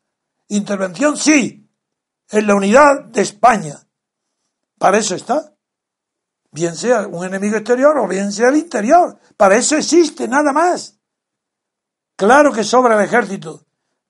[0.49, 1.67] Intervención sí,
[2.29, 3.79] en la unidad de España.
[4.77, 5.53] Para eso está.
[6.51, 9.19] Bien sea un enemigo exterior o bien sea el interior.
[9.35, 10.97] Para eso existe, nada más.
[12.15, 13.64] Claro que sobra el ejército.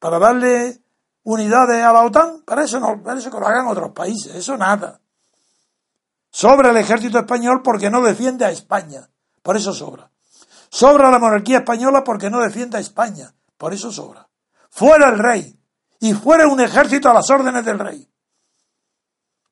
[0.05, 0.83] Para darle
[1.23, 4.55] unidades a la OTAN, para eso no, para eso que lo hagan otros países, eso
[4.55, 5.01] nada.
[6.29, 9.09] Sobra el ejército español porque no defiende a España,
[9.41, 10.11] por eso sobra.
[10.69, 14.29] Sobra la monarquía española porque no defiende a España, por eso sobra.
[14.69, 15.59] Fuera el rey
[15.99, 18.07] y fuera un ejército a las órdenes del rey.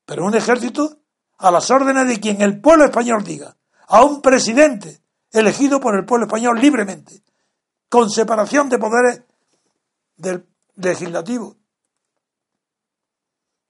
[0.06, 0.98] Pero un ejército
[1.38, 3.56] a las órdenes de quien el pueblo español diga,
[3.88, 5.02] a un presidente
[5.32, 7.24] elegido por el pueblo español libremente,
[7.88, 9.24] con separación de poderes
[10.16, 10.46] del
[10.76, 11.56] legislativo.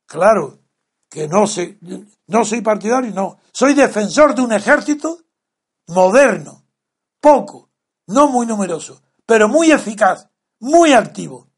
[0.07, 0.61] Claro
[1.09, 1.79] que no, sé,
[2.27, 3.39] no soy partidario, no.
[3.53, 5.21] Soy defensor de un ejército
[5.89, 6.65] moderno,
[7.21, 7.71] poco,
[8.09, 10.29] no muy numeroso, pero muy eficaz,
[10.61, 11.49] muy activo,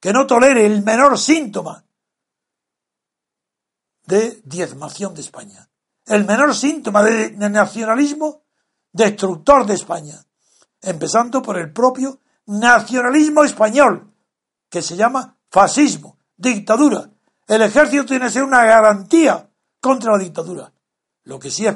[0.00, 1.84] que no tolere el menor síntoma
[4.04, 5.68] de diezmación de España,
[6.04, 8.44] el menor síntoma de nacionalismo
[8.92, 10.24] destructor de España,
[10.80, 14.12] empezando por el propio nacionalismo español,
[14.68, 17.10] que se llama fascismo, dictadura.
[17.46, 19.48] El ejército tiene que ser una garantía
[19.80, 20.72] contra la dictadura,
[21.24, 21.66] lo que sí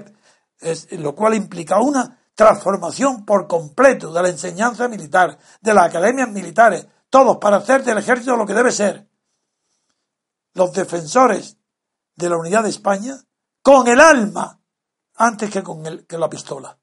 [0.59, 6.29] es, lo cual implica una transformación por completo de la enseñanza militar, de las academias
[6.29, 9.09] militares, todos para hacer del ejército lo que debe ser.
[10.55, 11.57] Los defensores
[12.17, 13.17] de la unidad de España
[13.63, 14.61] con el alma
[15.15, 16.79] antes que con el, que la pistola.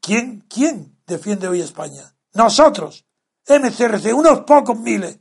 [0.00, 2.14] ¿Quién, ¿Quién defiende hoy España?
[2.32, 3.04] Nosotros,
[3.48, 5.18] MCRC, unos pocos miles.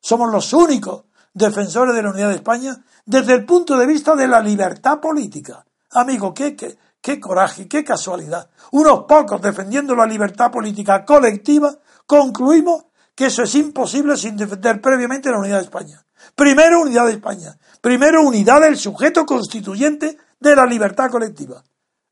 [0.00, 1.04] Somos los únicos
[1.34, 5.64] defensores de la unidad de España desde el punto de vista de la libertad política.
[5.90, 8.48] Amigo, qué, qué, qué coraje, qué casualidad.
[8.72, 11.76] Unos pocos defendiendo la libertad política colectiva,
[12.06, 16.06] concluimos que eso es imposible sin defender previamente la unidad de España.
[16.34, 17.58] Primero unidad de España.
[17.80, 21.62] Primero unidad del sujeto constituyente de la libertad colectiva.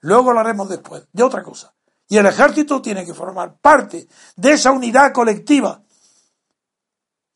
[0.00, 1.74] Luego lo haremos después, de otra cosa.
[2.08, 5.82] Y el ejército tiene que formar parte de esa unidad colectiva,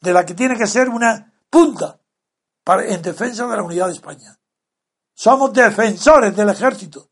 [0.01, 2.01] de la que tiene que ser una punta
[2.65, 4.39] para, en defensa de la unidad de España.
[5.15, 7.11] Somos defensores del ejército,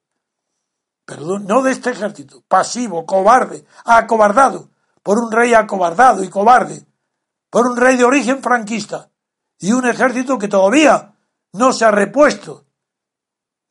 [1.04, 4.70] pero no de este ejército, pasivo, cobarde, acobardado,
[5.02, 6.86] por un rey acobardado y cobarde,
[7.50, 9.10] por un rey de origen franquista,
[9.58, 11.14] y un ejército que todavía
[11.52, 12.64] no se ha repuesto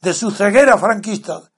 [0.01, 1.48] de su ceguera franquista.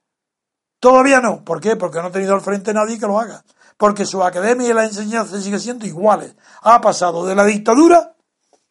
[0.82, 1.44] Todavía no.
[1.44, 1.76] ¿Por qué?
[1.76, 3.44] Porque no ha tenido al frente nadie que lo haga.
[3.76, 6.34] Porque su academia y la enseñanza siguen siendo iguales.
[6.62, 8.16] Ha pasado de la dictadura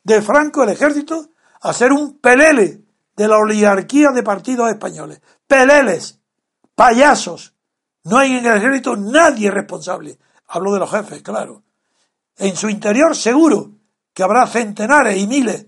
[0.03, 1.29] de Franco, el ejército,
[1.61, 2.83] a ser un pelele
[3.15, 5.21] de la oligarquía de partidos españoles.
[5.47, 6.19] Peleles,
[6.75, 7.55] payasos.
[8.03, 10.19] No hay en el ejército nadie responsable.
[10.47, 11.63] Hablo de los jefes, claro.
[12.35, 13.71] En su interior seguro
[14.13, 15.67] que habrá centenares y miles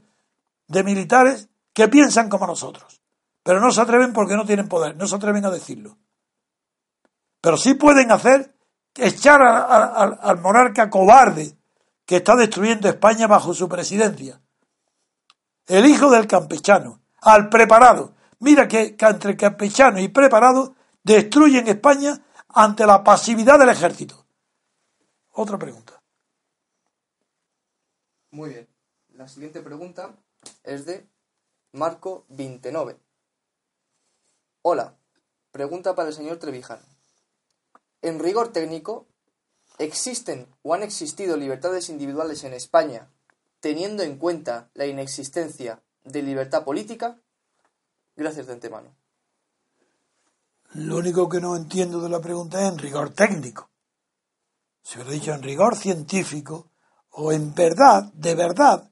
[0.67, 3.01] de militares que piensan como nosotros,
[3.43, 5.99] pero no se atreven porque no tienen poder, no se atreven a decirlo.
[7.43, 8.55] Pero sí pueden hacer
[8.95, 11.57] echar al monarca cobarde
[12.05, 14.41] que está destruyendo España bajo su presidencia.
[15.67, 18.15] El hijo del campechano, al preparado.
[18.39, 22.17] Mira que, que entre campechano y preparado destruyen España
[22.47, 24.25] ante la pasividad del ejército.
[25.31, 26.01] Otra pregunta.
[28.31, 28.69] Muy bien.
[29.15, 30.15] La siguiente pregunta
[30.63, 31.05] es de
[31.73, 32.97] Marco 29.
[34.61, 34.95] Hola.
[35.51, 36.92] Pregunta para el señor Trevijano.
[38.03, 39.07] En rigor técnico,
[39.79, 43.07] ¿existen o han existido libertades individuales en España
[43.61, 47.17] teniendo en cuenta la inexistencia de libertad política?
[48.17, 48.93] Gracias de antemano.
[50.73, 53.69] Lo único que no entiendo de la pregunta es en rigor técnico.
[54.81, 56.71] Si hubiera dicho en rigor científico,
[57.11, 58.91] o en verdad, de verdad,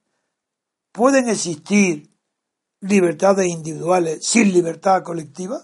[0.93, 2.09] pueden existir
[2.79, 5.61] libertades individuales sin libertad colectiva,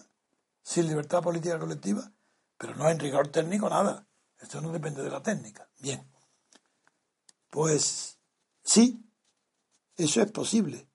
[0.64, 2.12] sin libertad política colectiva,
[2.58, 4.08] pero no en rigor técnico nada.
[4.40, 5.70] Esto no depende de la técnica.
[5.80, 6.10] Bien.
[7.50, 8.20] Pues
[8.64, 9.04] sí,
[9.96, 10.88] eso es posible.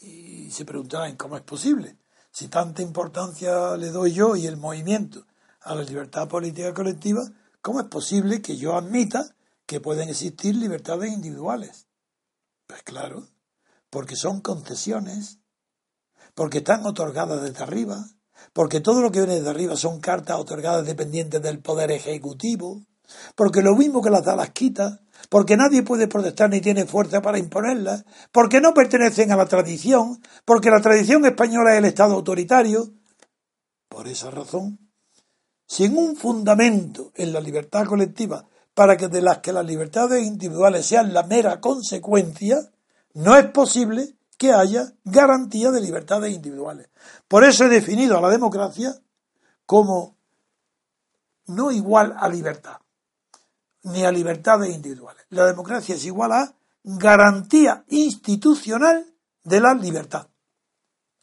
[0.00, 1.98] Y se preguntarán cómo es posible.
[2.30, 5.26] Si tanta importancia le doy yo y el movimiento
[5.60, 7.22] a la libertad política colectiva,
[7.60, 9.36] ¿cómo es posible que yo admita
[9.72, 11.88] que pueden existir libertades individuales.
[12.66, 13.28] Pues claro,
[13.88, 15.38] porque son concesiones,
[16.34, 18.04] porque están otorgadas desde arriba,
[18.52, 22.82] porque todo lo que viene desde arriba son cartas otorgadas dependientes del poder ejecutivo,
[23.34, 27.22] porque lo mismo que las da las quita, porque nadie puede protestar ni tiene fuerza
[27.22, 32.14] para imponerlas, porque no pertenecen a la tradición, porque la tradición española es el Estado
[32.14, 32.92] autoritario.
[33.88, 34.90] Por esa razón,
[35.66, 40.86] sin un fundamento en la libertad colectiva para que de las que las libertades individuales
[40.86, 42.58] sean la mera consecuencia,
[43.14, 46.88] no es posible que haya garantía de libertades individuales.
[47.28, 48.94] Por eso he definido a la democracia
[49.66, 50.16] como
[51.46, 52.78] no igual a libertad,
[53.84, 55.24] ni a libertades individuales.
[55.30, 56.54] La democracia es igual a
[56.84, 59.06] garantía institucional
[59.44, 60.26] de la libertad.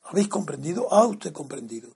[0.03, 0.91] ¿Habéis comprendido?
[0.91, 1.89] ¿Ha usted comprendido?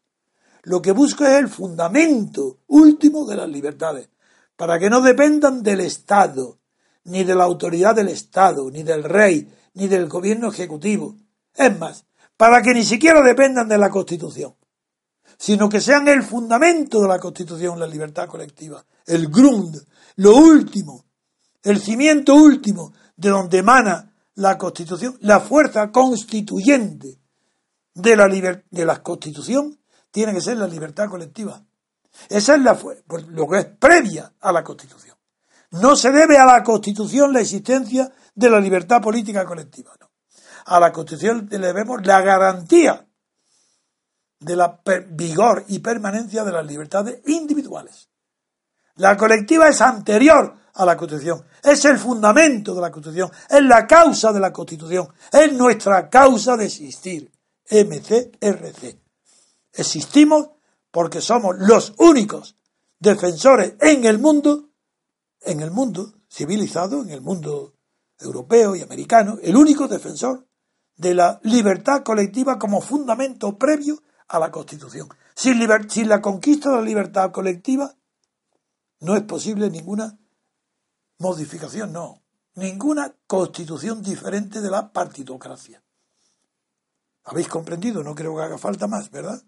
[0.63, 4.09] Lo que busco es el fundamento último de las libertades,
[4.55, 6.59] para que no dependan del Estado,
[7.05, 11.15] ni de la autoridad del Estado, ni del rey, ni del gobierno ejecutivo.
[11.55, 12.05] Es más,
[12.37, 14.55] para que ni siquiera dependan de la Constitución,
[15.37, 19.81] sino que sean el fundamento de la Constitución, la libertad colectiva, el Grund,
[20.17, 21.05] lo último,
[21.63, 27.19] el cimiento último de donde emana la Constitución, la fuerza constituyente
[27.93, 29.79] de la, de la Constitución
[30.11, 31.63] tiene que ser la libertad colectiva.
[32.29, 32.77] Esa es la
[33.29, 35.17] lo que es previa a la Constitución.
[35.71, 39.91] No se debe a la Constitución la existencia de la libertad política colectiva.
[39.99, 40.11] No.
[40.65, 43.05] A la Constitución le debemos la garantía
[44.39, 48.09] de la vigor y permanencia de las libertades individuales.
[48.95, 53.87] La colectiva es anterior a la Constitución, es el fundamento de la Constitución, es la
[53.87, 57.31] causa de la Constitución, es nuestra causa de existir.
[57.69, 58.99] MCRC.
[59.73, 60.49] Existimos
[60.91, 62.55] porque somos los únicos
[62.99, 64.69] defensores en el mundo,
[65.41, 67.72] en el mundo civilizado, en el mundo
[68.23, 70.47] europeo y americano, el único defensor
[70.95, 75.09] de la libertad colectiva como fundamento previo a la Constitución.
[75.35, 75.59] Sin,
[75.89, 77.95] sin la conquista de la libertad colectiva
[78.99, 80.17] no es posible ninguna
[81.19, 82.23] modificación, no,
[82.55, 85.83] ninguna constitución diferente de la partidocracia.
[87.25, 88.03] ¿Habéis comprendido?
[88.03, 89.41] No creo que haga falta más, ¿verdad?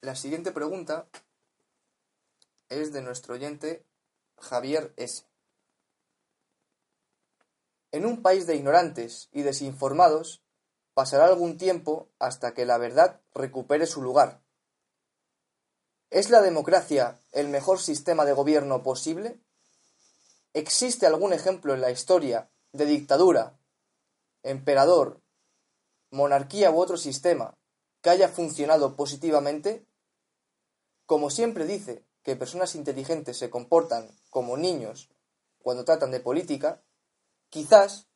[0.00, 1.08] La siguiente pregunta
[2.68, 3.86] es de nuestro oyente
[4.38, 5.24] Javier S.
[7.92, 10.42] En un país de ignorantes y desinformados
[10.94, 14.42] pasará algún tiempo hasta que la verdad recupere su lugar.
[16.10, 19.40] ¿Es la democracia el mejor sistema de gobierno posible?
[20.52, 23.58] ¿Existe algún ejemplo en la historia de dictadura,
[24.42, 25.20] emperador,
[26.10, 27.58] monarquía u otro sistema
[28.02, 29.86] que haya funcionado positivamente?
[31.06, 35.08] Como siempre dice que personas inteligentes se comportan como niños
[35.62, 36.82] cuando tratan de política,
[37.48, 38.08] quizás,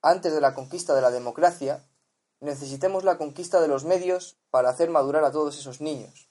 [0.00, 1.84] antes de la conquista de la democracia,
[2.40, 6.30] necesitemos la conquista de los medios para hacer madurar a todos esos niños,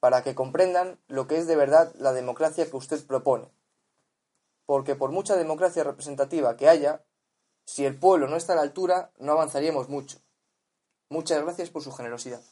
[0.00, 3.48] para que comprendan lo que es de verdad la democracia que usted propone
[4.68, 7.02] porque por mucha democracia representativa que haya,
[7.64, 10.18] si el pueblo no está a la altura, no avanzaríamos mucho.
[11.08, 12.42] Muchas gracias por su generosidad.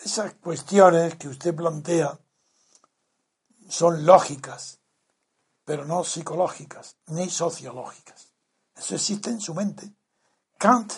[0.00, 2.20] Esas cuestiones que usted plantea
[3.74, 4.80] son lógicas,
[5.64, 8.32] pero no psicológicas ni sociológicas.
[8.74, 9.92] Eso existe en su mente.
[10.58, 10.92] Kant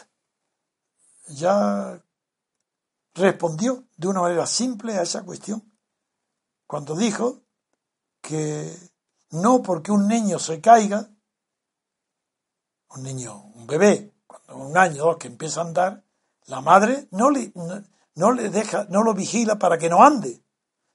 [1.29, 2.03] ya
[3.15, 5.73] respondió de una manera simple a esa cuestión
[6.67, 7.43] cuando dijo
[8.21, 8.77] que
[9.31, 11.09] no porque un niño se caiga,
[12.91, 16.05] un niño, un bebé, cuando un año o dos que empieza a andar,
[16.45, 17.53] la madre no le,
[18.15, 20.43] no, le deja, no lo vigila para que no ande,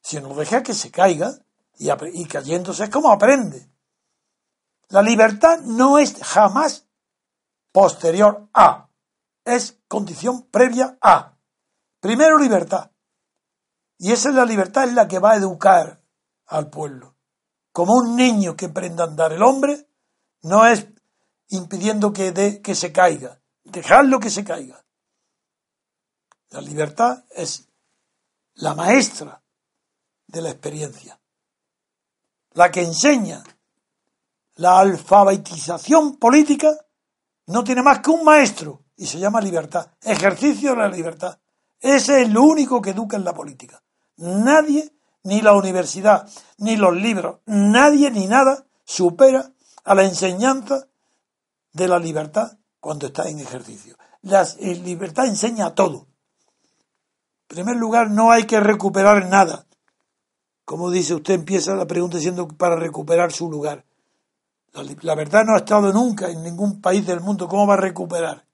[0.01, 1.43] sino lo deja que se caiga
[1.77, 3.69] y, cayéndose es como aprende.
[4.89, 6.87] La libertad no es jamás
[7.71, 8.89] posterior a,
[9.45, 11.37] es condición previa a.
[11.99, 12.91] Primero libertad.
[13.97, 16.01] Y esa es la libertad es la que va a educar
[16.47, 17.11] al pueblo
[17.71, 19.33] como un niño que aprenda a andar.
[19.33, 19.87] El hombre
[20.43, 20.87] no es
[21.49, 24.85] impidiendo que, de, que se caiga, dejarlo que se caiga.
[26.49, 27.69] La libertad es
[28.55, 29.41] la maestra
[30.27, 31.20] de la experiencia,
[32.53, 33.43] la que enseña.
[34.55, 36.71] La alfabetización política
[37.47, 41.39] no tiene más que un maestro y se llama libertad, ejercicio de la libertad.
[41.79, 43.81] Ese es lo único que educa en la política.
[44.17, 49.51] Nadie ni la universidad, ni los libros, nadie ni nada supera
[49.83, 50.87] a la enseñanza
[51.73, 53.97] de la libertad cuando está en ejercicio.
[54.21, 56.07] La libertad enseña todo.
[57.49, 59.65] En primer lugar, no hay que recuperar nada.
[60.65, 63.83] Como dice usted, empieza la pregunta diciendo para recuperar su lugar.
[64.73, 67.47] La, la, verdad no ha estado nunca en ningún país del mundo.
[67.47, 68.45] ¿Cómo va a recuperar?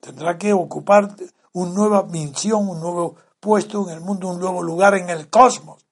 [0.00, 1.16] Tendrá que ocupar
[1.52, 3.16] una nueva misión, un nuevo
[3.46, 5.86] puesto en el mundo un nuevo lugar en el cosmos,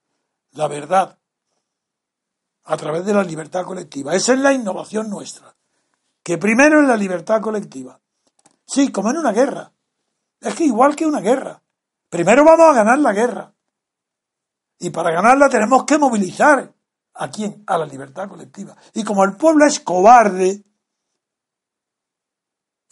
[0.52, 1.16] la verdad,
[2.64, 4.12] a través de la libertad colectiva.
[4.14, 5.54] Esa es la innovación nuestra,
[6.22, 8.00] que primero es la libertad colectiva.
[8.66, 9.70] Sí, como en una guerra.
[10.40, 11.62] Es que igual que una guerra.
[12.08, 13.53] Primero vamos a ganar la guerra.
[14.84, 16.70] Y para ganarla tenemos que movilizar
[17.14, 17.64] a quién?
[17.66, 18.76] A la libertad colectiva.
[18.92, 20.62] Y como el pueblo es cobarde,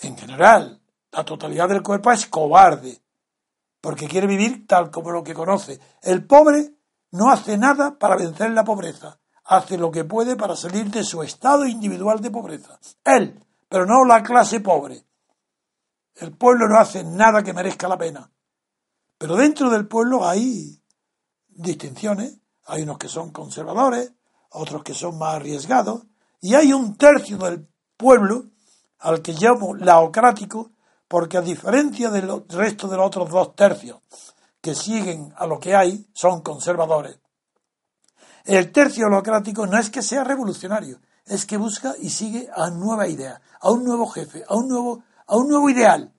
[0.00, 3.02] en general, la totalidad del cuerpo es cobarde,
[3.78, 5.78] porque quiere vivir tal como lo que conoce.
[6.00, 6.76] El pobre
[7.10, 11.22] no hace nada para vencer la pobreza, hace lo que puede para salir de su
[11.22, 12.80] estado individual de pobreza.
[13.04, 13.38] Él,
[13.68, 15.04] pero no la clase pobre.
[16.14, 18.30] El pueblo no hace nada que merezca la pena.
[19.18, 20.81] Pero dentro del pueblo hay
[21.54, 22.38] distinciones.
[22.66, 24.12] Hay unos que son conservadores,
[24.50, 26.02] otros que son más arriesgados,
[26.40, 28.44] y hay un tercio del pueblo
[28.98, 30.70] al que llamo laocrático,
[31.08, 33.98] porque a diferencia del resto de los otros dos tercios
[34.60, 37.18] que siguen a lo que hay, son conservadores.
[38.44, 43.06] El tercio laocrático no es que sea revolucionario, es que busca y sigue a nueva
[43.08, 46.12] idea, a un nuevo jefe, a un nuevo, a un nuevo ideal.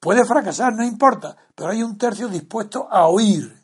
[0.00, 3.61] Puede fracasar, no importa, pero hay un tercio dispuesto a oír.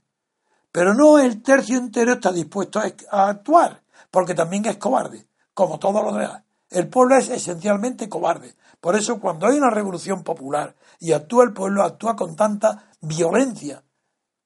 [0.72, 2.80] Pero no el tercio entero está dispuesto
[3.10, 6.42] a, actuar, porque también es cobarde, como todos los demás.
[6.70, 8.54] El pueblo es esencialmente cobarde.
[8.80, 13.82] Por eso cuando hay una revolución popular y actúa el pueblo, actúa con tanta violencia,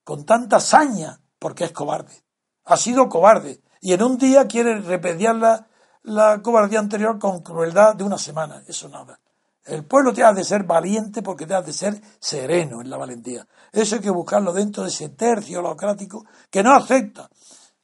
[0.04, 2.22] con tanta saña, porque es cobarde.
[2.64, 3.60] Ha sido cobarde.
[3.80, 5.66] Y en un día quiere repediar la,
[6.02, 8.62] la cobardía anterior con crueldad de una semana.
[8.68, 9.18] Eso nada.
[9.64, 12.96] El pueblo te ha de ser valiente porque te ha de ser sereno en la
[12.96, 13.46] valentía.
[13.70, 17.30] Eso hay que buscarlo dentro de ese tercio laocrático que no acepta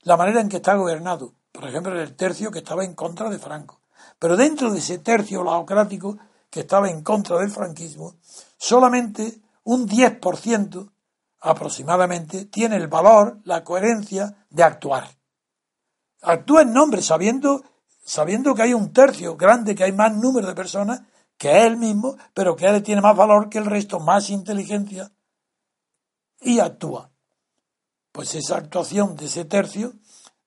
[0.02, 1.34] la manera en que está gobernado.
[1.52, 3.80] Por ejemplo, el tercio que estaba en contra de Franco.
[4.18, 6.18] Pero dentro de ese tercio laocrático
[6.50, 8.16] que estaba en contra del franquismo,
[8.56, 10.90] solamente un 10%
[11.40, 15.08] aproximadamente tiene el valor, la coherencia de actuar.
[16.22, 17.62] Actúa en nombre, sabiendo,
[18.04, 21.02] sabiendo que hay un tercio grande, que hay más número de personas
[21.38, 25.10] que es él mismo, pero que él tiene más valor que el resto, más inteligencia,
[26.40, 27.10] y actúa.
[28.12, 29.92] Pues esa actuación de ese tercio,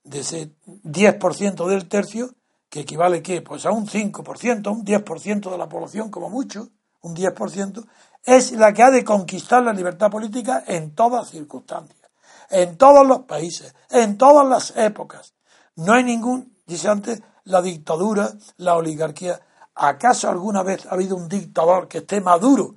[0.03, 2.35] de ese 10% del tercio,
[2.69, 3.41] que equivale ¿qué?
[3.41, 6.69] Pues a un 5%, un 10% de la población como mucho,
[7.01, 7.85] un 10%,
[8.23, 12.09] es la que ha de conquistar la libertad política en todas circunstancias,
[12.49, 15.33] en todos los países, en todas las épocas.
[15.75, 19.39] No hay ningún, dice antes, la dictadura, la oligarquía.
[19.75, 22.75] ¿Acaso alguna vez ha habido un dictador que esté maduro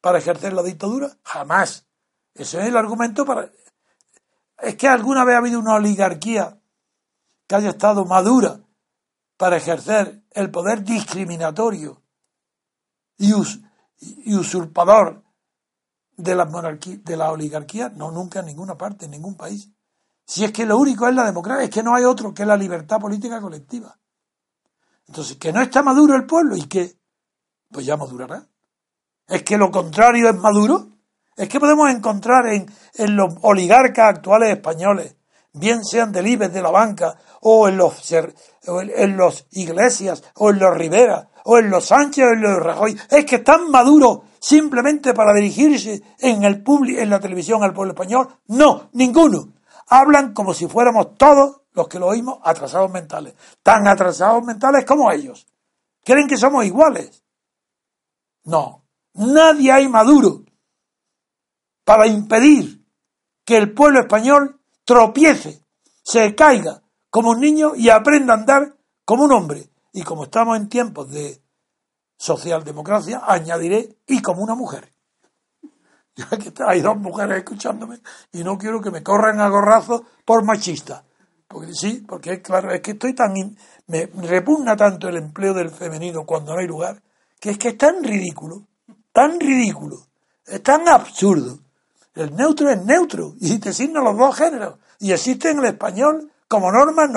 [0.00, 1.16] para ejercer la dictadura?
[1.22, 1.86] Jamás.
[2.34, 3.50] Ese es el argumento para...
[4.58, 6.60] Es que alguna vez ha habido una oligarquía
[7.46, 8.60] que haya estado madura
[9.36, 12.02] para ejercer el poder discriminatorio
[13.18, 13.32] y,
[14.34, 15.24] usurpador
[16.16, 17.88] de la, monarquía, de la oligarquía.
[17.90, 19.70] No, nunca en ninguna parte, en ningún país.
[20.24, 22.56] Si es que lo único es la democracia, es que no hay otro que la
[22.56, 23.98] libertad política colectiva.
[25.08, 26.96] Entonces, que no está maduro el pueblo y que,
[27.70, 28.46] pues ya madurará.
[29.28, 30.88] Es que lo contrario es maduro.
[31.36, 35.16] Es que podemos encontrar en, en los oligarcas actuales españoles,
[35.54, 40.58] bien sean del IBEX, de la banca, o en los, en los Iglesias, o en
[40.58, 45.14] los Rivera, o en los Sánchez, o en los Rajoy, es que están maduros simplemente
[45.14, 48.28] para dirigirse en el en la televisión al pueblo español.
[48.48, 49.54] No, ninguno.
[49.88, 53.34] Hablan como si fuéramos todos los que lo oímos, atrasados mentales.
[53.62, 55.46] Tan atrasados mentales como ellos.
[56.04, 57.22] ¿Creen que somos iguales?
[58.44, 58.84] No.
[59.14, 60.42] Nadie hay maduro
[61.84, 62.84] para impedir
[63.44, 65.64] que el pueblo español tropiece,
[66.02, 69.68] se caiga como un niño y aprenda a andar como un hombre.
[69.92, 71.42] Y como estamos en tiempos de
[72.16, 74.92] socialdemocracia, añadiré y como una mujer.
[76.66, 78.00] hay dos mujeres escuchándome
[78.32, 81.04] y no quiero que me corran a gorrazos por machista.
[81.52, 83.34] Porque sí, porque es claro, es que estoy tan.
[83.86, 87.02] me repugna tanto el empleo del femenino cuando no hay lugar,
[87.38, 88.62] que es que es tan ridículo,
[89.12, 90.06] tan ridículo,
[90.46, 91.58] es tan absurdo.
[92.14, 94.78] El neutro es neutro y te asignan los dos géneros.
[94.98, 97.10] Y existe en el español como norma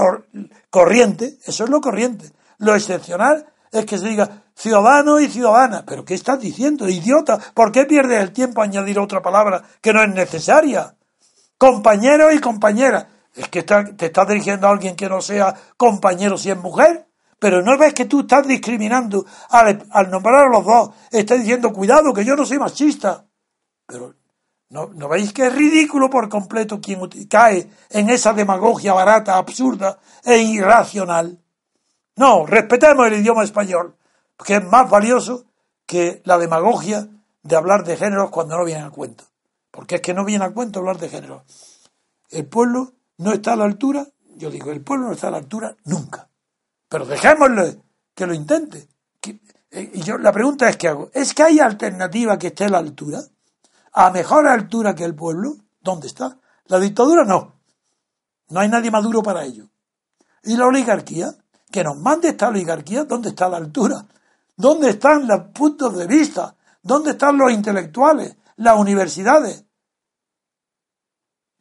[0.69, 2.31] corriente, eso es lo corriente.
[2.57, 5.83] Lo excepcional es que se diga ciudadano y ciudadana.
[5.85, 7.39] ¿Pero qué estás diciendo, idiota?
[7.53, 10.95] ¿Por qué pierdes el tiempo a añadir otra palabra que no es necesaria?
[11.57, 13.09] Compañero y compañera.
[13.35, 17.07] Es que te estás dirigiendo a alguien que no sea compañero si es mujer.
[17.37, 20.89] Pero no ves que tú estás discriminando al, nombrar a los dos.
[21.11, 23.25] Estás diciendo, cuidado, que yo no soy machista.
[23.85, 24.15] Pero
[24.69, 29.99] ¿no, ¿no veis que es ridículo por completo quien cae en esa demagogia barata, absurda
[30.23, 31.39] e irracional?
[32.15, 33.97] No, respetemos el idioma español,
[34.45, 35.45] que es más valioso
[35.85, 37.07] que la demagogia
[37.43, 39.25] de hablar de géneros cuando no viene a cuento.
[39.69, 41.43] Porque es que no viene a cuento hablar de género.
[42.29, 45.37] El pueblo no está a la altura, yo digo, el pueblo no está a la
[45.37, 46.27] altura nunca.
[46.89, 47.81] Pero dejémosle
[48.13, 48.87] que lo intente.
[49.71, 51.09] Eh, y yo la pregunta es ¿qué hago?
[51.13, 53.21] ¿Es que hay alternativa que esté a la altura?
[53.93, 55.57] ¿A mejor altura que el pueblo?
[55.81, 56.37] ¿Dónde está?
[56.67, 57.53] La dictadura no.
[58.49, 59.67] No hay nadie maduro para ello.
[60.43, 61.35] ¿Y la oligarquía?
[61.71, 64.05] Que nos mande esta oligarquía, ¿dónde está la altura?
[64.55, 66.55] ¿Dónde están los puntos de vista?
[66.81, 68.37] ¿Dónde están los intelectuales?
[68.57, 69.64] Las universidades.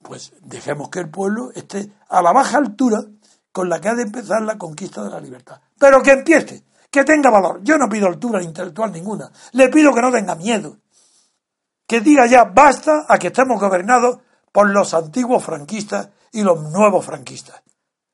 [0.04, 3.00] Pues dejemos que el pueblo esté a la baja altura
[3.50, 5.62] con la que ha de empezar la conquista de la libertad.
[5.78, 7.60] Pero que empiece, que tenga valor.
[7.62, 9.32] Yo no pido altura intelectual ninguna.
[9.52, 10.76] Le pido que no tenga miedo.
[11.86, 14.18] Que diga ya basta a que estemos gobernados
[14.52, 17.62] por los antiguos franquistas y los nuevos franquistas.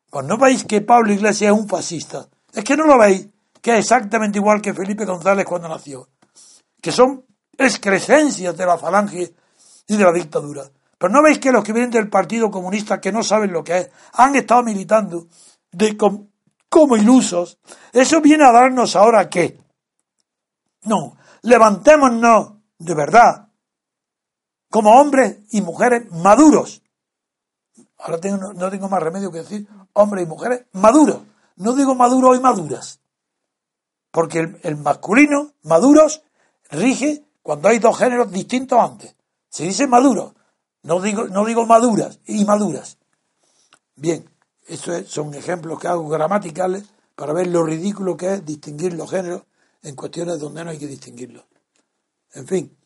[0.09, 2.29] Pues no veis que Pablo Iglesias es un fascista.
[2.53, 3.29] Es que no lo veis,
[3.61, 6.09] que es exactamente igual que Felipe González cuando nació.
[6.81, 7.25] Que son
[7.59, 9.35] excrescencias de la falange
[9.89, 10.71] y de la dictadura.
[11.01, 13.79] Pero no veis que los que vienen del Partido Comunista, que no saben lo que
[13.79, 15.29] es, han estado militando
[16.69, 17.59] como ilusos.
[17.91, 19.59] Eso viene a darnos ahora qué.
[20.83, 23.49] No, levantémonos de verdad,
[24.69, 26.83] como hombres y mujeres maduros.
[27.97, 28.19] Ahora
[28.55, 31.23] no tengo más remedio que decir hombres y mujeres maduros.
[31.57, 33.01] No digo maduros y maduras.
[34.11, 36.23] Porque el, el masculino, maduros,
[36.71, 39.17] rige cuando hay dos géneros distintos antes.
[39.49, 40.35] Se dice maduro.
[40.83, 42.99] No digo, no digo maduras y maduras.
[43.97, 44.29] Bien,
[44.67, 46.85] estos son ejemplos que hago gramaticales
[47.15, 49.43] para ver lo ridículo que es distinguir los géneros
[49.83, 51.45] en cuestiones donde no hay que distinguirlos.
[52.33, 52.77] En fin.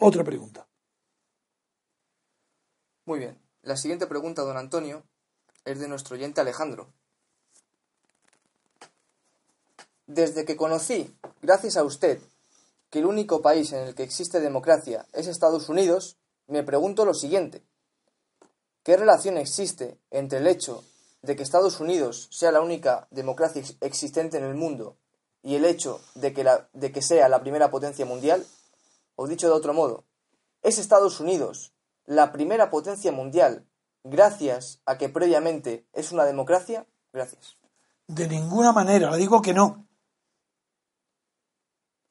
[0.00, 0.66] Otra pregunta.
[3.04, 3.38] Muy bien.
[3.62, 5.04] La siguiente pregunta, don Antonio,
[5.64, 6.92] es de nuestro oyente Alejandro.
[10.06, 12.20] Desde que conocí, gracias a usted,
[12.90, 16.18] que el único país en el que existe democracia es Estados Unidos,
[16.52, 17.64] me pregunto lo siguiente.
[18.82, 20.84] ¿Qué relación existe entre el hecho
[21.22, 24.96] de que Estados Unidos sea la única democracia existente en el mundo
[25.42, 28.44] y el hecho de que, sea la primera potencia mundial?
[29.16, 30.04] O dicho de otro modo,
[30.62, 31.72] ¿es Estados Unidos
[32.04, 33.66] la primera potencia mundial
[34.04, 36.86] gracias a que previamente es una democracia?
[37.12, 37.56] Gracias.
[38.08, 39.86] De ninguna manera, le digo que no.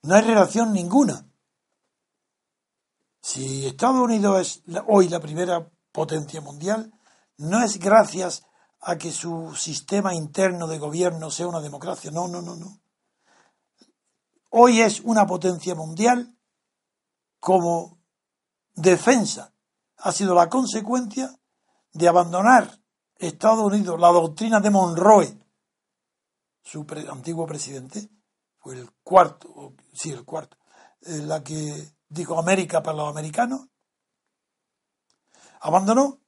[0.04, 1.31] No hay relación ninguna.
[3.22, 6.92] Si Estados Unidos es hoy la primera potencia mundial,
[7.38, 8.44] no es gracias
[8.80, 12.10] a que su sistema interno de gobierno sea una democracia.
[12.12, 12.82] No, no, no, no.
[14.50, 16.36] Hoy es una potencia mundial
[17.40, 18.00] como
[18.74, 19.54] defensa.
[19.98, 21.40] Ha sido la consecuencia
[21.94, 22.80] de abandonar
[23.16, 25.38] Estados Unidos la doctrina de Monroe,
[26.64, 28.10] su antiguo presidente,
[28.58, 30.58] fue el cuarto, sí, el cuarto,
[31.02, 33.68] la que dijo América para los americanos,
[35.62, 36.20] abandonó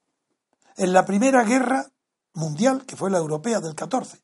[0.76, 1.86] en la primera guerra
[2.32, 4.22] mundial, que fue la europea del 14,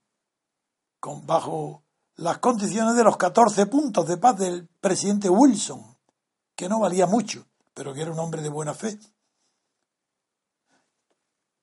[0.99, 1.85] con, bajo
[2.17, 5.99] las condiciones de los 14 puntos de paz del presidente Wilson,
[6.57, 8.99] que no valía mucho, pero que era un hombre de buena fe.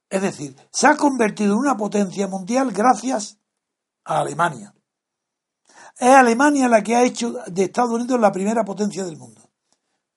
[0.10, 3.40] Es decir, se ha convertido en una potencia mundial gracias
[4.06, 4.74] a Alemania.
[5.98, 9.47] Es Alemania la que ha hecho de Estados Unidos la primera potencia del mundo.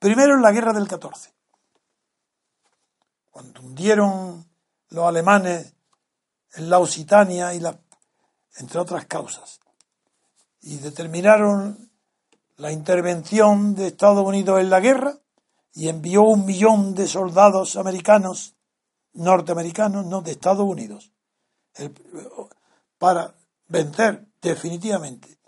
[0.01, 1.35] Primero en la guerra del 14,
[3.31, 4.51] cuando hundieron
[4.89, 5.75] los alemanes
[6.55, 7.63] en la Occitania y
[8.57, 9.61] entre otras causas,
[10.63, 11.91] y determinaron
[12.57, 15.19] la intervención de Estados Unidos en la guerra
[15.75, 18.57] y envió un millón de soldados americanos,
[19.13, 21.13] norteamericanos, no de Estados Unidos,
[22.97, 23.35] para
[23.69, 25.39] vencer definitivamente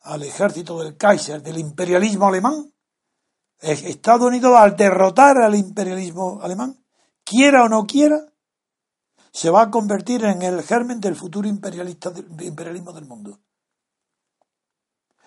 [0.00, 2.73] al ejército del Kaiser, del imperialismo alemán,
[3.64, 6.78] Estados Unidos al derrotar al imperialismo alemán,
[7.24, 8.16] quiera o no quiera,
[9.32, 13.40] se va a convertir en el germen del futuro imperialismo del mundo.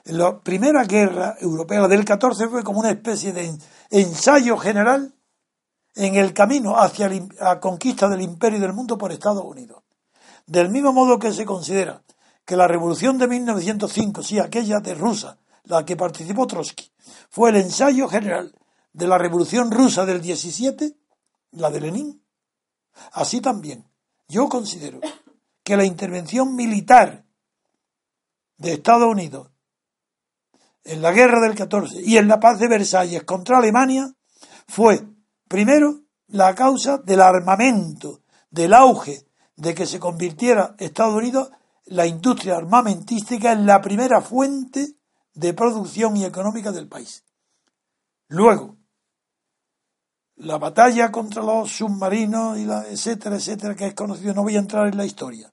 [0.06, 3.58] La primera guerra europea del 14 fue como una especie de
[3.90, 5.14] ensayo general
[5.96, 9.84] en el camino hacia la conquista del imperio del mundo por Estados Unidos.
[10.46, 12.02] Del mismo modo que se considera
[12.46, 16.90] que la revolución de 1905, sí, aquella de Rusia, la que participó Trotsky,
[17.30, 18.54] fue el ensayo general
[18.94, 20.96] de la Revolución Rusa del 17,
[21.52, 22.24] la de Lenin.
[23.12, 23.86] Así también,
[24.28, 25.00] yo considero
[25.64, 27.26] que la intervención militar
[28.58, 29.52] de Estados Unidos
[30.84, 34.14] en la guerra del 14 y en la paz de Versalles contra Alemania
[34.68, 35.06] fue,
[35.48, 41.52] primero, la causa del armamento, del auge de que se convirtiera Estados Unidos,
[41.86, 44.96] la industria armamentística, en la primera fuente
[45.38, 47.24] de producción y económica del país.
[48.28, 48.76] Luego,
[50.38, 54.60] la batalla contra los submarinos y la etcétera, etcétera, que es conocido, no voy a
[54.60, 55.52] entrar en la historia.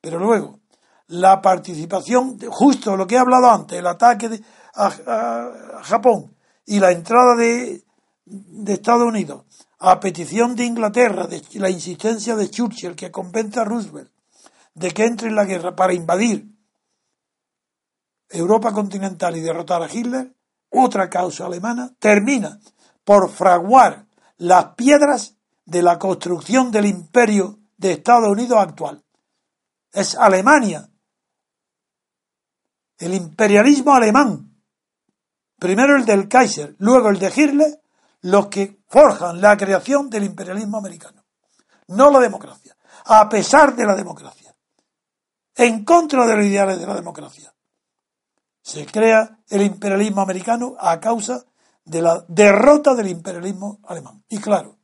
[0.00, 0.60] Pero luego,
[1.08, 4.42] la participación, justo lo que he hablado antes, el ataque de,
[4.74, 6.36] a, Japón
[6.66, 7.84] y la entrada de,
[8.24, 9.44] de Estados Unidos
[9.78, 14.10] a petición de Inglaterra, de la insistencia de Churchill, que convence a Roosevelt
[14.74, 16.53] de que entre en la guerra para invadir
[18.28, 20.34] Europa continental y derrotar a Hitler,
[20.70, 22.58] otra causa alemana, termina
[23.04, 24.06] por fraguar
[24.38, 29.04] las piedras de la construcción del imperio de Estados Unidos actual.
[29.92, 30.88] Es Alemania,
[32.98, 34.54] el imperialismo alemán,
[35.58, 37.80] primero el del Kaiser, luego el de Hitler,
[38.22, 41.24] los que forjan la creación del imperialismo americano,
[41.88, 44.54] no la democracia, a pesar de la democracia,
[45.56, 47.53] en contra de los ideales de la democracia.
[48.64, 51.44] Se crea el imperialismo americano a causa
[51.84, 54.24] de la derrota del imperialismo alemán.
[54.30, 54.78] Y claro,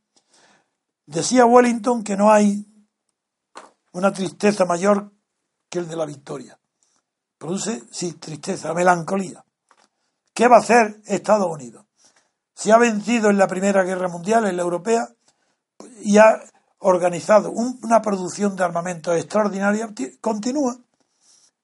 [1.07, 2.63] decía Wellington que no hay
[3.93, 5.11] una tristeza mayor
[5.67, 6.59] que el de la victoria.
[7.39, 9.43] Produce, sí, tristeza, melancolía.
[10.31, 11.83] ¿Qué va a hacer Estados Unidos?
[12.53, 15.09] Si ha vencido en la Primera Guerra Mundial, en la europea,
[16.03, 16.39] y ha
[16.77, 19.89] organizado una producción de armamento extraordinaria,
[20.21, 20.77] continúa.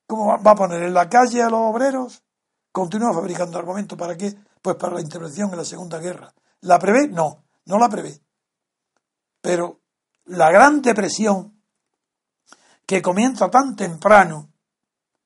[0.07, 2.23] ¿Cómo va a poner en la calle a los obreros?
[2.71, 3.97] Continúa fabricando armamento.
[3.97, 4.33] ¿Para qué?
[4.61, 6.33] Pues para la intervención en la Segunda Guerra.
[6.61, 7.09] ¿La prevé?
[7.09, 8.21] No, no la prevé.
[9.41, 9.81] Pero
[10.25, 11.61] la gran depresión
[12.85, 14.49] que comienza tan temprano,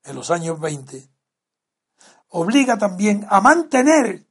[0.02, 1.08] en los años 20,
[2.30, 4.26] obliga también a mantener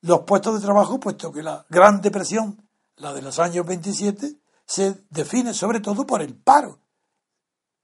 [0.00, 5.04] los puestos de trabajo, puesto que la Gran Depresión, la de los años 27, se
[5.10, 6.80] define sobre todo por el paro.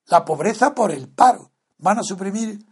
[0.06, 1.50] La pobreza por el paro.
[1.78, 2.64] Van a suprimir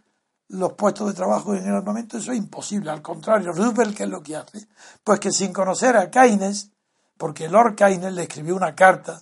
[0.51, 2.91] los puestos de trabajo en el armamento, eso es imposible.
[2.91, 4.67] Al contrario, Roosevelt, ¿qué es lo que hace?
[5.03, 6.71] Pues que sin conocer a Keynes,
[7.17, 9.21] porque Lord Keynes le escribió una carta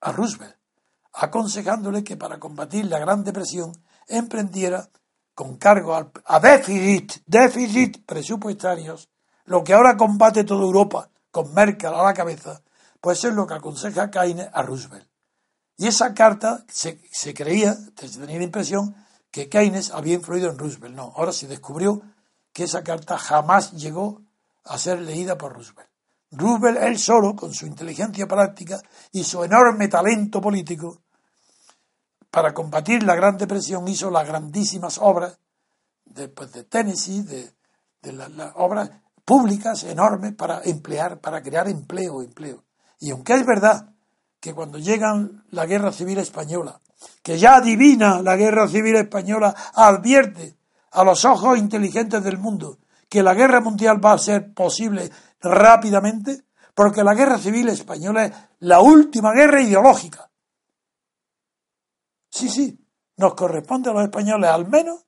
[0.00, 0.56] a Roosevelt,
[1.14, 3.72] aconsejándole que para combatir la Gran Depresión
[4.06, 4.88] emprendiera
[5.34, 9.08] con cargo a déficit, déficit presupuestarios,
[9.44, 12.62] lo que ahora combate toda Europa con Merkel a la cabeza,
[13.00, 15.11] pues eso es lo que aconseja Keynes a Roosevelt.
[15.82, 16.96] Y esa carta se,
[17.34, 18.94] creía, se tenía la impresión,
[19.32, 20.94] que Keynes había influido en Roosevelt.
[20.94, 22.02] No, ahora se descubrió
[22.52, 24.22] que esa carta jamás llegó
[24.62, 25.88] a ser leída por Roosevelt.
[26.30, 28.80] Roosevelt, él solo, con su inteligencia práctica
[29.10, 31.00] y su enorme talento político,
[32.30, 35.36] para combatir la Gran Depresión hizo las grandísimas obras
[36.04, 38.88] de, de Tennessee, de, las obras
[39.24, 42.62] públicas enormes para emplear, para crear empleo, empleo.
[43.00, 43.92] Y aunque es verdad
[44.42, 46.80] que cuando llegan la Guerra Civil Española,
[47.22, 50.58] que ya adivina la Guerra Civil Española, advierte
[50.90, 55.08] a los ojos inteligentes del mundo que la guerra mundial va a ser posible
[55.40, 56.42] rápidamente,
[56.74, 60.28] porque la Guerra Civil Española es la última guerra ideológica.
[62.28, 62.84] Sí, sí,
[63.18, 65.06] nos corresponde a los españoles al menos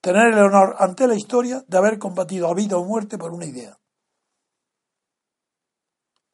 [0.00, 3.44] tener el honor ante la historia de haber combatido a vida o muerte por una
[3.44, 3.76] idea.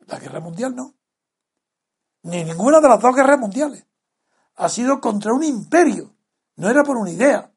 [0.01, 0.95] La guerra mundial no.
[2.25, 3.85] Ni ninguna de las dos guerras mundiales
[4.57, 6.11] ha sido contra un imperio,
[6.57, 7.51] no era por una idea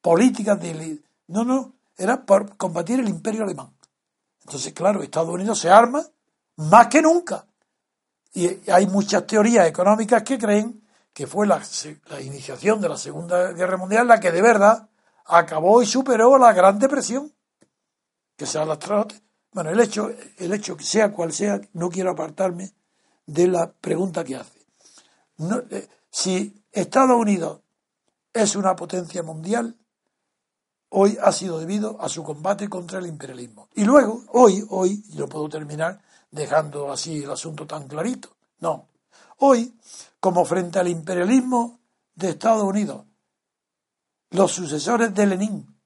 [0.00, 1.02] política de...
[1.28, 3.74] No, no, era por combatir el imperio alemán.
[4.42, 6.04] Entonces, claro, Estados Unidos se arma
[6.56, 7.46] más que nunca.
[8.34, 10.82] Y hay muchas teorías económicas que creen
[11.12, 11.62] que fue la,
[12.20, 14.88] iniciación de la Segunda Guerra Mundial la que de verdad
[15.24, 17.32] acabó y superó la Gran Depresión.
[18.36, 18.78] Que sea la
[19.52, 22.74] Bueno, el hecho, el hecho que sea cual sea, no quiero apartarme
[23.26, 24.60] de la pregunta que hace.
[25.70, 27.60] Eh, si Estados Unidos
[28.32, 29.76] es una potencia mundial,
[30.90, 33.68] hoy ha sido debido a su combate contra el imperialismo.
[33.74, 38.88] Y luego, hoy, hoy, y lo puedo terminar dejando así el asunto tan clarito, no.
[39.38, 39.74] Hoy,
[40.20, 41.80] como frente al imperialismo
[42.14, 43.04] de Estados Unidos,
[44.30, 45.76] los sucesores de Lenin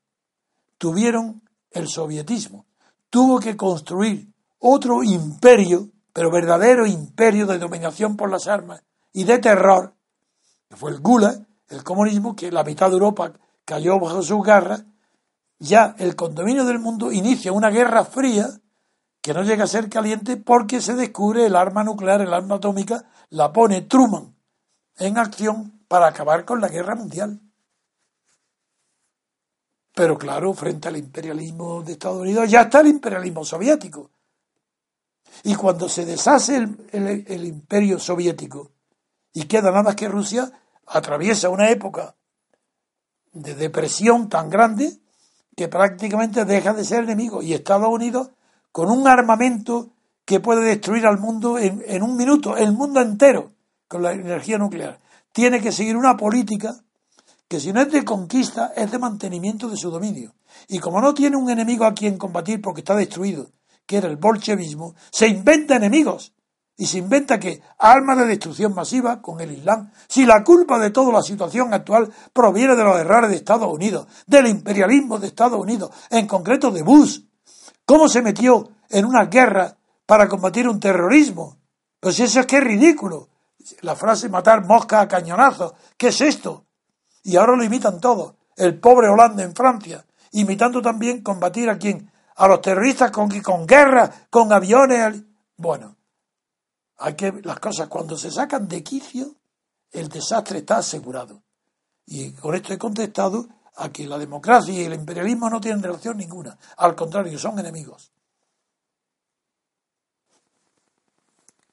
[0.79, 2.67] tuvieron el sovietismo,
[3.11, 8.83] tuvo que construir otro imperio, pero verdadero imperio de dominación por las armas
[9.13, 9.95] y de terror,
[10.69, 13.35] que fue el Gula, el comunismo, que la mitad de Europa
[13.65, 14.85] cayó bajo sus garras,
[15.61, 18.49] ya el condominio del mundo inicia una guerra fría
[19.23, 23.05] que no llega a ser caliente porque se descubre el arma nuclear, el arma atómica,
[23.31, 24.35] la pone Truman
[24.97, 27.41] en acción para acabar con la guerra mundial.
[29.95, 34.11] Pero claro, frente al imperialismo de Estados Unidos ya está el imperialismo soviético.
[35.45, 38.73] Y cuando se deshace el, el imperio soviético
[39.33, 40.51] y queda nada más que Rusia,
[40.87, 42.17] atraviesa una época
[43.33, 44.99] de depresión tan grande
[45.57, 47.43] que prácticamente deja de ser enemigo.
[47.43, 48.31] Y Estados Unidos,
[48.73, 49.91] con un armamento
[50.25, 53.53] que puede destruir al mundo en, en un minuto, el mundo entero,
[53.87, 55.01] con la energía nuclear,
[55.33, 56.77] tiene que seguir una política
[57.49, 60.35] que si no es de conquista, es de mantenimiento de su dominio.
[60.69, 63.51] Y como no tiene un enemigo a quien combatir porque está destruido,
[63.89, 66.35] que era el bolchevismo, se inventa enemigos.
[66.77, 69.91] Y se inventa que armas de destrucción masiva con el Islam.
[70.07, 74.07] Si la culpa de toda la situación actual proviene de los errores de Estados Unidos,
[74.29, 77.23] del imperialismo de Estados Unidos, en concreto de Bush,
[77.85, 81.57] ¿cómo se metió en una guerra para combatir un terrorismo?
[81.99, 83.31] Pues eso es que es ridículo.
[83.81, 85.73] La frase matar mosca a cañonazos.
[85.97, 86.67] ¿Qué es esto?
[87.25, 88.35] Y ahora lo imitan todos.
[88.55, 92.09] El pobre Holanda en Francia, imitando también combatir a quién?
[92.39, 95.23] A los terroristas con, con guerra, con aviones.
[95.57, 95.97] Bueno,
[96.99, 99.35] hay que, las cosas cuando se sacan de quicio,
[99.93, 101.43] el desastre está asegurado.
[102.07, 103.47] Y con esto he contestado
[103.77, 106.59] a que la democracia y el imperialismo no tienen relación ninguna.
[106.77, 108.11] Al contrario, son enemigos.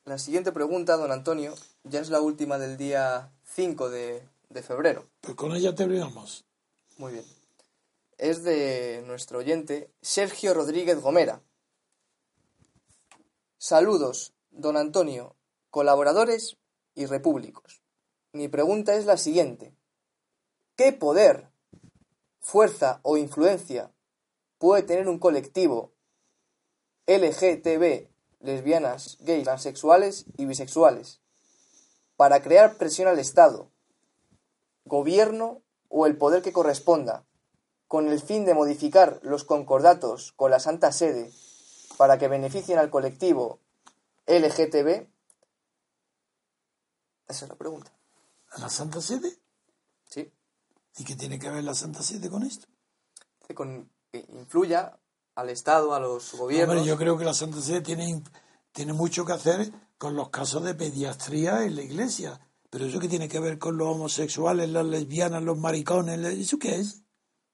[0.06, 5.08] La siguiente pregunta, don Antonio, ya es la última del día 5 de, de febrero.
[5.22, 6.46] Pues con ella terminamos.
[6.98, 7.35] Muy bien.
[8.18, 11.44] Es de nuestro oyente Sergio Rodríguez Gomera.
[13.58, 15.36] Saludos, don Antonio,
[15.70, 16.56] colaboradores
[16.94, 17.82] y repúblicos.
[18.32, 19.76] Mi pregunta es la siguiente.
[20.78, 21.50] ¿Qué poder,
[22.40, 23.92] fuerza o influencia
[24.60, 25.94] puede tener un colectivo
[27.08, 28.08] LGTB,
[28.40, 31.20] lesbianas, gays, transexuales y bisexuales
[32.16, 33.72] para crear presión al Estado,
[34.86, 37.26] gobierno o el poder que corresponda,
[37.88, 41.32] con el fin de modificar los concordatos con la Santa Sede
[41.98, 43.60] para que beneficien al colectivo
[44.28, 45.08] LGTB?
[47.28, 47.92] Esa es la pregunta.
[48.52, 49.38] ¿A la Santa Sede?
[50.06, 50.32] Sí.
[50.98, 52.68] ¿Y qué tiene que ver la Santa Sede con esto?
[53.48, 55.00] Que, con, que influya
[55.36, 56.78] al Estado, a los gobiernos.
[56.78, 58.24] Hombre, yo creo que la Santa Sede tiene,
[58.72, 62.40] tiene mucho que hacer con los casos de pediatría en la Iglesia.
[62.70, 66.76] Pero eso qué tiene que ver con los homosexuales, las lesbianas, los maricones, ¿eso qué
[66.80, 67.05] es?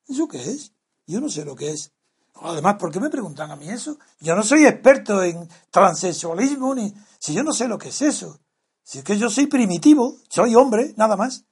[0.08, 0.74] ¿Eso qué es?
[1.08, 1.92] Yo no sé lo que es.
[2.36, 3.98] Además, ¿por qué me preguntan a mí eso?
[4.20, 8.40] Yo no soy experto en transexualismo, ni si yo no sé lo que es eso.
[8.84, 11.46] Si es que yo soy primitivo, soy hombre, nada más.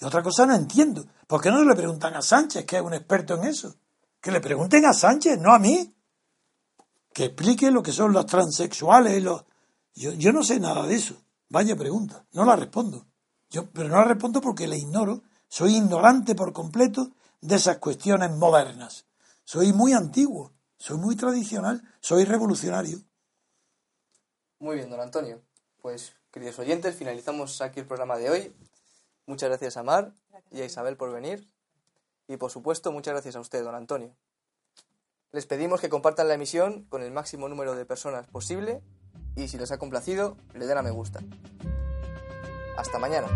[0.00, 1.06] Y otra cosa no entiendo.
[1.26, 3.76] ¿Por qué no le preguntan a Sánchez, que es un experto en eso?
[4.20, 5.94] Que le pregunten a Sánchez, no a mí.
[7.12, 9.22] Que explique lo que son los transexuales.
[9.22, 9.44] Los...
[9.94, 11.14] Yo, yo no sé nada de eso.
[11.48, 12.26] Vaya pregunta.
[12.32, 13.06] No la respondo.
[13.48, 15.22] Yo, pero no la respondo porque la ignoro.
[15.48, 19.06] Soy ignorante por completo de esas cuestiones modernas.
[19.44, 22.98] Soy muy antiguo, soy muy tradicional, soy revolucionario.
[24.58, 25.42] Muy bien, don Antonio.
[25.80, 28.56] Pues, queridos oyentes, finalizamos aquí el programa de hoy.
[29.26, 30.14] Muchas gracias a Mar
[30.50, 31.48] y a Isabel por venir.
[32.28, 34.16] Y, por supuesto, muchas gracias a usted, don Antonio.
[35.32, 38.82] Les pedimos que compartan la emisión con el máximo número de personas posible
[39.36, 41.20] y, si les ha complacido, le den a me gusta.
[42.76, 43.28] Hasta mañana.